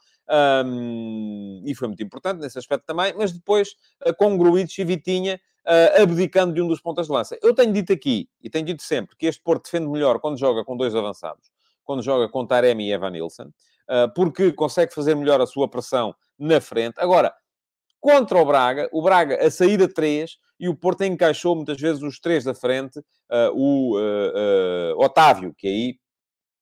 um, 0.66 1.62
e 1.66 1.76
foi 1.76 1.90
muito 1.90 2.02
importante 2.02 2.40
nesse 2.40 2.58
aspecto 2.58 2.86
também, 2.86 3.14
mas 3.18 3.34
depois 3.34 3.76
uh, 4.08 4.16
com 4.18 4.38
Gruitch 4.38 4.78
e 4.80 4.86
Vitinha 4.86 5.38
uh, 5.68 6.02
abdicando 6.02 6.54
de 6.54 6.62
um 6.62 6.68
dos 6.68 6.80
pontas 6.80 7.08
de 7.08 7.12
lança. 7.12 7.38
Eu 7.44 7.54
tenho 7.54 7.74
dito 7.74 7.92
aqui, 7.92 8.30
e 8.42 8.50
tenho 8.50 8.66
dito 8.66 8.84
sempre, 8.84 9.18
que 9.18 9.26
este 9.26 9.42
Porto 9.44 9.66
defende 9.66 9.90
melhor 9.90 10.18
quando 10.22 10.40
joga 10.40 10.64
com 10.64 10.78
dois 10.78 10.96
avançados, 10.96 11.52
quando 11.84 12.02
joga 12.02 12.30
com 12.30 12.48
Taremi 12.48 12.88
e 12.88 12.94
Evan 12.94 13.10
Nilsson, 13.10 13.52
porque 14.16 14.54
consegue 14.54 14.94
fazer 14.94 15.14
melhor 15.14 15.42
a 15.42 15.46
sua 15.46 15.68
pressão 15.68 16.16
na 16.40 16.62
frente. 16.62 16.96
Agora, 17.00 17.34
contra 18.04 18.38
o 18.38 18.46
Braga, 18.46 18.90
o 18.92 19.02
Braga 19.02 19.38
a 19.42 19.50
sair 19.50 19.82
a 19.82 19.88
3 19.88 20.38
e 20.60 20.68
o 20.68 20.76
Porto 20.76 21.06
encaixou 21.06 21.56
muitas 21.56 21.80
vezes 21.80 22.04
os 22.04 22.20
três 22.20 22.44
da 22.44 22.54
frente, 22.54 23.00
uh, 23.00 23.50
o 23.56 23.98
uh, 23.98 24.94
uh, 24.94 25.06
Otávio, 25.06 25.56
que 25.58 25.66
aí 25.66 25.96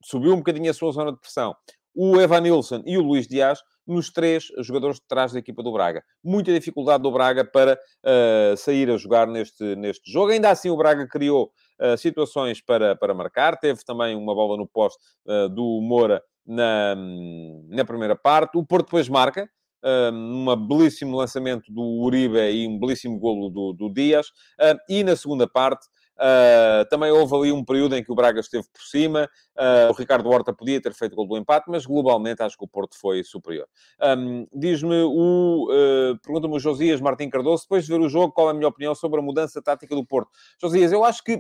subiu 0.04 0.34
um 0.34 0.38
bocadinho 0.38 0.70
a 0.70 0.74
sua 0.74 0.92
zona 0.92 1.12
de 1.12 1.20
pressão, 1.20 1.56
o 1.96 2.22
Evanilson 2.22 2.84
e 2.86 2.96
o 2.96 3.02
Luís 3.02 3.28
Dias, 3.28 3.60
nos 3.88 4.12
três 4.12 4.50
jogadores 4.60 4.98
de 4.98 5.08
trás 5.08 5.34
da 5.34 5.40
equipa 5.40 5.64
do 5.64 5.74
Braga. 5.74 6.04
Muita 6.24 6.54
dificuldade 6.54 7.02
do 7.02 7.12
Braga 7.12 7.44
para 7.44 7.78
sair 8.56 8.90
a 8.92 8.96
jogar 8.96 9.26
neste, 9.26 9.76
neste 9.76 10.10
jogo. 10.10 10.32
Ainda 10.32 10.52
assim, 10.52 10.70
o 10.70 10.78
Braga 10.78 11.08
criou 11.08 11.52
situações 11.98 12.62
para, 12.62 12.96
para 12.96 13.14
marcar. 13.14 13.58
Teve 13.60 13.84
também 13.84 14.16
uma 14.16 14.34
bola 14.34 14.56
no 14.56 14.68
poste 14.68 15.02
do 15.54 15.82
Moura 15.82 16.24
na, 16.46 16.96
na 17.68 17.84
primeira 17.84 18.16
parte. 18.16 18.58
O 18.58 18.66
Porto 18.66 18.86
depois 18.86 19.10
marca, 19.10 19.50
um 19.84 20.68
belíssimo 20.68 21.18
lançamento 21.18 21.72
do 21.72 21.82
Uribe 21.82 22.40
e 22.40 22.68
um 22.68 22.80
belíssimo 22.80 23.20
golo 23.20 23.50
do, 23.50 23.74
do 23.74 23.94
Dias. 23.94 24.28
e 24.90 25.04
na 25.04 25.16
segunda 25.16 25.48
parte, 25.48 25.88
Uh, 26.22 26.86
também 26.88 27.12
houve 27.12 27.36
ali 27.36 27.52
um 27.52 27.66
período 27.66 27.96
em 27.96 28.04
que 28.04 28.12
o 28.12 28.16
Braga 28.16 28.40
esteve 28.40 28.64
por 28.72 28.84
cima, 28.84 29.28
uh, 29.58 29.90
o 29.90 29.94
Ricardo 29.94 30.30
Horta 30.30 30.54
podia 30.54 30.80
ter 30.80 30.94
feito 30.94 31.16
gol 31.16 31.28
do 31.28 31.36
empate, 31.36 31.66
mas 31.68 31.84
globalmente 31.84 32.44
acho 32.44 32.56
que 32.56 32.64
o 32.64 32.68
Porto 32.68 32.96
foi 32.96 33.24
superior. 33.24 33.68
Um, 34.00 34.46
Diz-me 34.54 35.02
o. 35.02 35.68
Uh, 35.72 36.20
Pergunta-me 36.22 36.56
o 36.56 36.60
Josias 36.60 37.02
Martim 37.02 37.28
Cardoso, 37.28 37.64
depois 37.64 37.86
de 37.86 37.92
ver 37.92 38.00
o 38.00 38.08
jogo, 38.08 38.32
qual 38.34 38.50
é 38.50 38.52
a 38.52 38.54
minha 38.54 38.68
opinião 38.68 38.94
sobre 38.94 39.20
a 39.20 39.24
mudança 39.24 39.64
tática 39.64 39.96
do 39.96 40.06
Porto? 40.06 40.30
Josias, 40.62 40.92
eu 40.92 41.04
acho 41.04 41.24
que. 41.24 41.40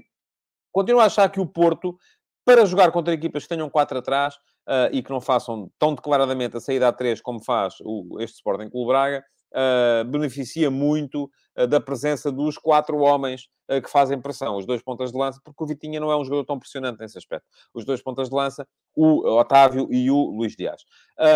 Continuo 0.71 1.01
a 1.01 1.06
achar 1.06 1.30
que 1.30 1.39
o 1.39 1.45
Porto, 1.45 1.97
para 2.45 2.65
jogar 2.65 2.91
contra 2.91 3.13
equipas 3.13 3.43
que 3.43 3.49
tenham 3.49 3.69
quatro 3.69 3.99
atrás, 3.99 4.36
uh, 4.67 4.89
e 4.91 5.02
que 5.02 5.10
não 5.10 5.21
façam 5.21 5.69
tão 5.80 5.95
declaradamente 5.95 6.58
a 6.58 6.60
saída 6.60 6.88
a 6.88 6.93
3 6.93 7.21
como 7.21 7.43
faz 7.43 7.76
o, 7.82 8.19
este 8.19 8.36
Sporting 8.36 8.69
Clube 8.69 8.88
Braga, 8.88 9.24
uh, 9.54 10.06
beneficia 10.06 10.69
muito 10.69 11.30
uh, 11.58 11.67
da 11.67 11.80
presença 11.80 12.32
dos 12.32 12.58
quatro 12.58 12.97
homens 13.00 13.50
que 13.86 13.89
fazem 13.89 14.19
pressão, 14.19 14.58
os 14.58 14.65
dois 14.65 14.82
pontas 14.84 15.13
de 15.13 15.17
lança, 15.17 15.39
porque 15.45 15.63
o 15.63 15.65
Vitinha 15.65 15.97
não 15.97 16.12
é 16.12 16.17
um 16.17 16.26
jogador 16.26 16.43
tão 16.43 16.60
pressionante 16.60 17.00
nesse 17.00 17.17
aspecto. 17.17 17.47
Os 17.74 17.86
dois 17.86 18.02
pontas 18.04 18.28
de 18.28 18.36
lança, 18.36 18.67
o 18.93 19.26
Otávio 19.39 19.88
e 19.89 20.12
o 20.12 20.26
Luís 20.26 20.58
Dias. 20.58 20.84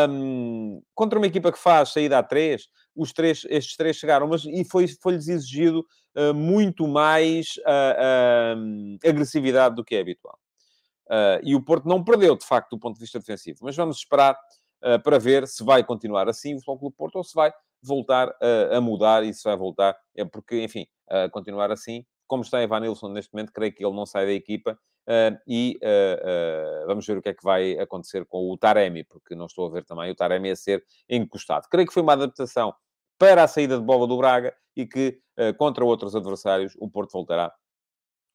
Um, 0.09 0.81
contra 0.93 1.17
uma 1.17 1.27
equipa 1.27 1.49
que 1.49 1.57
faz 1.57 1.93
saída 1.93 2.17
a 2.17 2.23
3, 2.23 2.67
os 2.93 3.13
três, 3.13 3.45
estes 3.49 3.77
três 3.77 3.95
chegaram, 3.95 4.27
mas 4.27 4.43
e 4.43 4.65
foi, 4.65 4.85
foi-lhes 5.01 5.29
exigido 5.29 5.85
muito 6.35 6.85
mais 6.89 7.53
agressividade 9.01 9.75
do 9.75 9.85
que 9.85 9.95
é 9.95 10.01
habitual. 10.01 10.37
Uh, 11.07 11.39
e 11.43 11.55
o 11.55 11.61
Porto 11.61 11.87
não 11.87 12.03
perdeu, 12.03 12.35
de 12.35 12.45
facto, 12.45 12.71
do 12.71 12.79
ponto 12.79 12.95
de 12.95 13.01
vista 13.01 13.19
defensivo. 13.19 13.59
Mas 13.61 13.75
vamos 13.75 13.97
esperar 13.97 14.35
uh, 14.83 14.99
para 15.03 15.19
ver 15.19 15.47
se 15.47 15.63
vai 15.63 15.83
continuar 15.83 16.27
assim 16.27 16.53
o 16.53 16.57
Futebol 16.57 16.79
Clube 16.79 16.95
Porto 16.95 17.15
ou 17.17 17.23
se 17.23 17.35
vai 17.35 17.53
voltar 17.81 18.29
uh, 18.29 18.75
a 18.75 18.81
mudar 18.81 19.23
e 19.23 19.33
se 19.33 19.43
vai 19.43 19.55
voltar... 19.55 19.95
É 20.15 20.25
porque, 20.25 20.63
enfim, 20.63 20.87
continuar 21.31 21.71
assim, 21.71 22.03
como 22.25 22.41
está 22.41 22.61
Evan 22.63 22.79
Nilsson 22.79 23.09
neste 23.09 23.31
momento, 23.31 23.53
creio 23.53 23.71
que 23.71 23.85
ele 23.85 23.95
não 23.95 24.07
sai 24.07 24.25
da 24.25 24.31
equipa 24.31 24.75
e 25.47 25.77
vamos 26.87 27.05
ver 27.05 27.17
o 27.17 27.21
que 27.21 27.29
é 27.29 27.33
que 27.35 27.43
vai 27.43 27.77
acontecer 27.77 28.25
com 28.25 28.49
o 28.49 28.57
Taremi, 28.57 29.03
porque 29.03 29.35
não 29.35 29.45
estou 29.45 29.67
a 29.67 29.69
ver 29.69 29.85
também 29.85 30.09
o 30.09 30.15
Taremi 30.15 30.49
a 30.49 30.55
ser 30.55 30.83
encostado. 31.07 31.67
Creio 31.69 31.87
que 31.87 31.93
foi 31.93 32.01
uma 32.01 32.13
adaptação 32.13 32.73
para 33.19 33.43
a 33.43 33.47
saída 33.47 33.77
de 33.77 33.83
bola 33.83 34.07
do 34.07 34.17
Braga 34.17 34.51
e 34.75 34.87
que, 34.87 35.19
contra 35.59 35.85
outros 35.85 36.15
adversários, 36.15 36.73
o 36.79 36.89
Porto 36.89 37.11
voltará 37.11 37.53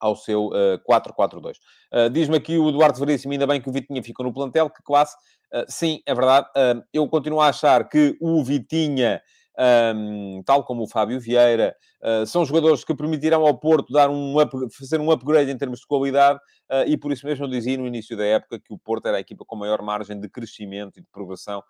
ao 0.01 0.17
seu 0.17 0.47
uh, 0.47 0.81
4-4-2. 0.89 1.57
Uh, 1.93 2.11
Diz-me 2.11 2.37
aqui 2.37 2.59
o 2.59 2.69
Eduardo 2.71 2.99
Veríssimo, 2.99 3.33
ainda 3.33 3.47
bem 3.47 3.61
que 3.61 3.69
o 3.69 3.73
Vitinha 3.73 4.03
ficou 4.03 4.25
no 4.25 4.33
plantel, 4.33 4.71
que 4.71 4.83
classe. 4.83 5.17
Uh, 5.53 5.65
sim, 5.69 6.01
é 6.07 6.15
verdade. 6.15 6.47
Uh, 6.57 6.83
eu 6.93 7.07
continuo 7.09 7.41
a 7.41 7.49
achar 7.49 7.89
que 7.89 8.17
o 8.21 8.43
Vitinha, 8.43 9.21
um, 9.95 10.43
tal 10.45 10.65
como 10.65 10.85
o 10.85 10.89
Fábio 10.89 11.21
Vieira, 11.21 11.75
uh, 12.03 12.25
são 12.25 12.45
jogadores 12.45 12.85
que 12.85 12.95
permitirão 12.95 13.45
ao 13.45 13.59
Porto 13.59 13.93
dar 13.93 14.09
um 14.09 14.41
up, 14.41 14.51
fazer 14.79 15.01
um 15.01 15.11
upgrade 15.11 15.51
em 15.51 15.59
termos 15.59 15.81
de 15.81 15.87
qualidade 15.87 16.39
e 16.87 16.97
por 16.97 17.11
isso 17.11 17.27
mesmo 17.27 17.45
eu 17.45 17.51
dizia 17.51 17.77
no 17.77 17.85
início 17.85 18.17
da 18.17 18.25
época 18.25 18.61
que 18.61 18.73
o 18.73 18.79
Porto 18.79 19.09
era 19.09 19.17
a 19.17 19.21
equipa 19.21 19.45
com 19.45 19.57
maior 19.57 19.83
margem 19.83 20.21
de 20.21 20.29
crescimento 20.29 20.99
e 20.99 21.03
de 21.03 21.09
progressão 21.11 21.65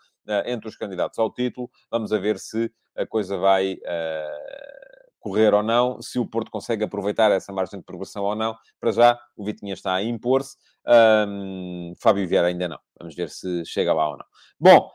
entre 0.44 0.68
os 0.68 0.76
candidatos 0.76 1.18
ao 1.18 1.32
título. 1.32 1.70
Vamos 1.90 2.12
a 2.12 2.18
ver 2.18 2.38
se 2.38 2.70
a 2.94 3.06
coisa 3.06 3.38
vai 3.38 3.78
correr 5.20 5.54
ou 5.54 5.62
não, 5.62 6.00
se 6.00 6.18
o 6.18 6.26
Porto 6.26 6.50
consegue 6.50 6.82
aproveitar 6.82 7.30
essa 7.30 7.52
margem 7.52 7.78
de 7.78 7.84
progressão 7.84 8.24
ou 8.24 8.34
não. 8.34 8.56
Para 8.80 8.90
já, 8.90 9.18
o 9.36 9.44
Vitinha 9.44 9.74
está 9.74 9.94
a 9.94 10.02
impor-se. 10.02 10.56
Um, 11.28 11.92
Fábio 12.00 12.26
Vieira 12.26 12.48
ainda 12.48 12.66
não. 12.68 12.78
Vamos 12.98 13.14
ver 13.14 13.28
se 13.28 13.64
chega 13.64 13.92
lá 13.92 14.10
ou 14.10 14.16
não. 14.16 14.24
Bom, 14.58 14.90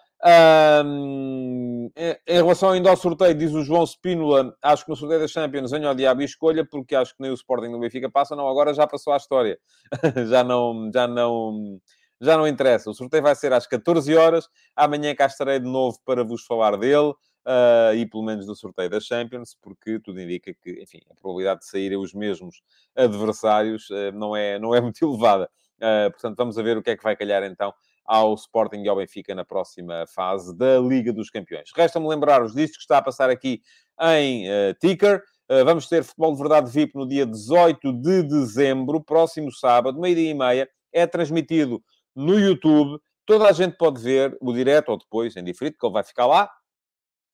um, 0.84 1.92
em 1.96 2.36
relação 2.36 2.72
ainda 2.72 2.90
ao 2.90 2.98
sorteio, 2.98 3.36
diz 3.36 3.54
o 3.54 3.64
João 3.64 3.86
Spínola, 3.86 4.56
acho 4.62 4.84
que 4.84 4.90
no 4.90 4.96
sorteio 4.96 5.22
das 5.22 5.32
Champions 5.32 5.72
venho 5.72 5.88
ao 5.88 5.94
diabo 5.94 6.22
e 6.22 6.26
escolha, 6.26 6.66
porque 6.66 6.96
acho 6.96 7.16
que 7.16 7.22
nem 7.22 7.32
o 7.32 7.36
Sporting 7.36 7.68
no 7.68 7.80
Benfica 7.80 8.10
passa, 8.10 8.36
não, 8.36 8.48
agora 8.48 8.74
já 8.74 8.88
passou 8.88 9.14
a 9.14 9.18
história. 9.18 9.58
já 10.28 10.44
não... 10.44 10.90
Já 10.94 11.08
não 11.08 11.80
já 12.22 12.38
não 12.38 12.48
interessa. 12.48 12.90
O 12.90 12.94
sorteio 12.94 13.22
vai 13.22 13.36
ser 13.36 13.52
às 13.52 13.68
14 13.68 14.16
horas. 14.16 14.48
Amanhã 14.74 15.14
cá 15.14 15.26
estarei 15.26 15.60
de 15.60 15.70
novo 15.70 16.00
para 16.06 16.24
vos 16.24 16.46
falar 16.46 16.78
dele 16.78 17.14
uh, 17.46 17.96
e 17.96 18.06
pelo 18.06 18.24
menos 18.24 18.46
do 18.46 18.56
sorteio 18.56 18.90
da 18.90 19.00
Champions, 19.00 19.56
porque 19.62 20.00
tudo 20.00 20.20
indica 20.20 20.54
que, 20.54 20.82
enfim, 20.82 21.00
a 21.10 21.16
probabilidade 21.16 21.62
de 21.62 21.68
saírem 21.68 21.98
os 21.98 22.14
mesmos 22.14 22.62
adversários 22.96 23.90
uh, 23.90 24.12
não, 24.14 24.36
é, 24.36 24.60
não 24.60 24.74
é 24.74 24.82
muito 24.82 25.04
elevada. 25.06 25.50
Uh, 25.78 26.10
portanto, 26.12 26.38
vamos 26.38 26.58
a 26.58 26.64
ver 26.64 26.78
o 26.78 26.84
que 26.84 26.90
é 26.90 26.98
que 26.98 27.04
vai 27.04 27.16
calhar 27.16 27.44
então 27.44 27.74
ao 28.06 28.34
Sporting 28.36 28.82
e 28.82 28.88
ao 28.88 28.96
Benfica 28.96 29.34
na 29.34 29.44
próxima 29.44 30.06
fase 30.08 30.56
da 30.56 30.80
Liga 30.80 31.12
dos 31.12 31.30
Campeões. 31.30 31.72
Resta-me 31.76 32.08
lembrar-vos 32.08 32.54
disto 32.54 32.76
que 32.76 32.82
está 32.82 33.00
a 33.00 33.02
passar 33.02 33.32
aqui 33.32 33.62
em 34.00 34.46
Ticker. 34.80 35.24
Vamos 35.66 35.88
ter 35.88 36.04
Futebol 36.04 36.34
de 36.34 36.38
Verdade 36.38 36.70
VIP 36.70 36.96
no 36.96 37.08
dia 37.08 37.26
18 37.26 37.94
de 37.94 38.22
dezembro, 38.22 39.04
próximo 39.04 39.52
sábado, 39.52 40.00
meio-dia 40.00 40.30
e 40.30 40.34
meia. 40.36 40.70
É 40.94 41.08
transmitido 41.08 41.84
no 42.16 42.40
YouTube. 42.40 43.02
Toda 43.26 43.50
a 43.50 43.52
gente 43.52 43.76
pode 43.76 44.00
ver 44.00 44.38
o 44.40 44.54
direto 44.54 44.90
ou 44.90 45.00
depois, 45.00 45.36
em 45.36 45.44
diferido, 45.44 45.76
que 45.80 45.86
ele 45.86 45.94
vai 45.94 46.04
ficar 46.04 46.28
lá. 46.28 46.48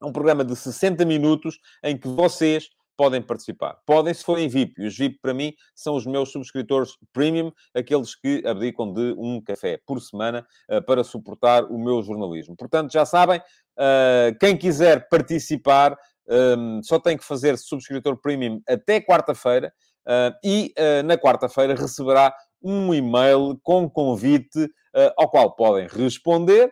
É 0.02 0.06
um 0.06 0.12
programa 0.12 0.43
de 0.43 0.56
60 0.56 1.06
minutos 1.06 1.60
em 1.84 1.95
que 1.95 2.08
vocês 2.08 2.70
podem 2.97 3.22
participar. 3.22 3.78
Podem 3.86 4.14
se 4.14 4.24
forem 4.24 4.49
VIP. 4.49 4.82
E 4.82 4.88
os 4.88 4.97
VIP, 4.97 5.20
para 5.22 5.34
mim, 5.34 5.54
são 5.76 5.95
os 5.95 6.06
meus 6.06 6.32
subscritores 6.32 6.97
premium, 7.14 7.52
aqueles 7.74 8.16
que 8.16 8.43
abdicam 8.45 8.91
de 8.91 9.16
um 9.18 9.41
café 9.41 9.80
por 9.86 10.02
semana 10.02 10.45
uh, 10.70 10.84
para 10.84 11.04
suportar 11.04 11.64
o 11.66 11.78
meu 11.78 12.02
jornalismo. 12.02 12.56
Portanto, 12.56 12.91
já 12.91 13.06
sabem, 13.06 13.39
uh, 13.39 14.38
quem 14.39 14.58
quiser 14.58 15.08
participar 15.10 15.97
um, 16.28 16.78
ehm, 16.78 16.82
só 16.84 16.99
tem 16.99 17.18
que 17.18 17.24
fazer 17.24 17.58
subscritor 17.58 18.16
premium 18.22 18.62
até 18.68 19.02
quarta-feira 19.02 19.74
uh, 20.08 20.34
e 20.43 20.74
na 21.04 21.18
quarta-feira 21.18 21.76
receberá 21.76 22.34
um 22.62 22.93
e-mail 22.93 23.60
com 23.64 23.89
convite 23.89 24.70
ao 25.18 25.30
qual 25.30 25.56
podem 25.56 25.88
responder 25.88 26.72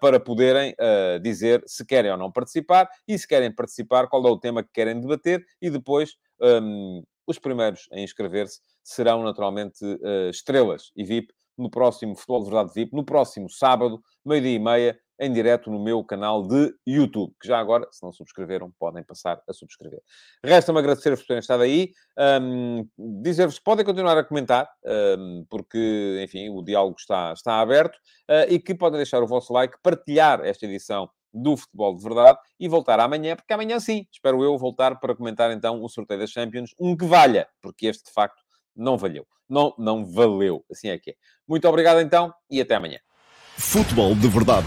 para 0.00 0.18
poderem 0.18 0.74
dizer 1.22 1.62
se 1.66 1.84
querem 1.84 2.10
ou 2.10 2.16
não 2.16 2.32
participar 2.32 2.88
e 3.06 3.18
se 3.18 3.28
querem 3.28 3.54
participar, 3.54 4.08
qual 4.08 4.26
é 4.26 4.30
o 4.30 4.38
tema 4.38 4.62
que 4.62 4.70
querem 4.72 4.98
debater 5.00 5.44
e 5.60 5.68
depois 5.68 6.14
um, 6.40 7.02
os 7.26 7.38
primeiros 7.38 7.88
a 7.92 8.00
inscrever-se 8.00 8.60
serão 8.82 9.22
naturalmente 9.22 9.78
estrelas 10.30 10.90
e 10.96 11.04
VIP 11.04 11.34
no 11.56 11.70
próximo 11.70 12.14
Futebol 12.14 12.44
de 12.44 12.50
Verdade 12.50 12.72
VIP, 12.74 12.94
no 12.94 13.04
próximo 13.04 13.48
sábado, 13.48 14.02
meio-dia 14.24 14.54
e 14.54 14.58
meia, 14.58 14.98
em 15.18 15.32
direto 15.32 15.70
no 15.70 15.82
meu 15.82 16.04
canal 16.04 16.46
de 16.46 16.74
YouTube, 16.86 17.32
que 17.40 17.48
já 17.48 17.58
agora, 17.58 17.86
se 17.90 18.02
não 18.02 18.12
subscreveram, 18.12 18.72
podem 18.78 19.02
passar 19.02 19.40
a 19.48 19.52
subscrever. 19.52 20.00
Resta-me 20.44 20.78
agradecer-vos 20.78 21.20
por 21.20 21.28
terem 21.28 21.40
estado 21.40 21.62
aí, 21.62 21.90
um, 22.40 22.86
dizer-vos 23.22 23.58
que 23.58 23.64
podem 23.64 23.84
continuar 23.84 24.18
a 24.18 24.24
comentar, 24.24 24.68
um, 25.18 25.46
porque, 25.48 26.20
enfim, 26.22 26.50
o 26.50 26.62
diálogo 26.62 26.96
está, 26.98 27.32
está 27.32 27.60
aberto, 27.60 27.96
uh, 28.30 28.50
e 28.50 28.58
que 28.58 28.74
podem 28.74 28.98
deixar 28.98 29.22
o 29.22 29.26
vosso 29.26 29.52
like, 29.52 29.76
partilhar 29.82 30.40
esta 30.44 30.66
edição 30.66 31.08
do 31.32 31.56
Futebol 31.56 31.94
de 31.94 32.02
Verdade 32.02 32.38
e 32.58 32.68
voltar 32.68 32.98
amanhã, 32.98 33.36
porque 33.36 33.52
amanhã 33.52 33.78
sim, 33.78 34.06
espero 34.10 34.42
eu 34.42 34.56
voltar 34.56 34.98
para 34.98 35.14
comentar 35.14 35.50
então 35.50 35.82
o 35.82 35.88
sorteio 35.88 36.20
das 36.20 36.30
Champions, 36.30 36.70
um 36.78 36.96
que 36.96 37.04
valha, 37.04 37.46
porque 37.60 37.86
este 37.86 38.04
de 38.06 38.12
facto 38.12 38.42
não 38.74 38.96
valeu. 38.96 39.26
Não, 39.48 39.74
não 39.78 40.04
valeu. 40.04 40.64
Assim 40.70 40.88
é 40.88 40.98
que 40.98 41.10
é. 41.10 41.14
Muito 41.46 41.68
obrigado 41.68 42.00
então 42.00 42.32
e 42.50 42.60
até 42.60 42.74
amanhã. 42.74 42.98
Futebol 43.56 44.14
de 44.14 44.28
Verdade. 44.28 44.66